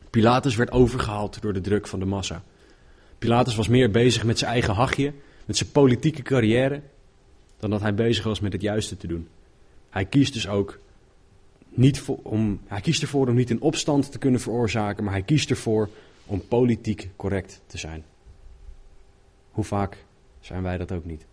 Pilatus 0.09 0.55
werd 0.55 0.71
overgehaald 0.71 1.41
door 1.41 1.53
de 1.53 1.61
druk 1.61 1.87
van 1.87 1.99
de 1.99 2.05
massa. 2.05 2.43
Pilatus 3.17 3.55
was 3.55 3.67
meer 3.67 3.91
bezig 3.91 4.23
met 4.23 4.37
zijn 4.39 4.51
eigen 4.51 4.73
hachje, 4.73 5.13
met 5.45 5.57
zijn 5.57 5.71
politieke 5.71 6.21
carrière, 6.21 6.81
dan 7.59 7.69
dat 7.69 7.81
hij 7.81 7.93
bezig 7.93 8.23
was 8.23 8.39
met 8.39 8.53
het 8.53 8.61
juiste 8.61 8.97
te 8.97 9.07
doen. 9.07 9.27
Hij 9.89 10.05
kiest 10.05 10.33
dus 10.33 10.47
ook 10.47 10.79
niet 11.69 11.99
voor, 11.99 12.19
om, 12.23 12.61
hij 12.65 12.81
kiest 12.81 13.01
ervoor 13.01 13.27
om 13.27 13.35
niet 13.35 13.49
een 13.49 13.61
opstand 13.61 14.11
te 14.11 14.17
kunnen 14.17 14.39
veroorzaken, 14.39 15.03
maar 15.03 15.13
hij 15.13 15.23
kiest 15.23 15.49
ervoor 15.49 15.89
om 16.25 16.47
politiek 16.47 17.09
correct 17.15 17.61
te 17.67 17.77
zijn. 17.77 18.05
Hoe 19.51 19.63
vaak 19.63 20.05
zijn 20.39 20.63
wij 20.63 20.77
dat 20.77 20.91
ook 20.91 21.05
niet? 21.05 21.25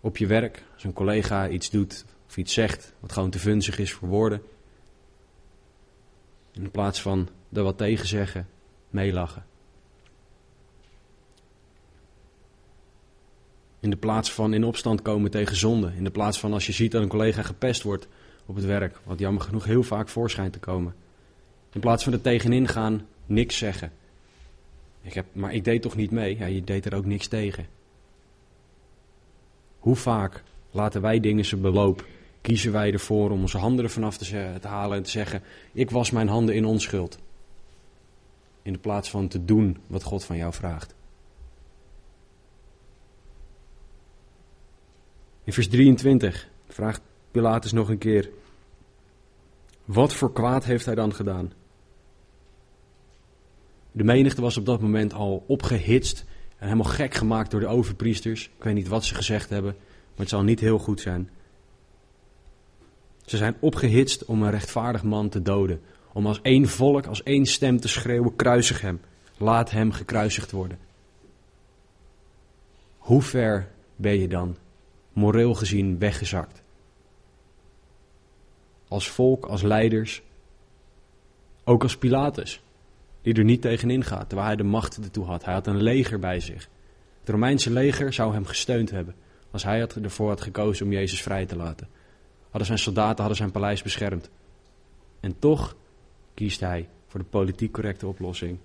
Op 0.00 0.16
je 0.16 0.26
werk, 0.26 0.64
als 0.74 0.84
een 0.84 0.92
collega 0.92 1.48
iets 1.48 1.70
doet 1.70 2.04
of 2.28 2.36
iets 2.36 2.52
zegt 2.52 2.92
wat 3.00 3.12
gewoon 3.12 3.30
te 3.30 3.38
vunzig 3.38 3.78
is 3.78 3.92
voor 3.92 4.08
woorden. 4.08 4.42
In 6.52 6.70
plaats 6.70 7.02
van 7.02 7.28
er 7.52 7.62
wat 7.62 7.78
tegen 7.78 8.06
zeggen, 8.06 8.48
meelachen. 8.90 9.44
In 13.80 13.90
de 13.90 13.96
plaats 13.96 14.32
van 14.32 14.54
in 14.54 14.64
opstand 14.64 15.02
komen 15.02 15.30
tegen 15.30 15.56
zonde. 15.56 15.92
In 15.96 16.04
de 16.04 16.10
plaats 16.10 16.40
van 16.40 16.52
als 16.52 16.66
je 16.66 16.72
ziet 16.72 16.92
dat 16.92 17.02
een 17.02 17.08
collega 17.08 17.42
gepest 17.42 17.82
wordt 17.82 18.08
op 18.46 18.54
het 18.54 18.64
werk. 18.64 19.00
Wat 19.04 19.18
jammer 19.18 19.42
genoeg 19.42 19.64
heel 19.64 19.82
vaak 19.82 20.08
voorschijnt 20.08 20.52
te 20.52 20.58
komen. 20.58 20.94
In 21.72 21.80
plaats 21.80 22.04
van 22.04 22.12
er 22.12 22.20
tegenin 22.20 22.68
gaan, 22.68 23.06
niks 23.26 23.58
zeggen. 23.58 23.92
Ik 25.02 25.12
heb, 25.12 25.26
maar 25.32 25.54
ik 25.54 25.64
deed 25.64 25.82
toch 25.82 25.96
niet 25.96 26.10
mee? 26.10 26.38
Ja, 26.38 26.46
je 26.46 26.64
deed 26.64 26.86
er 26.86 26.94
ook 26.94 27.04
niks 27.04 27.26
tegen. 27.26 27.66
Hoe 29.80 29.96
vaak 29.96 30.42
laten 30.70 31.00
wij 31.00 31.20
dingen 31.20 31.44
ze 31.44 31.56
beloop? 31.56 32.06
Kiezen 32.40 32.72
wij 32.72 32.92
ervoor 32.92 33.30
om 33.30 33.40
onze 33.40 33.58
handen 33.58 33.84
er 33.84 33.90
vanaf 33.90 34.16
te, 34.16 34.56
te 34.60 34.68
halen 34.68 34.96
en 34.96 35.02
te 35.02 35.10
zeggen: 35.10 35.42
Ik 35.72 35.90
was 35.90 36.10
mijn 36.10 36.28
handen 36.28 36.54
in 36.54 36.64
onschuld. 36.64 37.18
In 38.62 38.72
de 38.72 38.78
plaats 38.78 39.10
van 39.10 39.28
te 39.28 39.44
doen 39.44 39.78
wat 39.86 40.02
God 40.02 40.24
van 40.24 40.36
jou 40.36 40.52
vraagt. 40.52 40.94
In 45.44 45.52
vers 45.52 45.68
23 45.68 46.48
vraagt 46.68 47.02
Pilatus 47.30 47.72
nog 47.72 47.88
een 47.88 47.98
keer: 47.98 48.30
Wat 49.84 50.12
voor 50.12 50.32
kwaad 50.32 50.64
heeft 50.64 50.84
hij 50.84 50.94
dan 50.94 51.14
gedaan? 51.14 51.52
De 53.92 54.04
menigte 54.04 54.40
was 54.40 54.56
op 54.56 54.66
dat 54.66 54.80
moment 54.80 55.12
al 55.12 55.44
opgehitst 55.46 56.24
en 56.60 56.66
helemaal 56.66 56.92
gek 56.92 57.14
gemaakt 57.14 57.50
door 57.50 57.60
de 57.60 57.66
overpriesters. 57.66 58.44
Ik 58.44 58.64
weet 58.64 58.74
niet 58.74 58.88
wat 58.88 59.04
ze 59.04 59.14
gezegd 59.14 59.50
hebben, 59.50 59.74
maar 59.80 60.16
het 60.16 60.28
zal 60.28 60.42
niet 60.42 60.60
heel 60.60 60.78
goed 60.78 61.00
zijn. 61.00 61.30
Ze 63.24 63.36
zijn 63.36 63.56
opgehitst 63.60 64.24
om 64.24 64.42
een 64.42 64.50
rechtvaardig 64.50 65.02
man 65.02 65.28
te 65.28 65.42
doden. 65.42 65.80
Om 66.12 66.26
als 66.26 66.40
één 66.42 66.68
volk, 66.68 67.06
als 67.06 67.22
één 67.22 67.46
stem 67.46 67.80
te 67.80 67.88
schreeuwen: 67.88 68.36
kruisig 68.36 68.80
hem. 68.80 69.00
Laat 69.36 69.70
hem 69.70 69.92
gekruisigd 69.92 70.50
worden. 70.50 70.78
Hoe 72.98 73.22
ver 73.22 73.68
ben 73.96 74.20
je 74.20 74.28
dan, 74.28 74.56
moreel 75.12 75.54
gezien, 75.54 75.98
weggezakt? 75.98 76.62
Als 78.88 79.10
volk, 79.10 79.46
als 79.46 79.62
leiders, 79.62 80.22
ook 81.64 81.82
als 81.82 81.96
Pilatus, 81.96 82.62
die 83.22 83.34
er 83.34 83.44
niet 83.44 83.62
tegenin 83.62 84.04
gaat, 84.04 84.28
terwijl 84.28 84.48
hij 84.48 84.56
de 84.56 84.62
macht 84.62 84.96
ertoe 84.96 85.24
had. 85.24 85.44
Hij 85.44 85.54
had 85.54 85.66
een 85.66 85.82
leger 85.82 86.18
bij 86.18 86.40
zich. 86.40 86.68
Het 87.20 87.28
Romeinse 87.28 87.70
leger 87.70 88.12
zou 88.12 88.32
hem 88.32 88.46
gesteund 88.46 88.90
hebben 88.90 89.14
als 89.50 89.64
hij 89.64 89.86
ervoor 90.02 90.28
had 90.28 90.40
gekozen 90.40 90.86
om 90.86 90.92
Jezus 90.92 91.22
vrij 91.22 91.46
te 91.46 91.56
laten. 91.56 91.88
Hadden 92.42 92.66
zijn 92.66 92.78
soldaten 92.78 93.18
hadden 93.18 93.36
zijn 93.36 93.50
paleis 93.50 93.82
beschermd. 93.82 94.30
En 95.20 95.38
toch 95.38 95.76
kiest 96.34 96.60
hij 96.60 96.88
voor 97.06 97.20
de 97.20 97.26
politiek 97.26 97.72
correcte 97.72 98.06
oplossing. 98.06 98.58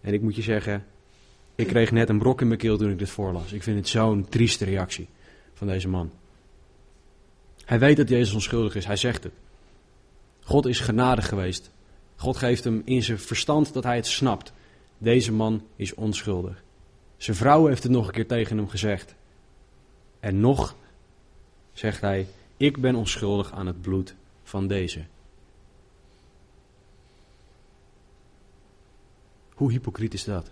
En 0.00 0.12
ik 0.12 0.22
moet 0.22 0.36
je 0.36 0.42
zeggen, 0.42 0.84
ik 1.54 1.66
kreeg 1.66 1.90
net 1.90 2.08
een 2.08 2.18
brok 2.18 2.40
in 2.40 2.46
mijn 2.46 2.58
keel 2.58 2.76
toen 2.76 2.90
ik 2.90 2.98
dit 2.98 3.10
voorlas. 3.10 3.52
Ik 3.52 3.62
vind 3.62 3.76
het 3.76 3.88
zo'n 3.88 4.28
trieste 4.28 4.64
reactie 4.64 5.08
van 5.54 5.66
deze 5.66 5.88
man. 5.88 6.10
Hij 7.64 7.78
weet 7.78 7.96
dat 7.96 8.08
Jezus 8.08 8.34
onschuldig 8.34 8.74
is, 8.74 8.86
hij 8.86 8.96
zegt 8.96 9.24
het. 9.24 9.32
God 10.40 10.66
is 10.66 10.80
genadig 10.80 11.28
geweest. 11.28 11.70
God 12.16 12.36
geeft 12.36 12.64
hem 12.64 12.82
in 12.84 13.02
zijn 13.02 13.18
verstand 13.18 13.72
dat 13.72 13.84
hij 13.84 13.96
het 13.96 14.06
snapt. 14.06 14.52
Deze 14.98 15.32
man 15.32 15.62
is 15.76 15.94
onschuldig. 15.94 16.62
Zijn 17.16 17.36
vrouw 17.36 17.66
heeft 17.66 17.82
het 17.82 17.92
nog 17.92 18.06
een 18.06 18.12
keer 18.12 18.26
tegen 18.26 18.56
hem 18.56 18.68
gezegd. 18.68 19.14
En 20.20 20.40
nog 20.40 20.76
zegt 21.72 22.00
hij: 22.00 22.26
Ik 22.56 22.80
ben 22.80 22.94
onschuldig 22.94 23.52
aan 23.52 23.66
het 23.66 23.80
bloed 23.80 24.14
van 24.42 24.66
deze. 24.66 25.04
Hoe 29.54 29.70
hypocriet 29.70 30.14
is 30.14 30.24
dat? 30.24 30.50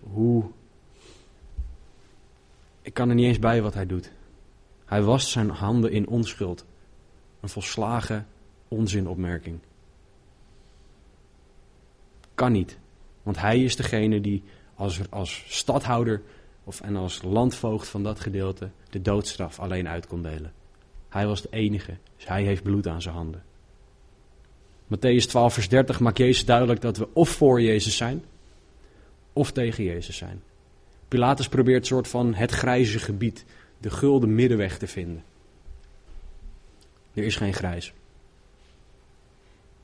Hoe. 0.00 0.44
Ik 2.82 2.94
kan 2.94 3.08
er 3.08 3.14
niet 3.14 3.26
eens 3.26 3.38
bij 3.38 3.62
wat 3.62 3.74
hij 3.74 3.86
doet. 3.86 4.10
Hij 4.84 5.02
wast 5.02 5.28
zijn 5.28 5.50
handen 5.50 5.92
in 5.92 6.08
onschuld. 6.08 6.64
Een 7.40 7.48
volslagen 7.48 8.26
onzinopmerking. 8.68 9.58
Kan 12.34 12.52
niet. 12.52 12.78
Want 13.22 13.40
hij 13.40 13.62
is 13.62 13.76
degene 13.76 14.20
die 14.20 14.42
als, 14.74 15.00
als 15.10 15.44
stadhouder 15.48 16.22
of, 16.64 16.80
en 16.80 16.96
als 16.96 17.22
landvoogd 17.22 17.88
van 17.88 18.02
dat 18.02 18.20
gedeelte 18.20 18.70
de 18.90 19.02
doodstraf 19.02 19.60
alleen 19.60 19.88
uit 19.88 20.06
kon 20.06 20.22
delen. 20.22 20.52
Hij 21.08 21.26
was 21.26 21.42
de 21.42 21.48
enige, 21.50 21.96
dus 22.16 22.26
hij 22.26 22.42
heeft 22.42 22.62
bloed 22.62 22.86
aan 22.86 23.02
zijn 23.02 23.14
handen. 23.14 23.42
Matthäus 24.86 25.26
12, 25.26 25.54
vers 25.54 25.68
30 25.68 26.00
maakt 26.00 26.18
Jezus 26.18 26.44
duidelijk 26.44 26.80
dat 26.80 26.96
we 26.96 27.08
of 27.12 27.28
voor 27.28 27.60
Jezus 27.60 27.96
zijn, 27.96 28.24
of 29.32 29.52
tegen 29.52 29.84
Jezus 29.84 30.16
zijn. 30.16 30.42
Pilatus 31.08 31.48
probeert 31.48 31.80
een 31.80 31.86
soort 31.86 32.08
van 32.08 32.34
het 32.34 32.50
grijze 32.50 32.98
gebied, 32.98 33.44
de 33.78 33.90
gulden 33.90 34.34
middenweg 34.34 34.78
te 34.78 34.86
vinden. 34.86 35.24
Er 37.14 37.24
is 37.24 37.36
geen 37.36 37.54
grijs. 37.54 37.92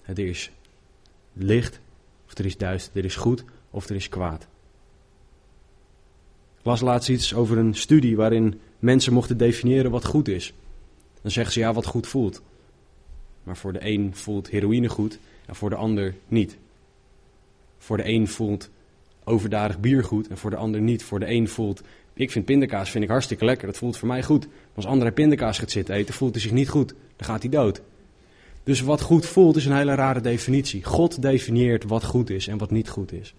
Het 0.03 0.19
is 0.19 0.51
licht 1.33 1.81
of 2.27 2.39
er 2.39 2.45
is 2.45 2.57
duister. 2.57 2.97
Er 2.97 3.05
is 3.05 3.17
goed 3.17 3.45
of 3.71 3.89
er 3.89 3.95
is 3.95 4.09
kwaad. 4.09 4.47
Ik 6.59 6.69
las 6.69 6.81
laatst 6.81 7.09
iets 7.09 7.35
over 7.35 7.59
een 7.59 7.75
studie 7.75 8.17
waarin 8.17 8.61
mensen 8.79 9.13
mochten 9.13 9.37
definiëren 9.37 9.91
wat 9.91 10.05
goed 10.05 10.29
is. 10.29 10.53
Dan 11.23 11.31
zeggen 11.31 11.53
ze 11.53 11.61
ja, 11.61 11.73
wat 11.73 11.87
goed 11.87 12.07
voelt. 12.07 12.43
Maar 13.43 13.57
voor 13.57 13.73
de 13.73 13.87
een 13.87 14.15
voelt 14.15 14.51
heroïne 14.51 14.89
goed 14.89 15.19
en 15.47 15.55
voor 15.55 15.71
de 15.71 15.77
ander 15.77 16.15
niet. 16.29 16.57
Voor 17.79 17.97
de 17.97 18.09
een 18.09 18.29
voelt 18.29 18.71
overdadig 19.25 19.81
bier 19.81 20.05
goed 20.05 20.29
en 20.29 20.39
voor 20.39 20.51
de 20.51 20.57
ander 20.57 20.81
niet. 20.81 21.05
Voor 21.05 21.19
de 21.19 21.31
een 21.31 21.49
voelt, 21.49 21.83
ik 22.15 22.31
vind 22.31 22.45
pindakaas 22.45 22.91
vind 22.91 23.05
ik 23.05 23.11
hartstikke 23.11 23.45
lekker, 23.45 23.67
dat 23.67 23.77
voelt 23.77 23.97
voor 23.97 24.09
mij 24.09 24.23
goed. 24.23 24.47
Maar 24.47 24.57
als 24.75 24.87
andere 24.87 25.13
pindakaas 25.13 25.59
gaat 25.59 25.71
zitten 25.71 25.95
eten, 25.95 26.15
voelt 26.15 26.33
hij 26.33 26.43
zich 26.43 26.53
niet 26.53 26.69
goed. 26.69 26.95
Dan 27.17 27.27
gaat 27.27 27.43
hij 27.43 27.51
dood. 27.51 27.83
Dus 28.63 28.81
wat 28.81 29.01
goed 29.01 29.27
voelt 29.27 29.57
is 29.57 29.67
een 29.67 29.77
hele 29.77 29.95
rare 29.95 30.21
definitie. 30.21 30.85
God 30.85 31.23
definieert 31.23 31.85
wat 31.85 32.05
goed 32.05 32.31
is 32.31 32.47
en 32.47 32.59
wat 32.59 32.71
niet 32.71 32.89
goed 32.89 33.13
is. 33.13 33.35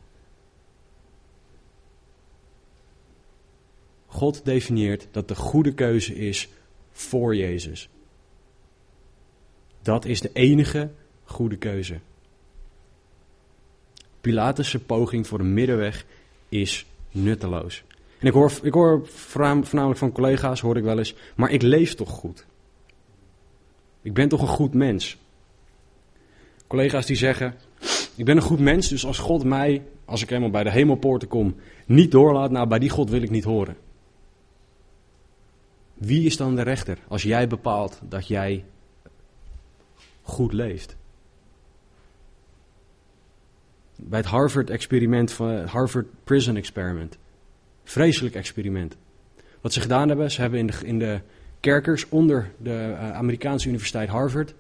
God 4.06 4.46
definieert 4.46 5.08
dat 5.12 5.28
de 5.28 5.36
goede 5.36 5.74
keuze 5.74 6.16
is 6.16 6.50
voor 6.92 7.36
Jezus. 7.36 7.90
Dat 9.82 10.06
is 10.06 10.22
de 10.22 10.30
enige 10.34 10.92
goede 11.24 11.58
keuze. 11.58 12.00
Pilatus' 14.22 14.78
poging 14.86 15.28
voor 15.28 15.40
een 15.40 15.54
middenweg 15.54 16.06
is 16.50 16.86
nutteloos. 17.12 17.84
En 18.20 18.28
ik 18.28 18.34
hoor, 18.34 18.52
ik 18.62 18.74
hoor 18.74 19.08
voornamelijk 19.08 19.98
van 19.98 20.12
collega's, 20.12 20.60
hoor 20.60 20.78
ik 20.78 20.84
wel 20.84 20.98
eens, 20.98 21.16
maar 21.36 21.52
ik 21.52 21.62
leef 21.62 21.96
toch 21.96 22.10
goed. 22.10 22.46
Ik 24.04 24.14
ben 24.14 24.30
toch 24.30 24.42
een 24.42 24.48
goed 24.48 24.74
mens. 24.74 25.18
Collega's 26.68 27.06
die 27.06 27.16
zeggen, 27.16 27.56
ik 28.16 28.26
ben 28.26 28.36
een 28.36 28.44
goed 28.44 28.60
mens, 28.60 28.88
dus 28.88 29.06
als 29.06 29.18
God 29.18 29.44
mij, 29.44 29.84
als 30.06 30.22
ik 30.22 30.30
helemaal 30.30 30.50
bij 30.50 30.64
de 30.64 30.72
hemelpoorten 30.72 31.28
kom, 31.28 31.56
niet 31.86 32.12
doorlaat, 32.12 32.52
nou 32.52 32.68
bij 32.68 32.80
die 32.80 32.90
God 32.90 33.10
wil 33.10 33.22
ik 33.22 33.30
niet 33.30 33.44
horen. 33.44 33.76
Wie 35.94 36.26
is 36.26 36.38
dan 36.38 36.56
de 36.56 36.62
rechter 36.62 36.98
als 37.08 37.24
jij 37.24 37.48
bepaalt 37.48 38.00
dat 38.10 38.28
jij 38.28 38.66
goed 40.22 40.54
leeft? 40.54 40.96
Bij 43.96 44.20
het 44.20 44.28
Harvard-experiment 44.28 45.32
van 45.32 45.48
het 45.48 45.70
Harvard 45.70 46.08
Prison 46.24 46.56
Experiment. 46.56 47.18
Vreselijk 47.84 48.36
experiment. 48.36 48.96
Wat 49.62 49.74
ze 49.74 49.82
gedaan 49.82 50.08
hebben, 50.08 50.32
ze 50.32 50.42
hebben 50.42 50.60
in 50.60 50.68
de, 50.68 50.74
in 50.84 51.00
de 51.00 51.22
kerkers 51.64 52.10
onder 52.10 52.52
de 52.58 52.96
eh, 53.00 53.12
Amerikaanse 53.12 53.68
Universiteit 53.68 54.10
Harvard 54.10 54.54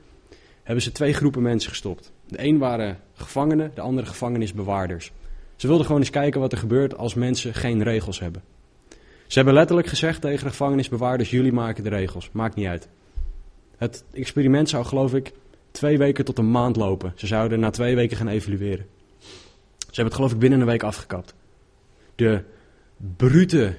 hebben 0.63 0.83
ze 0.83 0.91
twee 0.91 1.13
groepen 1.13 1.41
mensen 1.41 1.69
gestopt. 1.69 2.11
De 2.27 2.43
een 2.43 2.57
waren 2.57 2.99
gevangenen, 3.13 3.71
de 3.75 3.81
andere 3.81 4.07
gevangenisbewaarders. 4.07 5.11
Ze 5.55 5.67
wilden 5.67 5.85
gewoon 5.85 6.01
eens 6.01 6.09
kijken 6.09 6.39
wat 6.39 6.51
er 6.51 6.57
gebeurt 6.57 6.97
als 6.97 7.13
mensen 7.13 7.53
geen 7.53 7.83
regels 7.83 8.19
hebben. 8.19 8.41
Ze 9.27 9.35
hebben 9.35 9.53
letterlijk 9.53 9.87
gezegd 9.87 10.21
tegen 10.21 10.43
de 10.43 10.49
gevangenisbewaarders: 10.49 11.29
jullie 11.29 11.53
maken 11.53 11.83
de 11.83 11.89
regels, 11.89 12.29
maakt 12.31 12.55
niet 12.55 12.67
uit. 12.67 12.87
Het 13.77 14.03
experiment 14.13 14.69
zou, 14.69 14.85
geloof 14.85 15.13
ik, 15.13 15.31
twee 15.71 15.97
weken 15.97 16.25
tot 16.25 16.37
een 16.37 16.51
maand 16.51 16.75
lopen. 16.75 17.13
Ze 17.15 17.27
zouden 17.27 17.59
na 17.59 17.69
twee 17.69 17.95
weken 17.95 18.17
gaan 18.17 18.27
evalueren. 18.27 18.85
Ze 19.77 19.85
hebben 19.85 20.05
het, 20.05 20.13
geloof 20.13 20.31
ik, 20.31 20.39
binnen 20.39 20.59
een 20.59 20.65
week 20.65 20.83
afgekapt. 20.83 21.33
De 22.15 22.43
brute, 23.17 23.77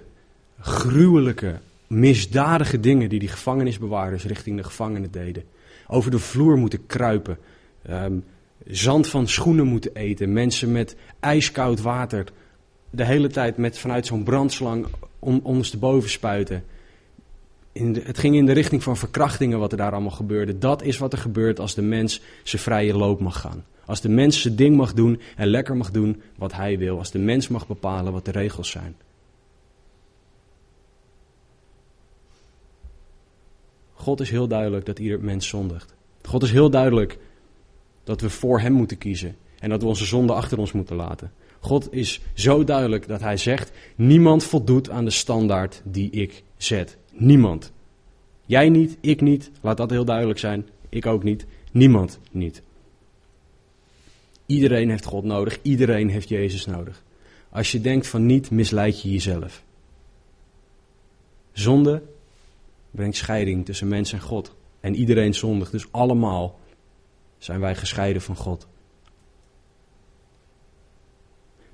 gruwelijke, 0.61 1.59
misdadige 1.99 2.81
dingen 2.81 3.09
die 3.09 3.19
die 3.19 3.29
gevangenisbewaarders 3.29 4.25
richting 4.25 4.57
de 4.57 4.65
gevangenen 4.65 5.11
deden. 5.11 5.43
Over 5.87 6.11
de 6.11 6.19
vloer 6.19 6.57
moeten 6.57 6.87
kruipen, 6.87 7.39
ehm, 7.83 8.19
zand 8.67 9.07
van 9.07 9.29
schoenen 9.29 9.67
moeten 9.67 9.95
eten, 9.95 10.33
mensen 10.33 10.73
met 10.73 10.97
ijskoud 11.21 11.81
water 11.81 12.25
de 12.91 13.05
hele 13.05 13.29
tijd 13.29 13.57
met, 13.57 13.79
vanuit 13.79 14.07
zo'n 14.07 14.23
brandslang 14.23 14.87
om, 15.19 15.41
ondersteboven 15.43 16.11
spuiten. 16.11 16.65
In 17.73 17.93
de, 17.93 18.03
het 18.05 18.19
ging 18.19 18.37
in 18.37 18.47
de 18.47 18.53
richting 18.53 18.83
van 18.83 18.97
verkrachtingen 18.97 19.59
wat 19.59 19.73
er 19.73 19.79
daar 19.79 19.93
allemaal 19.93 20.11
gebeurde. 20.11 20.59
Dat 20.59 20.83
is 20.83 20.99
wat 20.99 21.13
er 21.13 21.19
gebeurt 21.19 21.61
als 21.61 21.75
de 21.75 21.83
mens 21.83 22.21
zijn 22.43 22.63
vrije 22.63 22.97
loop 22.97 23.21
mag 23.21 23.41
gaan. 23.41 23.65
Als 23.87 24.01
de 24.01 24.09
mens 24.09 24.41
zijn 24.41 24.57
ding 24.57 24.77
mag 24.77 24.93
doen 24.93 25.21
en 25.37 25.47
lekker 25.47 25.77
mag 25.77 25.91
doen 25.91 26.23
wat 26.37 26.53
hij 26.53 26.79
wil. 26.79 26.99
Als 26.99 27.11
de 27.11 27.19
mens 27.19 27.49
mag 27.49 27.67
bepalen 27.67 28.13
wat 28.13 28.25
de 28.25 28.31
regels 28.31 28.71
zijn. 28.71 28.97
God 34.05 34.21
is 34.21 34.31
heel 34.31 34.49
duidelijk 34.49 34.87
dat 34.87 34.99
ieder 34.99 35.21
mens 35.21 35.49
zondigt. 35.49 35.95
God 36.23 36.43
is 36.43 36.51
heel 36.51 36.71
duidelijk 36.71 37.19
dat 38.05 38.21
we 38.21 38.31
voor 38.31 38.61
Hem 38.61 38.73
moeten 38.73 38.99
kiezen 38.99 39.37
en 39.59 39.69
dat 39.69 39.83
we 39.83 39.89
onze 39.89 40.05
zonde 40.05 40.33
achter 40.33 40.59
ons 40.59 40.73
moeten 40.73 40.97
laten. 40.97 41.33
God 41.61 41.93
is 41.93 42.21
zo 42.35 42.65
duidelijk 42.65 43.09
dat 43.09 43.21
Hij 43.21 43.37
zegt: 43.37 43.73
niemand 43.97 44.45
voldoet 44.45 44.91
aan 44.91 45.05
de 45.05 45.11
standaard 45.11 45.81
die 45.85 46.11
ik 46.11 46.43
zet. 46.57 46.97
Niemand. 47.13 47.73
Jij 48.47 48.69
niet, 48.69 48.97
ik 49.01 49.21
niet, 49.21 49.51
laat 49.61 49.77
dat 49.77 49.91
heel 49.91 50.05
duidelijk 50.05 50.39
zijn. 50.39 50.69
Ik 50.89 51.07
ook 51.07 51.23
niet, 51.23 51.47
niemand 51.71 52.19
niet. 52.31 52.63
Iedereen 54.47 54.91
heeft 54.91 55.05
God 55.05 55.25
nodig, 55.25 55.59
iedereen 55.63 56.09
heeft 56.09 56.29
Jezus 56.29 56.67
nodig. 56.67 57.03
Als 57.51 57.73
je 57.73 57.81
denkt 57.81 58.07
van 58.07 58.27
niet, 58.27 58.51
misleid 58.51 59.03
je 59.03 59.11
jezelf. 59.11 59.63
Zonde 61.53 62.03
brengt 62.95 63.17
scheiding 63.17 63.65
tussen 63.65 63.89
mens 63.89 64.13
en 64.13 64.21
God. 64.21 64.55
En 64.81 64.95
iedereen 64.95 65.35
zondigt, 65.35 65.73
dus 65.73 65.93
allemaal 65.93 66.59
zijn 67.39 67.61
wij 67.61 67.75
gescheiden 67.75 68.23
van 68.23 68.37
God. 68.37 68.69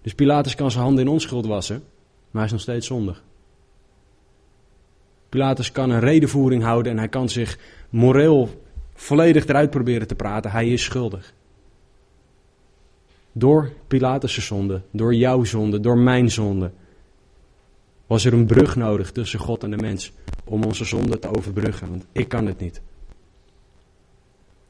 Dus 0.03 0.15
Pilatus 0.15 0.55
kan 0.55 0.71
zijn 0.71 0.85
handen 0.85 1.05
in 1.05 1.11
onschuld 1.11 1.47
wassen, 1.47 1.77
maar 2.31 2.31
hij 2.31 2.45
is 2.45 2.51
nog 2.51 2.61
steeds 2.61 2.87
zondig. 2.87 3.23
Pilatus 5.29 5.73
kan 5.73 5.91
een 5.91 6.01
redenvoering 6.01 6.63
houden 6.63 6.93
en 6.93 6.99
hij 6.99 7.09
kan 7.09 7.29
zich 7.29 7.59
moreel 7.91 8.63
volledig 8.95 9.47
eruit 9.47 9.71
proberen 9.71 10.07
te 10.07 10.15
praten. 10.15 10.51
Hij 10.51 10.69
is 10.69 10.83
schuldig. 10.83 11.35
Door 13.33 13.73
Pilatus' 13.87 14.47
zonde, 14.47 14.83
door 14.91 15.15
jouw 15.15 15.45
zonde, 15.45 15.81
door 15.81 15.99
mijn 15.99 16.31
zonde, 16.31 16.71
was 18.07 18.25
er 18.25 18.33
een 18.33 18.47
brug 18.47 18.77
nodig 18.77 19.13
tussen 19.13 19.39
God 19.39 19.63
en 19.63 19.71
de 19.71 19.77
mens 19.77 20.13
om 20.51 20.65
onze 20.65 20.85
zonde 20.85 21.19
te 21.19 21.37
overbruggen, 21.37 21.89
want 21.89 22.07
ik 22.13 22.29
kan 22.29 22.47
het 22.47 22.61
niet. 22.61 22.81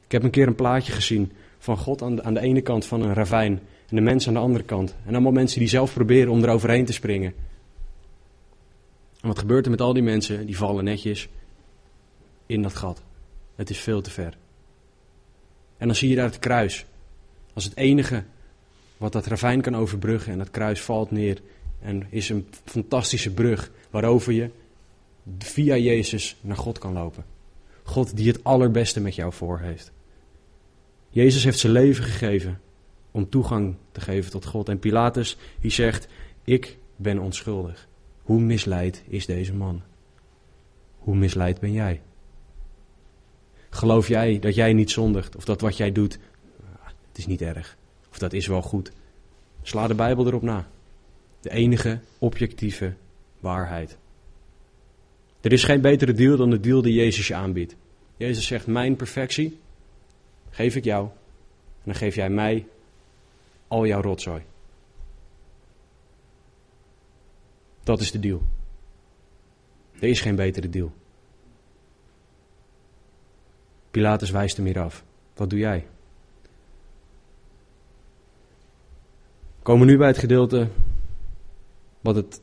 Ik 0.05 0.11
heb 0.11 0.23
een 0.23 0.29
keer 0.29 0.47
een 0.47 0.55
plaatje 0.55 0.91
gezien 0.91 1.31
van 1.57 1.77
God 1.77 2.01
aan 2.01 2.15
de, 2.15 2.23
aan 2.23 2.33
de 2.33 2.39
ene 2.39 2.61
kant 2.61 2.85
van 2.85 3.01
een 3.01 3.13
ravijn 3.13 3.59
en 3.89 3.95
de 3.95 4.01
mens 4.01 4.27
aan 4.27 4.33
de 4.33 4.39
andere 4.39 4.63
kant. 4.63 4.95
En 5.05 5.13
allemaal 5.13 5.31
mensen 5.31 5.59
die 5.59 5.67
zelf 5.67 5.93
proberen 5.93 6.31
om 6.31 6.43
er 6.43 6.49
overheen 6.49 6.85
te 6.85 6.93
springen. 6.93 7.33
En 9.21 9.27
wat 9.27 9.39
gebeurt 9.39 9.65
er 9.65 9.71
met 9.71 9.81
al 9.81 9.93
die 9.93 10.03
mensen? 10.03 10.45
Die 10.45 10.57
vallen 10.57 10.83
netjes 10.83 11.29
in 12.45 12.61
dat 12.61 12.75
gat. 12.75 13.03
Het 13.55 13.69
is 13.69 13.79
veel 13.79 14.01
te 14.01 14.11
ver. 14.11 14.37
En 15.77 15.87
dan 15.87 15.95
zie 15.95 16.09
je 16.09 16.15
daar 16.15 16.25
het 16.25 16.39
kruis. 16.39 16.85
Als 17.53 17.63
het 17.63 17.77
enige 17.77 18.23
wat 18.97 19.11
dat 19.11 19.25
ravijn 19.25 19.61
kan 19.61 19.75
overbruggen. 19.75 20.31
En 20.31 20.37
dat 20.37 20.51
kruis 20.51 20.81
valt 20.81 21.11
neer. 21.11 21.41
En 21.79 22.07
is 22.09 22.29
een 22.29 22.47
fantastische 22.65 23.33
brug 23.33 23.71
waarover 23.89 24.33
je 24.33 24.49
via 25.39 25.77
Jezus 25.77 26.37
naar 26.41 26.57
God 26.57 26.77
kan 26.77 26.93
lopen. 26.93 27.25
God 27.83 28.15
die 28.17 28.27
het 28.27 28.43
allerbeste 28.43 28.99
met 28.99 29.15
jou 29.15 29.33
voor 29.33 29.59
heeft. 29.59 29.91
Jezus 31.09 31.43
heeft 31.43 31.59
zijn 31.59 31.73
leven 31.73 32.03
gegeven 32.03 32.61
om 33.11 33.29
toegang 33.29 33.75
te 33.91 34.01
geven 34.01 34.31
tot 34.31 34.45
God. 34.45 34.69
En 34.69 34.79
Pilatus 34.79 35.37
die 35.59 35.71
zegt, 35.71 36.07
ik 36.43 36.77
ben 36.95 37.19
onschuldig. 37.19 37.87
Hoe 38.21 38.39
misleid 38.39 39.03
is 39.07 39.25
deze 39.25 39.53
man? 39.53 39.81
Hoe 40.97 41.15
misleid 41.15 41.59
ben 41.59 41.71
jij? 41.71 42.01
Geloof 43.69 44.07
jij 44.07 44.39
dat 44.39 44.55
jij 44.55 44.73
niet 44.73 44.91
zondigt 44.91 45.35
of 45.35 45.45
dat 45.45 45.61
wat 45.61 45.77
jij 45.77 45.91
doet, 45.91 46.19
het 47.07 47.17
is 47.17 47.25
niet 47.25 47.41
erg. 47.41 47.77
Of 48.11 48.17
dat 48.17 48.33
is 48.33 48.47
wel 48.47 48.61
goed. 48.61 48.91
Sla 49.61 49.87
de 49.87 49.95
Bijbel 49.95 50.27
erop 50.27 50.41
na. 50.41 50.67
De 51.41 51.51
enige 51.51 51.99
objectieve 52.17 52.93
waarheid. 53.39 53.97
Er 55.41 55.51
is 55.51 55.63
geen 55.63 55.81
betere 55.81 56.13
deal 56.13 56.37
dan 56.37 56.49
de 56.49 56.59
deal 56.59 56.81
die 56.81 56.93
Jezus 56.93 57.27
je 57.27 57.35
aanbiedt. 57.35 57.75
Jezus 58.17 58.47
zegt: 58.47 58.67
Mijn 58.67 58.95
perfectie 58.95 59.59
geef 60.49 60.75
ik 60.75 60.83
jou. 60.83 61.05
En 61.05 61.83
dan 61.83 61.95
geef 61.95 62.15
jij 62.15 62.29
mij 62.29 62.67
al 63.67 63.85
jouw 63.85 64.01
rotzooi. 64.01 64.41
Dat 67.83 68.01
is 68.01 68.11
de 68.11 68.19
deal. 68.19 68.41
Er 69.99 70.07
is 70.07 70.21
geen 70.21 70.35
betere 70.35 70.69
deal. 70.69 70.93
Pilatus 73.91 74.29
wijst 74.29 74.57
hem 74.57 74.65
hier 74.65 74.79
af. 74.79 75.03
Wat 75.35 75.49
doe 75.49 75.59
jij? 75.59 75.87
We 79.55 79.63
komen 79.63 79.87
nu 79.87 79.97
bij 79.97 80.07
het 80.07 80.17
gedeelte 80.17 80.67
wat 82.01 82.15
het, 82.15 82.41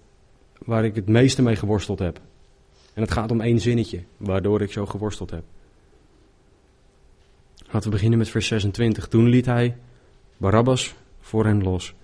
waar 0.59 0.85
ik 0.85 0.95
het 0.95 1.09
meeste 1.09 1.43
mee 1.43 1.57
geworsteld 1.57 1.99
heb. 1.99 2.21
En 2.99 3.05
het 3.05 3.13
gaat 3.13 3.31
om 3.31 3.41
één 3.41 3.61
zinnetje, 3.61 4.03
waardoor 4.17 4.63
ik 4.63 4.73
zo 4.73 4.87
geworsteld 4.87 5.31
heb. 5.31 5.43
Laten 7.57 7.83
we 7.83 7.91
beginnen 7.91 8.19
met 8.19 8.29
vers 8.29 8.47
26. 8.47 9.09
Toen 9.09 9.29
liet 9.29 9.47
hij 9.47 9.77
Barabbas 10.37 10.95
voor 11.21 11.45
hen 11.45 11.63
los. 11.63 11.95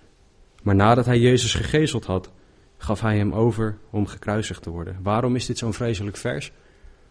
Maar 0.63 0.75
nadat 0.75 1.05
hij 1.05 1.19
Jezus 1.19 1.53
gegezeld 1.53 2.05
had, 2.05 2.31
gaf 2.77 3.01
hij 3.01 3.17
hem 3.17 3.33
over 3.33 3.77
om 3.89 4.05
gekruisigd 4.05 4.61
te 4.61 4.69
worden. 4.69 4.99
Waarom 5.01 5.35
is 5.35 5.45
dit 5.45 5.57
zo'n 5.57 5.73
vreselijk 5.73 6.17
vers? 6.17 6.51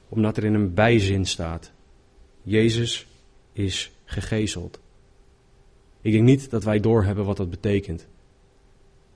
Omdat 0.09 0.37
er 0.37 0.45
in 0.45 0.55
een 0.55 0.75
bijzin 0.75 1.27
staat. 1.27 1.73
Jezus 2.43 3.07
is 3.53 3.93
gegezeld. 4.05 4.81
Ik 6.01 6.13
denk 6.13 6.25
niet 6.25 6.51
dat 6.51 6.65
wij 6.65 6.81
doorhebben 6.81 7.25
wat 7.25 7.37
dat 7.37 7.51
betekent. 7.51 8.07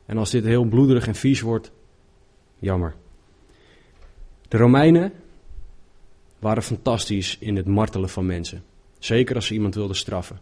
En 0.06 0.18
als 0.18 0.30
dit 0.30 0.44
heel 0.44 0.64
bloederig 0.64 1.06
en 1.06 1.14
vies 1.14 1.40
wordt, 1.40 1.72
jammer. 2.58 2.94
De 4.48 4.56
Romeinen 4.56 5.12
waren 6.38 6.62
fantastisch 6.62 7.36
in 7.38 7.56
het 7.56 7.66
martelen 7.66 8.08
van 8.08 8.26
mensen. 8.26 8.64
Zeker 8.98 9.34
als 9.34 9.46
ze 9.46 9.54
iemand 9.54 9.74
wilden 9.74 9.96
straffen. 9.96 10.40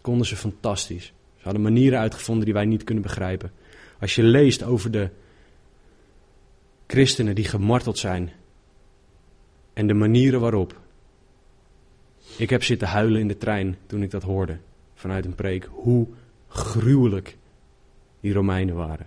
Konden 0.00 0.26
ze 0.26 0.36
fantastisch. 0.36 1.12
Ze 1.36 1.42
hadden 1.42 1.62
manieren 1.62 1.98
uitgevonden 1.98 2.44
die 2.44 2.54
wij 2.54 2.64
niet 2.64 2.84
kunnen 2.84 3.02
begrijpen. 3.02 3.52
Als 4.00 4.14
je 4.14 4.22
leest 4.22 4.62
over 4.62 4.90
de 4.90 5.10
christenen 6.86 7.34
die 7.34 7.44
gemarteld 7.44 7.98
zijn 7.98 8.32
en 9.72 9.86
de 9.86 9.94
manieren 9.94 10.40
waarop. 10.40 10.80
Ik 12.36 12.50
heb 12.50 12.62
zitten 12.62 12.88
huilen 12.88 13.20
in 13.20 13.28
de 13.28 13.36
trein 13.36 13.76
toen 13.86 14.02
ik 14.02 14.10
dat 14.10 14.22
hoorde 14.22 14.58
vanuit 14.94 15.24
een 15.24 15.34
preek. 15.34 15.68
Hoe 15.70 16.06
gruwelijk 16.48 17.36
die 18.20 18.32
Romeinen 18.32 18.74
waren. 18.74 19.06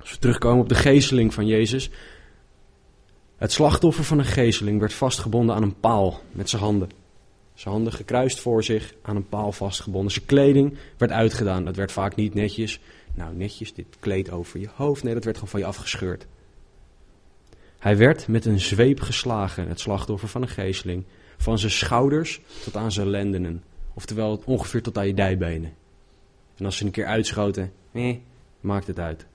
Als 0.00 0.10
we 0.10 0.18
terugkomen 0.18 0.62
op 0.62 0.68
de 0.68 0.74
geesteling 0.74 1.34
van 1.34 1.46
Jezus. 1.46 1.90
Het 3.44 3.52
slachtoffer 3.52 4.04
van 4.04 4.18
een 4.18 4.24
geesteling 4.24 4.80
werd 4.80 4.92
vastgebonden 4.92 5.54
aan 5.54 5.62
een 5.62 5.80
paal 5.80 6.20
met 6.32 6.50
zijn 6.50 6.62
handen. 6.62 6.88
Zijn 7.54 7.74
handen 7.74 7.92
gekruist 7.92 8.40
voor 8.40 8.64
zich, 8.64 8.94
aan 9.02 9.16
een 9.16 9.28
paal 9.28 9.52
vastgebonden. 9.52 10.12
Zijn 10.12 10.26
kleding 10.26 10.76
werd 10.96 11.12
uitgedaan. 11.12 11.64
Dat 11.64 11.76
werd 11.76 11.92
vaak 11.92 12.14
niet 12.14 12.34
netjes. 12.34 12.80
Nou, 13.14 13.34
netjes, 13.34 13.74
dit 13.74 13.86
kleed 14.00 14.30
over 14.30 14.60
je 14.60 14.68
hoofd. 14.74 15.02
Nee, 15.02 15.14
dat 15.14 15.24
werd 15.24 15.36
gewoon 15.36 15.50
van 15.50 15.60
je 15.60 15.66
afgescheurd. 15.66 16.26
Hij 17.78 17.96
werd 17.96 18.28
met 18.28 18.44
een 18.44 18.60
zweep 18.60 19.00
geslagen, 19.00 19.68
het 19.68 19.80
slachtoffer 19.80 20.28
van 20.28 20.42
een 20.42 20.48
geesteling. 20.48 21.04
Van 21.36 21.58
zijn 21.58 21.72
schouders 21.72 22.40
tot 22.64 22.76
aan 22.76 22.92
zijn 22.92 23.08
lendenen. 23.08 23.62
Oftewel 23.94 24.42
ongeveer 24.44 24.82
tot 24.82 24.98
aan 24.98 25.06
je 25.06 25.14
dijbenen. 25.14 25.72
En 26.56 26.64
als 26.64 26.76
ze 26.76 26.84
een 26.84 26.90
keer 26.90 27.06
uitschoten, 27.06 27.72
eh, 27.92 28.16
maakt 28.60 28.86
het 28.86 28.98
uit. 28.98 29.26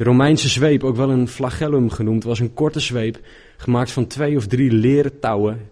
De 0.00 0.06
Romeinse 0.06 0.48
zweep, 0.48 0.84
ook 0.84 0.96
wel 0.96 1.10
een 1.10 1.28
flagellum 1.28 1.90
genoemd, 1.90 2.24
was 2.24 2.38
een 2.38 2.54
korte 2.54 2.80
zweep 2.80 3.20
gemaakt 3.56 3.90
van 3.90 4.06
twee 4.06 4.36
of 4.36 4.46
drie 4.46 4.72
leren 4.72 5.18
touwen 5.18 5.70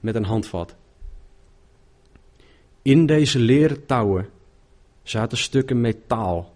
met 0.00 0.14
een 0.14 0.24
handvat. 0.24 0.76
In 2.82 3.06
deze 3.06 3.38
leren 3.38 3.86
touwen 3.86 4.28
zaten 5.02 5.38
stukken 5.38 5.80
metaal 5.80 6.54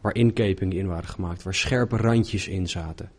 waar 0.00 0.14
inkepingen 0.14 0.76
in 0.76 0.86
waren 0.86 1.08
gemaakt, 1.08 1.42
waar 1.42 1.54
scherpe 1.54 1.96
randjes 1.96 2.48
in 2.48 2.68
zaten. 2.68 3.10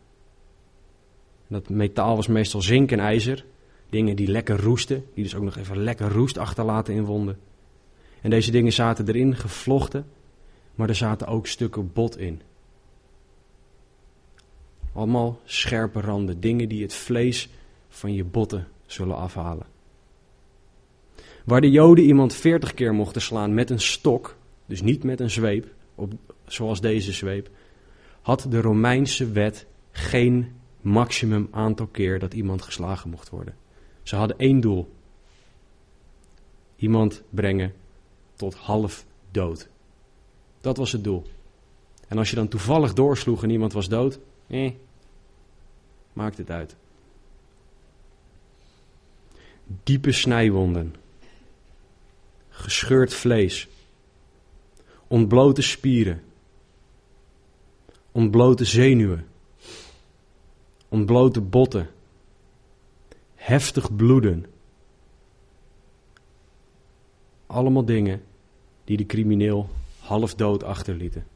Dat 1.46 1.68
metaal 1.68 2.16
was 2.16 2.26
meestal 2.26 2.62
zink 2.62 2.92
en 2.92 3.00
ijzer, 3.00 3.44
dingen 3.90 4.16
die 4.16 4.28
lekker 4.28 4.60
roesten, 4.60 5.04
die 5.14 5.24
dus 5.24 5.34
ook 5.34 5.44
nog 5.44 5.56
even 5.56 5.82
lekker 5.82 6.12
roest 6.12 6.38
achterlaten 6.38 6.94
in 6.94 7.04
wonden. 7.04 7.38
En 8.20 8.30
deze 8.30 8.50
dingen 8.50 8.72
zaten 8.72 9.08
erin 9.08 9.36
gevlochten, 9.36 10.06
maar 10.74 10.88
er 10.88 10.94
zaten 10.94 11.26
ook 11.26 11.46
stukken 11.46 11.92
bot 11.92 12.18
in. 12.18 12.42
Allemaal 14.92 15.40
scherpe 15.44 16.00
randen, 16.00 16.40
dingen 16.40 16.68
die 16.68 16.82
het 16.82 16.94
vlees 16.94 17.48
van 17.88 18.14
je 18.14 18.24
botten 18.24 18.68
zullen 18.86 19.16
afhalen. 19.16 19.66
Waar 21.44 21.60
de 21.60 21.70
Joden 21.70 22.04
iemand 22.04 22.34
veertig 22.34 22.74
keer 22.74 22.94
mochten 22.94 23.22
slaan 23.22 23.54
met 23.54 23.70
een 23.70 23.80
stok, 23.80 24.36
dus 24.66 24.82
niet 24.82 25.04
met 25.04 25.20
een 25.20 25.30
zweep, 25.30 25.66
op, 25.94 26.12
zoals 26.44 26.80
deze 26.80 27.12
zweep, 27.12 27.50
had 28.20 28.46
de 28.48 28.60
Romeinse 28.60 29.30
wet 29.30 29.66
geen 29.90 30.52
maximum 30.80 31.48
aantal 31.50 31.86
keer 31.86 32.18
dat 32.18 32.34
iemand 32.34 32.62
geslagen 32.62 33.10
mocht 33.10 33.30
worden. 33.30 33.54
Ze 34.02 34.16
hadden 34.16 34.38
één 34.38 34.60
doel: 34.60 34.92
iemand 36.76 37.22
brengen 37.30 37.72
tot 38.34 38.54
half 38.54 39.06
dood. 39.30 39.68
Dat 40.60 40.76
was 40.76 40.92
het 40.92 41.04
doel. 41.04 41.22
En 42.08 42.18
als 42.18 42.30
je 42.30 42.36
dan 42.36 42.48
toevallig 42.48 42.92
doorsloeg 42.92 43.42
en 43.42 43.50
iemand 43.50 43.72
was 43.72 43.88
dood, 43.88 44.18
eh, 44.50 44.72
maakt 46.12 46.38
het 46.38 46.50
uit. 46.50 46.76
Diepe 49.82 50.12
snijwonden, 50.12 50.94
gescheurd 52.48 53.14
vlees, 53.14 53.68
ontblote 55.06 55.62
spieren, 55.62 56.22
ontblote 58.12 58.64
zenuwen, 58.64 59.26
ontblote 60.88 61.40
botten, 61.40 61.90
heftig 63.34 63.96
bloeden. 63.96 64.46
Allemaal 67.46 67.84
dingen 67.84 68.22
die 68.84 68.96
de 68.96 69.06
crimineel 69.06 69.70
half 69.98 70.34
dood 70.34 70.62
achterlieten. 70.62 71.26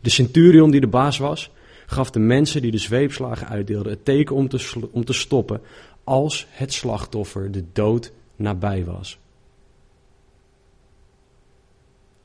De 0.00 0.10
centurion 0.10 0.70
die 0.70 0.80
de 0.80 0.86
baas 0.86 1.18
was, 1.18 1.50
gaf 1.86 2.10
de 2.10 2.18
mensen 2.18 2.62
die 2.62 2.70
de 2.70 2.78
zweepslagen 2.78 3.48
uitdeelden 3.48 3.92
het 3.92 4.04
teken 4.04 4.36
om 4.36 4.48
te, 4.48 4.88
om 4.90 5.04
te 5.04 5.12
stoppen 5.12 5.60
als 6.04 6.46
het 6.50 6.72
slachtoffer 6.72 7.50
de 7.50 7.64
dood 7.72 8.12
nabij 8.36 8.84
was. 8.84 9.18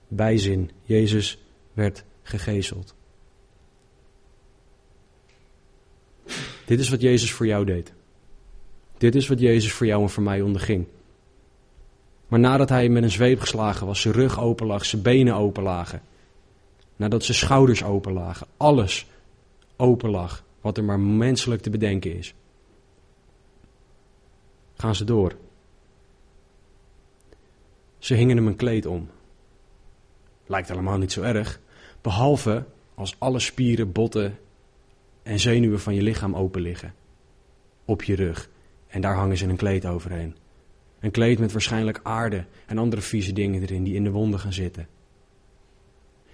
Bijzin, 0.08 0.72
Jezus 0.84 1.38
werd 1.74 2.04
gegezeld. 2.22 2.96
Dit 6.66 6.80
is 6.80 6.90
wat 6.90 7.02
Jezus 7.02 7.32
voor 7.32 7.46
jou 7.46 7.66
deed. 7.66 7.94
Dit 8.98 9.16
is 9.16 9.28
wat 9.28 9.40
Jezus 9.40 9.72
voor 9.72 9.86
jou 9.86 10.02
en 10.02 10.10
voor 10.10 10.24
mij 10.24 10.42
onderging. 10.42 10.86
Maar 12.28 12.40
nadat 12.40 12.70
hij 12.70 12.90
met 12.90 13.04
een 13.04 13.12
zweep 13.12 13.40
geslagen 13.40 13.88
was, 13.88 14.02
zijn 14.02 14.14
rug 14.14 14.40
open 14.40 14.68
lag, 14.68 14.86
zijn 14.86 15.02
benen 15.02 15.36
open 15.36 15.64
lagen. 15.64 16.02
Nadat 16.96 17.24
zijn 17.24 17.38
schouders 17.38 17.84
open 17.84 18.14
lagen, 18.14 18.48
alles 18.58 19.08
open 19.80 20.10
lag, 20.10 20.44
wat 20.62 20.78
er 20.78 20.84
maar 20.84 21.00
menselijk 21.00 21.62
te 21.62 21.70
bedenken 21.70 22.18
is. 22.18 22.34
Gaan 24.74 24.96
ze 24.96 25.04
door. 25.04 25.36
Ze 27.98 28.14
hingen 28.14 28.38
hem 28.38 28.48
een 28.48 28.56
kleed 28.56 28.86
om. 28.86 29.10
Lijkt 30.46 30.70
helemaal 30.70 30.98
niet 30.98 31.12
zo 31.12 31.22
erg, 31.22 31.60
behalve 32.02 32.66
als 32.96 33.16
alle 33.20 33.40
spieren, 33.40 33.92
botten 33.92 34.38
en 35.24 35.40
zenuwen 35.40 35.80
van 35.80 35.96
je 35.96 36.02
lichaam 36.02 36.36
open 36.36 36.62
liggen. 36.62 36.94
Op 37.86 38.04
je 38.04 38.16
rug. 38.16 38.50
En 38.88 39.02
daar 39.02 39.16
hangen 39.16 39.38
ze 39.38 39.48
een 39.48 39.56
kleed 39.56 39.86
overheen. 39.86 40.36
Een 41.00 41.12
kleed 41.12 41.40
met 41.40 41.52
waarschijnlijk 41.52 42.00
aarde 42.04 42.46
en 42.66 42.78
andere 42.78 43.02
vieze 43.02 43.34
dingen 43.34 43.62
erin 43.62 43.84
die 43.84 43.96
in 43.96 44.04
de 44.04 44.12
wonden 44.12 44.40
gaan 44.40 44.54
zitten. 44.54 44.88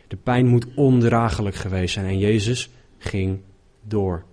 De 0.08 0.16
pijn 0.16 0.48
moet 0.48 0.68
ondraaglijk 0.76 1.56
geweest 1.56 1.94
zijn 1.94 2.06
en 2.06 2.18
Jezus 2.18 2.70
ging 2.98 3.40
door. 3.82 4.24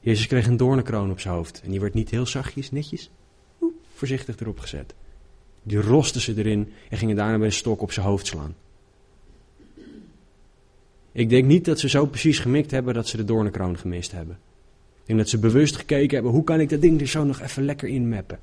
Jezus 0.00 0.26
kreeg 0.26 0.46
een 0.46 0.56
doornenkroon 0.56 1.10
op 1.10 1.20
zijn 1.20 1.34
hoofd 1.34 1.60
en 1.64 1.70
die 1.70 1.80
werd 1.80 1.94
niet 1.94 2.10
heel 2.10 2.26
zachtjes, 2.26 2.70
netjes, 2.70 3.10
voorzichtig 3.94 4.38
erop 4.38 4.58
gezet. 4.58 4.94
Die 5.62 5.80
roste 5.80 6.20
ze 6.20 6.36
erin 6.36 6.72
en 6.88 6.98
gingen 6.98 7.16
daarna 7.16 7.36
met 7.36 7.46
een 7.46 7.52
stok 7.52 7.80
op 7.80 7.92
zijn 7.92 8.06
hoofd 8.06 8.26
slaan. 8.26 8.54
Ik 11.12 11.28
denk 11.28 11.44
niet 11.44 11.64
dat 11.64 11.78
ze 11.78 11.88
zo 11.88 12.06
precies 12.06 12.38
gemikt 12.38 12.70
hebben 12.70 12.94
dat 12.94 13.08
ze 13.08 13.16
de 13.16 13.24
doornenkroon 13.24 13.78
gemist 13.78 14.12
hebben. 14.12 14.38
Ik 15.00 15.06
denk 15.06 15.18
dat 15.18 15.28
ze 15.28 15.38
bewust 15.38 15.76
gekeken 15.76 16.14
hebben, 16.14 16.32
hoe 16.32 16.44
kan 16.44 16.60
ik 16.60 16.68
dat 16.68 16.80
ding 16.80 17.00
er 17.00 17.06
zo 17.06 17.24
nog 17.24 17.40
even 17.40 17.64
lekker 17.64 17.88
inmappen. 17.88 18.40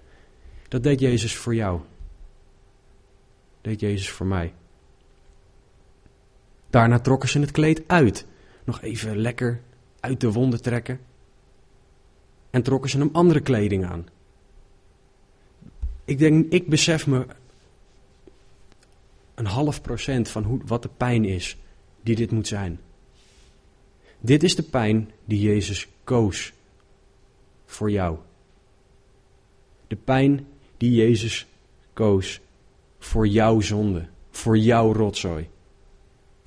Dat 0.68 0.84
deed 0.84 1.00
Jezus 1.00 1.36
voor 1.36 1.56
jou. 1.56 1.80
Dat 3.62 3.72
deed 3.72 3.80
Jezus 3.80 4.10
voor 4.10 4.26
mij. 4.26 4.54
Daarna 6.70 7.00
trokken 7.00 7.30
ze 7.30 7.40
het 7.40 7.52
kleed 7.52 7.84
uit. 7.88 8.26
Nog 8.64 8.82
even 8.82 9.18
lekker 9.18 9.62
uit 10.00 10.22
de 10.22 10.32
wonden 10.32 10.62
trekken. 10.62 11.00
En 12.50 12.64
trokken 12.64 12.90
ze 12.90 12.98
hem 12.98 13.10
andere 13.12 13.40
kleding 13.40 13.86
aan. 13.86 14.06
Ik 16.06 16.18
denk, 16.18 16.52
ik 16.52 16.68
besef 16.68 17.08
me 17.08 17.26
een 19.36 19.46
half 19.46 19.82
procent 19.82 20.30
van 20.30 20.44
hoe, 20.44 20.60
wat 20.66 20.82
de 20.82 20.90
pijn 20.98 21.26
is 21.26 21.58
die 22.02 22.16
dit 22.16 22.32
moet 22.32 22.48
zijn. 22.48 22.80
Dit 24.20 24.44
is 24.44 24.56
de 24.56 24.64
pijn 24.64 25.12
die 25.26 25.42
Jezus 25.42 25.88
koos 26.04 26.54
voor 27.66 27.92
jou. 27.92 28.18
De 29.88 29.96
pijn 29.96 30.48
die 30.78 30.92
Jezus 30.92 31.48
koos 31.94 32.40
voor 33.00 33.28
jouw 33.28 33.60
zonde, 33.60 34.08
voor 34.30 34.58
jouw 34.58 34.94
rotzooi, 34.94 35.50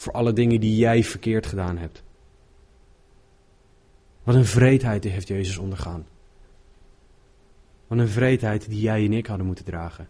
voor 0.03 0.13
alle 0.13 0.33
dingen 0.33 0.61
die 0.61 0.77
jij 0.77 1.05
verkeerd 1.05 1.47
gedaan 1.47 1.79
hebt. 1.79 2.03
Wat 4.23 4.35
een 4.35 4.45
vreedheid 4.45 5.05
heeft 5.05 5.29
Jezus 5.29 5.59
ondergaan. 5.59 6.07
Wat 7.87 7.99
een 7.99 8.09
vreedheid 8.09 8.69
die 8.69 8.81
jij 8.81 9.05
en 9.05 9.13
ik 9.13 9.27
hadden 9.27 9.47
moeten 9.47 9.65
dragen. 9.65 10.09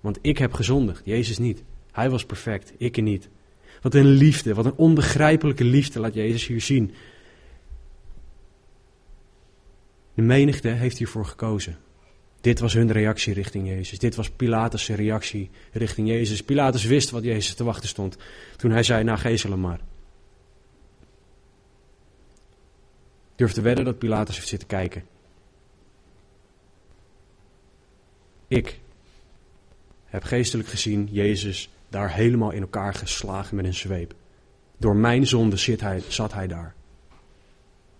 Want 0.00 0.18
ik 0.20 0.38
heb 0.38 0.52
gezondigd, 0.52 1.04
Jezus 1.04 1.38
niet. 1.38 1.62
Hij 1.92 2.10
was 2.10 2.26
perfect, 2.26 2.72
ik 2.76 3.02
niet. 3.02 3.28
Wat 3.82 3.94
een 3.94 4.06
liefde, 4.06 4.54
wat 4.54 4.64
een 4.64 4.76
onbegrijpelijke 4.76 5.64
liefde 5.64 6.00
laat 6.00 6.14
Jezus 6.14 6.46
hier 6.46 6.60
zien. 6.60 6.94
De 10.14 10.22
menigte 10.22 10.68
heeft 10.68 10.98
hiervoor 10.98 11.26
gekozen. 11.26 11.76
Dit 12.44 12.60
was 12.60 12.72
hun 12.72 12.92
reactie 12.92 13.34
richting 13.34 13.68
Jezus. 13.68 13.98
Dit 13.98 14.14
was 14.14 14.30
Pilatus' 14.30 14.88
reactie 14.88 15.50
richting 15.72 16.08
Jezus. 16.08 16.42
Pilatus 16.42 16.84
wist 16.84 17.10
wat 17.10 17.22
Jezus 17.22 17.54
te 17.54 17.64
wachten 17.64 17.88
stond 17.88 18.16
toen 18.56 18.70
hij 18.70 18.82
zei, 18.82 19.04
nou 19.04 19.18
gezel 19.18 19.50
hem 19.50 19.60
maar. 19.60 19.80
Durf 23.36 23.52
te 23.52 23.60
wedden 23.60 23.84
dat 23.84 23.98
Pilatus 23.98 24.34
heeft 24.34 24.48
zitten 24.48 24.68
kijken. 24.68 25.04
Ik 28.48 28.78
heb 30.04 30.22
geestelijk 30.22 30.68
gezien 30.68 31.08
Jezus 31.10 31.70
daar 31.88 32.12
helemaal 32.12 32.50
in 32.50 32.60
elkaar 32.60 32.94
geslagen 32.94 33.56
met 33.56 33.64
een 33.64 33.74
zweep. 33.74 34.14
Door 34.76 34.96
mijn 34.96 35.26
zonde 35.26 35.56
zit 35.56 35.80
hij, 35.80 36.02
zat 36.08 36.32
hij 36.32 36.46
daar. 36.46 36.74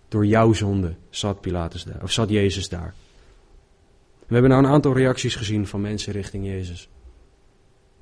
Door 0.07 0.25
jouw 0.25 0.53
zonde 0.53 0.95
zat, 1.09 1.41
Pilatus 1.41 1.83
daar, 1.83 2.03
of 2.03 2.11
zat 2.11 2.29
Jezus 2.29 2.69
daar. 2.69 2.93
We 4.27 4.33
hebben 4.33 4.51
nou 4.51 4.63
een 4.63 4.71
aantal 4.71 4.93
reacties 4.93 5.35
gezien 5.35 5.67
van 5.67 5.81
mensen 5.81 6.13
richting 6.13 6.45
Jezus. 6.45 6.89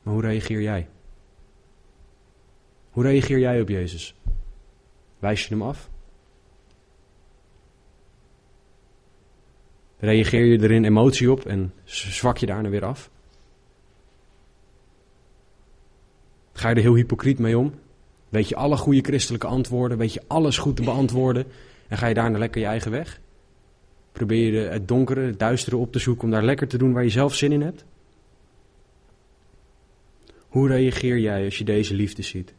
Maar 0.03 0.13
hoe 0.13 0.23
reageer 0.23 0.61
jij? 0.61 0.87
Hoe 2.89 3.03
reageer 3.03 3.39
jij 3.39 3.61
op 3.61 3.69
Jezus? 3.69 4.15
Wijs 5.19 5.43
je 5.43 5.49
hem 5.49 5.61
af? 5.61 5.89
Reageer 9.97 10.45
je 10.45 10.59
er 10.59 10.71
in 10.71 10.85
emotie 10.85 11.31
op 11.31 11.45
en 11.45 11.73
zwak 11.85 12.37
je 12.37 12.45
daarna 12.45 12.69
weer 12.69 12.85
af? 12.85 13.09
Ga 16.53 16.69
je 16.69 16.75
er 16.75 16.81
heel 16.81 16.95
hypocriet 16.95 17.39
mee 17.39 17.57
om? 17.57 17.73
Weet 18.29 18.49
je 18.49 18.55
alle 18.55 18.77
goede 18.77 19.01
christelijke 19.01 19.47
antwoorden? 19.47 19.97
Weet 19.97 20.13
je 20.13 20.23
alles 20.27 20.57
goed 20.57 20.75
te 20.75 20.83
beantwoorden? 20.83 21.45
En 21.87 21.97
ga 21.97 22.07
je 22.07 22.13
daarna 22.13 22.37
lekker 22.37 22.61
je 22.61 22.67
eigen 22.67 22.91
weg? 22.91 23.21
Probeer 24.13 24.53
je 24.53 24.59
het 24.59 24.87
donkere, 24.87 25.21
het 25.21 25.39
duistere 25.39 25.77
op 25.77 25.91
te 25.91 25.99
zoeken 25.99 26.23
om 26.23 26.31
daar 26.31 26.43
lekker 26.43 26.67
te 26.67 26.77
doen 26.77 26.93
waar 26.93 27.03
je 27.03 27.09
zelf 27.09 27.35
zin 27.35 27.51
in 27.51 27.61
hebt? 27.61 27.85
Hoe 30.47 30.67
reageer 30.67 31.19
jij 31.19 31.45
als 31.45 31.57
je 31.57 31.63
deze 31.63 31.93
liefde 31.93 32.21
ziet? 32.21 32.53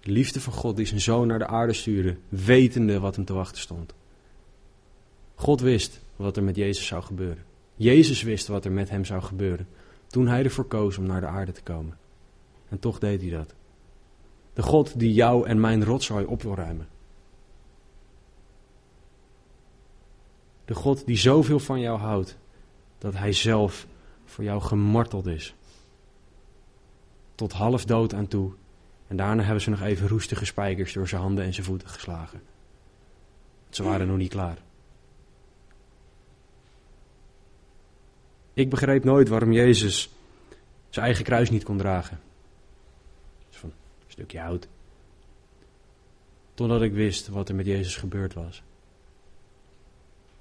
De 0.00 0.10
liefde 0.10 0.40
van 0.40 0.52
God 0.52 0.76
die 0.76 0.86
zijn 0.86 1.00
zoon 1.00 1.26
naar 1.26 1.38
de 1.38 1.46
aarde 1.46 1.72
stuurde, 1.72 2.16
wetende 2.28 3.00
wat 3.00 3.16
hem 3.16 3.24
te 3.24 3.32
wachten 3.32 3.60
stond. 3.60 3.94
God 5.34 5.60
wist 5.60 6.00
wat 6.16 6.36
er 6.36 6.42
met 6.42 6.56
Jezus 6.56 6.86
zou 6.86 7.02
gebeuren. 7.02 7.44
Jezus 7.74 8.22
wist 8.22 8.46
wat 8.46 8.64
er 8.64 8.72
met 8.72 8.90
hem 8.90 9.04
zou 9.04 9.22
gebeuren 9.22 9.66
toen 10.06 10.28
hij 10.28 10.44
ervoor 10.44 10.64
koos 10.64 10.98
om 10.98 11.06
naar 11.06 11.20
de 11.20 11.26
aarde 11.26 11.52
te 11.52 11.62
komen. 11.62 11.96
En 12.68 12.78
toch 12.78 12.98
deed 12.98 13.20
hij 13.20 13.30
dat. 13.30 13.54
De 14.52 14.62
God 14.62 14.98
die 14.98 15.12
jou 15.12 15.46
en 15.46 15.60
mijn 15.60 15.84
rotzooi 15.84 16.24
op 16.24 16.42
wil 16.42 16.54
ruimen. 16.54 16.88
De 20.68 20.74
God 20.74 21.06
die 21.06 21.16
zoveel 21.16 21.58
van 21.58 21.80
jou 21.80 21.98
houdt 21.98 22.36
dat 22.98 23.14
hij 23.14 23.32
zelf 23.32 23.86
voor 24.24 24.44
jou 24.44 24.60
gemarteld 24.60 25.26
is. 25.26 25.54
Tot 27.34 27.52
half 27.52 27.84
dood 27.84 28.14
aan 28.14 28.28
toe. 28.28 28.52
En 29.06 29.16
daarna 29.16 29.42
hebben 29.42 29.62
ze 29.62 29.70
nog 29.70 29.80
even 29.80 30.08
roestige 30.08 30.44
spijkers 30.44 30.92
door 30.92 31.08
zijn 31.08 31.20
handen 31.20 31.44
en 31.44 31.54
zijn 31.54 31.66
voeten 31.66 31.88
geslagen. 31.88 32.42
Ze 33.68 33.82
waren 33.82 34.06
nog 34.06 34.16
niet 34.16 34.30
klaar. 34.30 34.58
Ik 38.52 38.70
begreep 38.70 39.04
nooit 39.04 39.28
waarom 39.28 39.52
Jezus 39.52 40.10
zijn 40.88 41.04
eigen 41.04 41.24
kruis 41.24 41.50
niet 41.50 41.64
kon 41.64 41.78
dragen. 41.78 42.20
van 43.50 43.68
een 43.70 44.12
stukje 44.12 44.40
hout. 44.40 44.68
Totdat 46.54 46.82
ik 46.82 46.92
wist 46.92 47.28
wat 47.28 47.48
er 47.48 47.54
met 47.54 47.66
Jezus 47.66 47.96
gebeurd 47.96 48.34
was. 48.34 48.62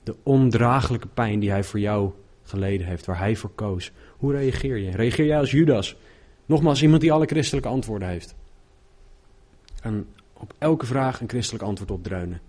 De 0.07 0.15
ondraaglijke 0.23 1.07
pijn 1.07 1.39
die 1.39 1.49
hij 1.49 1.63
voor 1.63 1.79
jou 1.79 2.11
geleden 2.43 2.87
heeft, 2.87 3.05
waar 3.05 3.17
hij 3.17 3.35
voor 3.35 3.49
koos. 3.49 3.91
Hoe 4.17 4.31
reageer 4.31 4.77
je? 4.77 4.91
Reageer 4.91 5.25
jij 5.25 5.39
als 5.39 5.51
Judas? 5.51 5.95
Nogmaals, 6.45 6.81
iemand 6.81 7.01
die 7.01 7.11
alle 7.11 7.25
christelijke 7.25 7.69
antwoorden 7.69 8.07
heeft. 8.07 8.35
En 9.81 10.07
op 10.33 10.53
elke 10.57 10.85
vraag 10.85 11.21
een 11.21 11.29
christelijk 11.29 11.63
antwoord 11.63 11.91
opdreunen. 11.91 12.41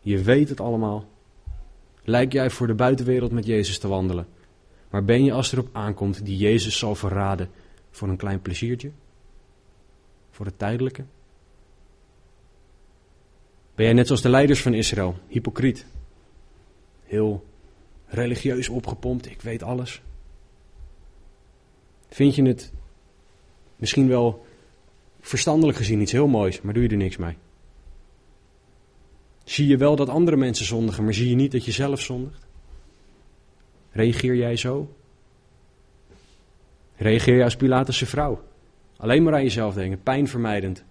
Je 0.00 0.22
weet 0.22 0.48
het 0.48 0.60
allemaal. 0.60 1.04
Lijk 2.02 2.32
jij 2.32 2.50
voor 2.50 2.66
de 2.66 2.74
buitenwereld 2.74 3.32
met 3.32 3.46
Jezus 3.46 3.78
te 3.78 3.88
wandelen? 3.88 4.26
Maar 4.90 5.04
ben 5.04 5.24
je 5.24 5.32
als 5.32 5.52
erop 5.52 5.68
aankomt 5.72 6.24
die 6.24 6.36
Jezus 6.36 6.78
zal 6.78 6.94
verraden 6.94 7.50
voor 7.90 8.08
een 8.08 8.16
klein 8.16 8.40
pleziertje? 8.40 8.90
Voor 10.30 10.46
het 10.46 10.58
tijdelijke? 10.58 11.04
Ben 13.74 13.84
jij 13.84 13.94
net 13.94 14.06
zoals 14.06 14.22
de 14.22 14.28
leiders 14.28 14.62
van 14.62 14.74
Israël, 14.74 15.14
hypocriet? 15.28 15.86
Heel 17.04 17.44
religieus 18.06 18.68
opgepompt, 18.68 19.30
ik 19.30 19.40
weet 19.40 19.62
alles. 19.62 20.02
Vind 22.08 22.34
je 22.34 22.42
het 22.42 22.72
misschien 23.76 24.08
wel 24.08 24.46
verstandelijk 25.20 25.78
gezien 25.78 26.00
iets 26.00 26.12
heel 26.12 26.26
moois, 26.26 26.60
maar 26.60 26.74
doe 26.74 26.82
je 26.82 26.88
er 26.88 26.96
niks 26.96 27.16
mee? 27.16 27.36
Zie 29.44 29.66
je 29.66 29.76
wel 29.76 29.96
dat 29.96 30.08
andere 30.08 30.36
mensen 30.36 30.66
zondigen, 30.66 31.04
maar 31.04 31.14
zie 31.14 31.28
je 31.28 31.34
niet 31.34 31.52
dat 31.52 31.64
je 31.64 31.72
zelf 31.72 32.00
zondigt? 32.00 32.46
Reageer 33.90 34.34
jij 34.34 34.56
zo? 34.56 34.94
Reageer 36.96 37.36
je 37.36 37.44
als 37.44 37.56
Pilatus' 37.56 38.08
vrouw? 38.08 38.42
Alleen 38.96 39.22
maar 39.22 39.34
aan 39.34 39.42
jezelf 39.42 39.74
denken, 39.74 40.02
pijnvermijdend. 40.02 40.84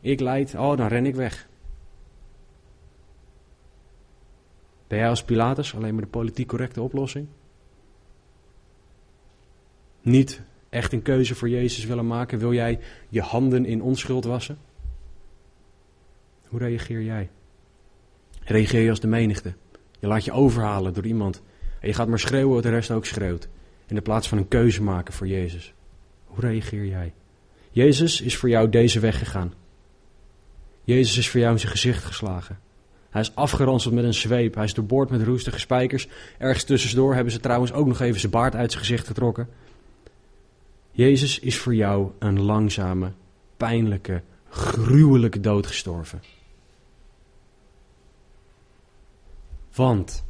Ik 0.00 0.20
leid, 0.20 0.54
oh, 0.54 0.76
dan 0.76 0.86
ren 0.86 1.06
ik 1.06 1.14
weg. 1.14 1.48
Ben 4.90 4.98
jij 4.98 5.08
als 5.08 5.24
Pilatus 5.24 5.74
alleen 5.74 5.94
maar 5.94 6.02
de 6.02 6.10
politiek 6.10 6.48
correcte 6.48 6.82
oplossing? 6.82 7.26
Niet 10.02 10.42
echt 10.68 10.92
een 10.92 11.02
keuze 11.02 11.34
voor 11.34 11.48
Jezus 11.48 11.84
willen 11.84 12.06
maken? 12.06 12.38
Wil 12.38 12.52
jij 12.52 12.78
je 13.08 13.20
handen 13.20 13.64
in 13.64 13.82
onschuld 13.82 14.24
wassen? 14.24 14.58
Hoe 16.46 16.58
reageer 16.58 17.02
jij? 17.02 17.30
Reageer 18.44 18.80
je 18.80 18.90
als 18.90 19.00
de 19.00 19.06
menigte? 19.06 19.54
Je 19.98 20.06
laat 20.06 20.24
je 20.24 20.32
overhalen 20.32 20.94
door 20.94 21.06
iemand 21.06 21.42
en 21.80 21.88
je 21.88 21.94
gaat 21.94 22.08
maar 22.08 22.18
schreeuwen 22.18 22.54
wat 22.54 22.62
de 22.62 22.70
rest 22.70 22.90
ook 22.90 23.06
schreeuwt. 23.06 23.48
In 23.86 23.94
de 23.94 24.02
plaats 24.02 24.28
van 24.28 24.38
een 24.38 24.48
keuze 24.48 24.82
maken 24.82 25.14
voor 25.14 25.26
Jezus. 25.26 25.74
Hoe 26.24 26.40
reageer 26.40 26.86
jij? 26.86 27.14
Jezus 27.70 28.20
is 28.20 28.36
voor 28.36 28.48
jou 28.48 28.68
deze 28.68 29.00
weg 29.00 29.18
gegaan. 29.18 29.54
Jezus 30.84 31.16
is 31.16 31.28
voor 31.28 31.40
jou 31.40 31.52
in 31.52 31.60
zijn 31.60 31.72
gezicht 31.72 32.04
geslagen. 32.04 32.58
Hij 33.10 33.20
is 33.20 33.34
afgeranseld 33.34 33.94
met 33.94 34.04
een 34.04 34.14
zweep. 34.14 34.54
Hij 34.54 34.64
is 34.64 34.74
doorboord 34.74 35.10
met 35.10 35.22
roestige 35.22 35.58
spijkers. 35.58 36.08
Ergens 36.38 36.64
tussendoor 36.64 37.14
hebben 37.14 37.32
ze 37.32 37.40
trouwens 37.40 37.72
ook 37.72 37.86
nog 37.86 38.00
even 38.00 38.20
zijn 38.20 38.32
baard 38.32 38.54
uit 38.54 38.70
zijn 38.70 38.84
gezicht 38.84 39.06
getrokken. 39.06 39.48
Jezus 40.90 41.38
is 41.38 41.58
voor 41.58 41.74
jou 41.74 42.10
een 42.18 42.40
langzame, 42.40 43.12
pijnlijke, 43.56 44.22
gruwelijke 44.48 45.40
dood 45.40 45.66
gestorven. 45.66 46.22
Want 49.74 50.24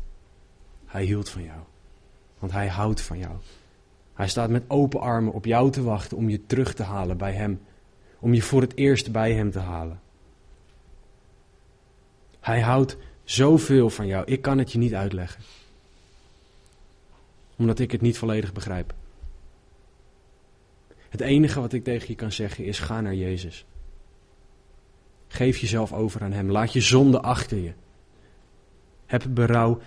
hij 0.86 1.04
hield 1.04 1.28
van 1.28 1.42
jou. 1.42 1.60
Want 2.38 2.52
hij 2.52 2.68
houdt 2.68 3.00
van 3.00 3.18
jou. 3.18 3.34
Hij 4.14 4.28
staat 4.28 4.50
met 4.50 4.64
open 4.68 5.00
armen 5.00 5.32
op 5.32 5.44
jou 5.44 5.70
te 5.70 5.82
wachten 5.82 6.16
om 6.16 6.28
je 6.28 6.46
terug 6.46 6.74
te 6.74 6.82
halen 6.82 7.16
bij 7.16 7.32
hem. 7.32 7.60
Om 8.18 8.34
je 8.34 8.42
voor 8.42 8.60
het 8.60 8.76
eerst 8.76 9.12
bij 9.12 9.34
hem 9.34 9.50
te 9.50 9.58
halen. 9.58 10.00
Hij 12.40 12.60
houdt 12.60 12.96
zoveel 13.24 13.90
van 13.90 14.06
jou. 14.06 14.24
Ik 14.24 14.42
kan 14.42 14.58
het 14.58 14.72
je 14.72 14.78
niet 14.78 14.94
uitleggen. 14.94 15.42
Omdat 17.56 17.78
ik 17.78 17.92
het 17.92 18.00
niet 18.00 18.18
volledig 18.18 18.52
begrijp. 18.52 18.94
Het 21.08 21.20
enige 21.20 21.60
wat 21.60 21.72
ik 21.72 21.84
tegen 21.84 22.08
je 22.08 22.14
kan 22.14 22.32
zeggen 22.32 22.64
is: 22.64 22.78
ga 22.78 23.00
naar 23.00 23.14
Jezus. 23.14 23.64
Geef 25.28 25.58
jezelf 25.58 25.92
over 25.92 26.22
aan 26.22 26.32
Hem. 26.32 26.50
Laat 26.50 26.72
je 26.72 26.80
zonde 26.80 27.20
achter 27.20 27.58
je. 27.58 27.72
Heb 29.06 29.24
berouw 29.28 29.80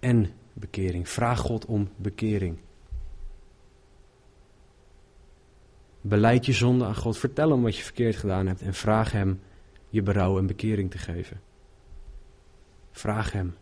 en 0.00 0.32
bekering. 0.52 1.08
Vraag 1.08 1.38
God 1.38 1.64
om 1.64 1.88
bekering. 1.96 2.58
Beleid 6.00 6.46
je 6.46 6.52
zonde 6.52 6.84
aan 6.84 6.96
God. 6.96 7.18
Vertel 7.18 7.50
hem 7.50 7.62
wat 7.62 7.76
je 7.76 7.82
verkeerd 7.82 8.16
gedaan 8.16 8.46
hebt 8.46 8.62
en 8.62 8.74
vraag 8.74 9.12
hem 9.12 9.40
je 9.88 10.02
berouw 10.02 10.38
en 10.38 10.46
bekering 10.46 10.90
te 10.90 10.98
geven. 10.98 11.40
Vraag 12.96 13.32
hem 13.32 13.54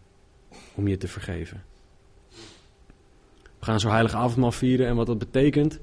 om 0.75 0.89
je 0.89 0.97
te 0.97 1.09
vergeven. 1.09 1.63
We 3.59 3.71
gaan 3.71 3.81
zo 3.81 3.89
heilige 3.89 4.17
avondmaal 4.17 4.53
vieren 4.53 4.87
en 4.87 4.97
wat 4.97 5.07
dat 5.07 5.19
betekent 5.19 5.81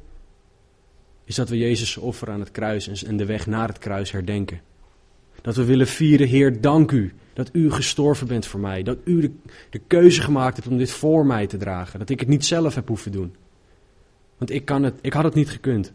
is 1.23 1.35
dat 1.35 1.49
we 1.49 1.57
Jezus' 1.57 1.97
offer 1.97 2.29
aan 2.29 2.39
het 2.39 2.51
kruis 2.51 3.03
en 3.03 3.17
de 3.17 3.25
weg 3.25 3.47
naar 3.47 3.67
het 3.67 3.77
kruis 3.77 4.11
herdenken. 4.11 4.61
Dat 5.41 5.55
we 5.55 5.63
willen 5.63 5.87
vieren, 5.87 6.27
Heer, 6.27 6.61
dank 6.61 6.91
u 6.91 7.13
dat 7.33 7.49
u 7.53 7.71
gestorven 7.71 8.27
bent 8.27 8.45
voor 8.45 8.59
mij. 8.59 8.83
Dat 8.83 8.97
u 9.03 9.21
de, 9.21 9.31
de, 9.69 9.79
keuze 9.87 10.21
gemaakt 10.21 10.55
hebt 10.55 10.67
om 10.67 10.77
dit 10.77 10.91
voor 10.91 11.25
mij 11.25 11.47
te 11.47 11.57
dragen. 11.57 11.99
Dat 11.99 12.09
ik 12.09 12.19
het 12.19 12.29
niet 12.29 12.45
zelf 12.45 12.75
heb 12.75 12.87
hoeven 12.87 13.11
doen. 13.11 13.35
Want 14.37 14.51
ik, 14.51 14.65
kan 14.65 14.83
het, 14.83 14.99
ik 15.01 15.13
had 15.13 15.23
het 15.23 15.33
niet 15.33 15.49
gekund. 15.49 15.93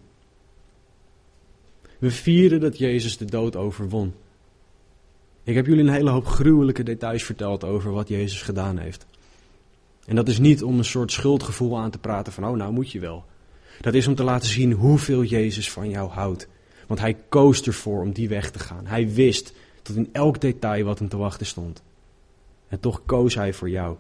We 1.99 2.11
vieren 2.11 2.61
dat 2.61 2.79
Jezus 2.79 3.17
de 3.17 3.25
dood 3.25 3.57
overwon. 3.57 4.15
Ik 5.47 5.55
heb 5.55 5.67
jullie 5.67 5.85
een 5.85 5.93
hele 5.93 6.11
hoop 6.11 6.27
gruwelijke 6.27 6.83
details 6.83 7.25
verteld 7.25 7.65
over 7.65 7.93
wat 7.93 8.09
Jezus 8.09 8.43
gedaan 8.43 8.79
heeft. 8.79 9.07
En 10.07 10.17
dat 10.17 10.29
is 10.29 10.39
niet 10.39 10.63
om 10.63 10.79
een 10.79 10.85
soort 10.85 11.13
schuldgevoel 11.13 11.79
aan 11.79 11.91
te 11.91 11.99
praten 11.99 12.33
van, 12.33 12.45
oh 12.45 12.57
nou 12.57 12.73
moet 12.73 12.91
je 12.91 13.01
wel. 13.01 13.25
Dat 13.81 13.95
is 13.95 14.07
om 14.07 14.15
te 14.15 14.25
laten 14.25 14.49
zien 14.49 14.73
hoeveel 14.73 15.25
Jezus 15.25 15.71
van 15.71 15.91
jou 15.91 16.11
houdt. 16.11 16.49
Want 16.87 17.01
hij 17.01 17.17
koos 17.29 17.63
ervoor 17.63 18.01
om 18.01 18.13
die 18.13 18.29
weg 18.29 18.51
te 18.51 18.59
gaan. 18.59 18.87
Hij 18.87 19.13
wist 19.13 19.53
tot 19.83 19.97
in 19.97 20.09
elk 20.13 20.41
detail 20.41 20.85
wat 20.85 20.99
hem 20.99 21.09
te 21.09 21.17
wachten 21.17 21.47
stond. 21.47 21.83
En 22.69 22.81
toch 22.81 23.03
koos 23.05 23.35
hij 23.35 23.53
voor 23.53 23.71
jou. 23.71 23.97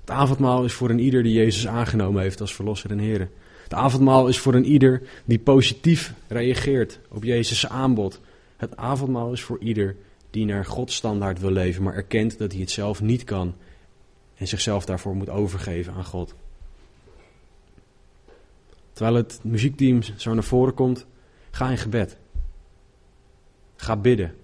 Het 0.00 0.10
avondmaal 0.10 0.64
is 0.64 0.72
voor 0.72 0.90
een 0.90 1.00
ieder 1.00 1.22
die 1.22 1.32
Jezus 1.32 1.66
aangenomen 1.66 2.22
heeft 2.22 2.40
als 2.40 2.54
verlosser 2.54 2.90
en 2.90 2.98
Heer. 2.98 3.28
Het 3.62 3.74
avondmaal 3.74 4.28
is 4.28 4.38
voor 4.38 4.54
een 4.54 4.66
ieder 4.66 5.02
die 5.24 5.38
positief 5.38 6.14
reageert 6.28 6.98
op 7.08 7.24
Jezus' 7.24 7.68
aanbod. 7.68 8.20
Het 8.56 8.76
avondmaal 8.76 9.32
is 9.32 9.42
voor 9.42 9.58
ieder 9.58 9.96
die 10.30 10.44
naar 10.44 10.64
Gods 10.64 10.94
standaard 10.94 11.40
wil 11.40 11.50
leven, 11.50 11.82
maar 11.82 11.94
erkent 11.94 12.38
dat 12.38 12.52
hij 12.52 12.60
het 12.60 12.70
zelf 12.70 13.02
niet 13.02 13.24
kan 13.24 13.54
en 14.34 14.48
zichzelf 14.48 14.84
daarvoor 14.84 15.16
moet 15.16 15.28
overgeven 15.28 15.92
aan 15.92 16.04
God. 16.04 16.34
Terwijl 18.92 19.16
het 19.16 19.40
muziekteam 19.42 20.02
zo 20.02 20.34
naar 20.34 20.44
voren 20.44 20.74
komt, 20.74 21.06
ga 21.50 21.70
in 21.70 21.78
gebed. 21.78 22.16
Ga 23.76 23.96
bidden. 23.96 24.34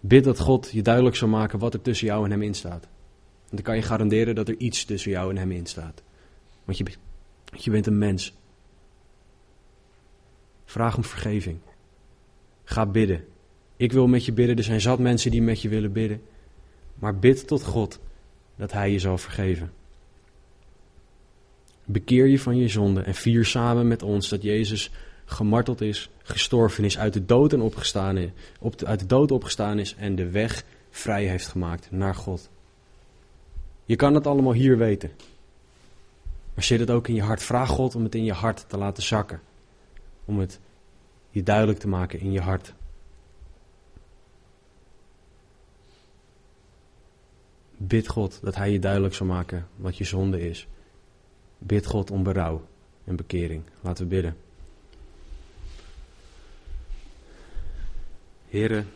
Bid 0.00 0.24
dat 0.24 0.38
God 0.38 0.70
je 0.72 0.82
duidelijk 0.82 1.16
zal 1.16 1.28
maken 1.28 1.58
wat 1.58 1.74
er 1.74 1.82
tussen 1.82 2.06
jou 2.06 2.24
en 2.24 2.30
hem 2.30 2.42
in 2.42 2.54
staat. 2.54 2.84
En 3.48 3.56
dan 3.56 3.62
kan 3.62 3.76
je 3.76 3.82
garanderen 3.82 4.34
dat 4.34 4.48
er 4.48 4.56
iets 4.56 4.84
tussen 4.84 5.10
jou 5.10 5.30
en 5.30 5.36
hem 5.36 5.50
in 5.50 5.66
staat. 5.66 6.02
Want 6.64 6.78
je, 6.78 6.84
je 7.56 7.70
bent 7.70 7.86
een 7.86 7.98
mens. 7.98 8.34
Vraag 10.72 10.96
om 10.96 11.04
vergeving. 11.04 11.58
Ga 12.64 12.86
bidden. 12.86 13.24
Ik 13.76 13.92
wil 13.92 14.06
met 14.06 14.24
je 14.24 14.32
bidden. 14.32 14.56
Er 14.56 14.62
zijn 14.64 14.80
zat 14.80 14.98
mensen 14.98 15.30
die 15.30 15.42
met 15.42 15.62
je 15.62 15.68
willen 15.68 15.92
bidden. 15.92 16.22
Maar 16.94 17.18
bid 17.18 17.46
tot 17.46 17.64
God 17.64 18.00
dat 18.56 18.72
Hij 18.72 18.90
je 18.92 18.98
zal 18.98 19.18
vergeven. 19.18 19.72
Bekeer 21.84 22.26
je 22.26 22.38
van 22.38 22.56
je 22.56 22.68
zonde 22.68 23.02
en 23.02 23.14
vier 23.14 23.44
samen 23.44 23.88
met 23.88 24.02
ons 24.02 24.28
dat 24.28 24.42
Jezus 24.42 24.90
gemarteld 25.24 25.80
is, 25.80 26.10
gestorven 26.22 26.84
is, 26.84 26.98
uit 26.98 27.12
de 27.12 27.24
dood 27.24 27.52
en 27.52 27.60
opgestaan 27.60 28.16
is, 28.16 28.30
op 28.60 28.82
uit 28.82 29.00
de 29.00 29.06
dood 29.06 29.30
opgestaan 29.30 29.78
is 29.78 29.94
en 29.94 30.14
de 30.14 30.30
weg 30.30 30.64
vrij 30.90 31.24
heeft 31.24 31.46
gemaakt 31.46 31.90
naar 31.90 32.14
God. 32.14 32.50
Je 33.84 33.96
kan 33.96 34.14
het 34.14 34.26
allemaal 34.26 34.52
hier 34.52 34.78
weten. 34.78 35.10
Maar 36.54 36.64
zit 36.64 36.80
het 36.80 36.90
ook 36.90 37.08
in 37.08 37.14
je 37.14 37.22
hart? 37.22 37.42
Vraag 37.42 37.68
God 37.68 37.94
om 37.94 38.02
het 38.02 38.14
in 38.14 38.24
je 38.24 38.32
hart 38.32 38.64
te 38.68 38.76
laten 38.76 39.02
zakken. 39.02 39.40
Om 40.32 40.38
het 40.38 40.60
je 41.30 41.42
duidelijk 41.42 41.78
te 41.78 41.88
maken 41.88 42.20
in 42.20 42.32
je 42.32 42.40
hart. 42.40 42.74
Bid 47.76 48.08
God 48.08 48.38
dat 48.42 48.54
Hij 48.54 48.72
je 48.72 48.78
duidelijk 48.78 49.14
zal 49.14 49.26
maken 49.26 49.68
wat 49.76 49.96
je 49.96 50.04
zonde 50.04 50.48
is. 50.48 50.66
Bid 51.58 51.86
God 51.86 52.10
om 52.10 52.22
berouw 52.22 52.66
en 53.04 53.16
bekering. 53.16 53.62
Laten 53.80 54.04
we 54.04 54.10
bidden. 54.10 54.36
Heren, 58.48 58.88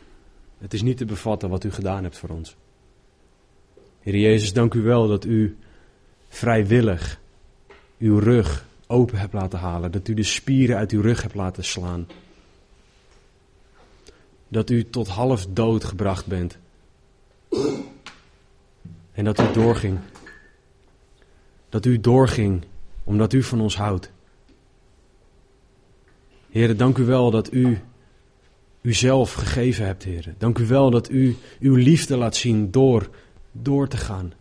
het 0.59 0.75
is 0.75 0.83
niet 0.83 0.97
te 0.97 1.05
bevatten 1.05 1.49
wat 1.49 1.65
u 1.65 1.71
gedaan 1.71 2.03
hebt 2.03 2.19
voor 2.19 2.29
ons. 2.29 2.57
Heer 4.01 4.17
Jezus, 4.17 4.53
dank 4.53 4.75
u 4.75 4.83
wel 4.83 5.09
dat 5.09 5.25
u 5.25 5.57
vrijwillig 6.29 7.21
uw 7.99 8.19
rug 8.19 8.67
open 8.87 9.19
hebt 9.19 9.33
laten 9.33 9.59
halen. 9.59 9.93
Dat 9.93 10.09
u 10.09 10.15
de 10.15 10.23
spieren 10.23 10.77
uit 10.77 10.91
uw 10.91 11.01
rug 11.01 11.23
hebt 11.23 11.35
laten 11.35 11.65
slaan. 11.65 12.09
Dat 14.49 14.71
u 14.71 14.91
tot 14.91 15.09
half 15.09 15.47
dood 15.47 15.85
gebracht 15.85 16.27
bent. 16.27 16.59
En 19.13 19.25
dat 19.25 19.41
u 19.41 19.53
doorging 19.53 19.99
dat 21.69 21.87
u 21.87 22.01
doorging 22.01 22.65
omdat 23.05 23.33
u 23.33 23.43
van 23.43 23.61
ons 23.61 23.77
houdt. 23.77 24.11
Heren, 26.51 26.77
dank 26.77 26.99
u 26.99 27.05
wel 27.05 27.31
dat 27.31 27.53
u 27.53 27.79
uzelf 28.81 29.33
gegeven 29.33 29.87
hebt, 29.87 30.03
heren. 30.03 30.35
Dank 30.39 30.59
u 30.59 30.67
wel 30.67 30.91
dat 30.91 31.11
u 31.11 31.37
uw 31.61 31.75
liefde 31.75 32.17
laat 32.17 32.37
zien 32.37 32.71
door, 32.71 33.09
door 33.53 33.89
te 33.89 33.97
gaan. 33.97 34.33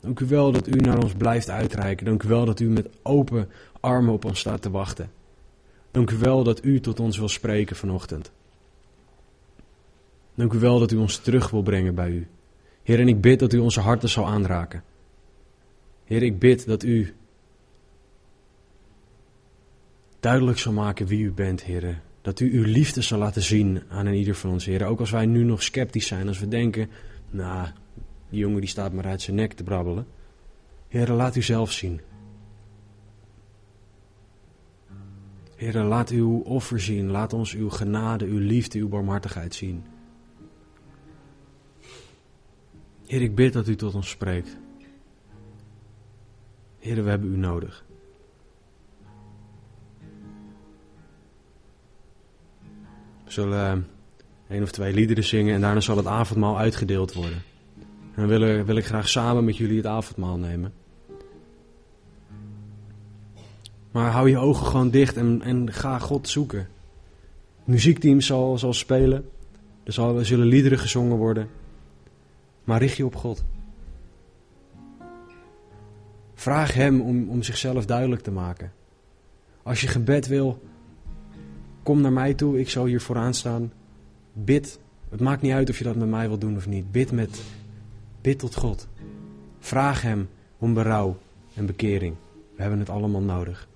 Dank 0.00 0.20
u 0.20 0.26
wel 0.26 0.52
dat 0.52 0.66
u 0.66 0.80
naar 0.80 1.02
ons 1.02 1.12
blijft 1.12 1.50
uitreiken. 1.50 2.06
Dank 2.06 2.22
u 2.22 2.28
wel 2.28 2.44
dat 2.44 2.60
u 2.60 2.68
met 2.68 2.88
open 3.02 3.48
armen 3.80 4.12
op 4.12 4.24
ons 4.24 4.38
staat 4.38 4.62
te 4.62 4.70
wachten. 4.70 5.10
Dank 5.90 6.10
u 6.10 6.16
wel 6.16 6.42
dat 6.44 6.64
u 6.64 6.80
tot 6.80 7.00
ons 7.00 7.18
wil 7.18 7.28
spreken 7.28 7.76
vanochtend. 7.76 8.30
Dank 10.34 10.52
u 10.52 10.58
wel 10.58 10.78
dat 10.78 10.92
u 10.92 10.96
ons 10.96 11.16
terug 11.18 11.50
wil 11.50 11.62
brengen 11.62 11.94
bij 11.94 12.10
u. 12.10 12.26
Heer, 12.82 13.00
en 13.00 13.08
ik 13.08 13.20
bid 13.20 13.38
dat 13.38 13.52
u 13.52 13.58
onze 13.58 13.80
harten 13.80 14.08
zal 14.08 14.26
aanraken. 14.26 14.82
Heer, 16.04 16.22
ik 16.22 16.38
bid 16.38 16.66
dat 16.66 16.82
u 16.82 17.14
duidelijk 20.20 20.58
zal 20.58 20.72
maken 20.72 21.06
wie 21.06 21.24
u 21.24 21.32
bent, 21.32 21.62
Heer. 21.62 22.00
Dat 22.22 22.40
u 22.40 22.52
uw 22.52 22.64
liefde 22.64 23.02
zal 23.02 23.18
laten 23.18 23.42
zien 23.42 23.82
aan 23.88 24.06
een 24.06 24.14
ieder 24.14 24.34
van 24.34 24.50
ons, 24.50 24.64
Heer. 24.64 24.86
Ook 24.86 25.00
als 25.00 25.10
wij 25.10 25.26
nu 25.26 25.44
nog 25.44 25.62
sceptisch 25.62 26.06
zijn, 26.06 26.28
als 26.28 26.38
we 26.38 26.48
denken, 26.48 26.90
nou, 27.30 27.68
die 28.28 28.38
jongen 28.38 28.60
die 28.60 28.68
staat 28.68 28.92
maar 28.92 29.06
uit 29.06 29.22
zijn 29.22 29.36
nek 29.36 29.52
te 29.52 29.62
brabbelen. 29.62 30.06
Heer, 30.88 31.10
laat 31.10 31.36
u 31.36 31.42
zelf 31.42 31.72
zien. 31.72 32.00
Heer, 35.56 35.82
laat 35.82 36.10
uw 36.10 36.38
offer 36.38 36.80
zien. 36.80 37.10
Laat 37.10 37.32
ons 37.32 37.54
uw 37.54 37.70
genade, 37.70 38.24
uw 38.24 38.38
liefde, 38.38 38.78
uw 38.78 38.88
barmhartigheid 38.88 39.54
zien. 39.54 39.84
Heer, 43.06 43.22
ik 43.22 43.34
bid 43.34 43.52
dat 43.52 43.68
u 43.68 43.76
tot 43.76 43.94
ons 43.94 44.08
spreekt. 44.08 44.56
Heer, 46.78 47.04
we 47.04 47.10
hebben 47.10 47.32
u 47.32 47.36
nodig. 47.36 47.84
We 53.24 53.34
zullen 53.34 53.86
één 54.48 54.62
of 54.62 54.70
twee 54.70 54.94
liederen 54.94 55.24
zingen 55.24 55.54
en 55.54 55.60
daarna 55.60 55.80
zal 55.80 55.96
het 55.96 56.06
avondmaal 56.06 56.58
uitgedeeld 56.58 57.12
worden. 57.12 57.42
En 58.18 58.26
wil, 58.26 58.64
wil 58.64 58.76
ik 58.76 58.86
graag 58.86 59.08
samen 59.08 59.44
met 59.44 59.56
jullie 59.56 59.76
het 59.76 59.86
avondmaal 59.86 60.36
nemen. 60.36 60.72
Maar 63.90 64.10
hou 64.10 64.30
je 64.30 64.38
ogen 64.38 64.66
gewoon 64.66 64.90
dicht 64.90 65.16
en, 65.16 65.42
en 65.42 65.72
ga 65.72 65.98
God 65.98 66.28
zoeken. 66.28 66.58
Het 66.58 67.66
muziekteam 67.66 68.20
zal, 68.20 68.58
zal 68.58 68.72
spelen. 68.72 69.28
Er, 69.84 70.16
er 70.16 70.26
zullen 70.26 70.46
liederen 70.46 70.78
gezongen 70.78 71.16
worden. 71.16 71.48
Maar 72.64 72.78
richt 72.78 72.96
je 72.96 73.04
op 73.04 73.16
God. 73.16 73.44
Vraag 76.34 76.74
Hem 76.74 77.00
om, 77.00 77.28
om 77.28 77.42
zichzelf 77.42 77.86
duidelijk 77.86 78.22
te 78.22 78.30
maken. 78.30 78.72
Als 79.62 79.80
je 79.80 79.86
gebed 79.86 80.26
wil, 80.26 80.62
kom 81.82 82.00
naar 82.00 82.12
mij 82.12 82.34
toe. 82.34 82.58
Ik 82.58 82.70
zal 82.70 82.84
hier 82.84 83.00
vooraan 83.00 83.34
staan. 83.34 83.72
Bid. 84.32 84.78
Het 85.08 85.20
maakt 85.20 85.42
niet 85.42 85.52
uit 85.52 85.70
of 85.70 85.78
je 85.78 85.84
dat 85.84 85.96
met 85.96 86.08
mij 86.08 86.28
wilt 86.28 86.40
doen 86.40 86.56
of 86.56 86.66
niet. 86.66 86.92
Bid, 86.92 87.12
met, 87.12 87.42
bid 88.20 88.38
tot 88.38 88.54
God. 88.54 88.88
Vraag 89.58 90.02
Hem 90.02 90.28
om 90.58 90.74
berouw 90.74 91.16
en 91.54 91.66
bekering. 91.66 92.16
We 92.56 92.62
hebben 92.62 92.78
het 92.78 92.90
allemaal 92.90 93.22
nodig. 93.22 93.67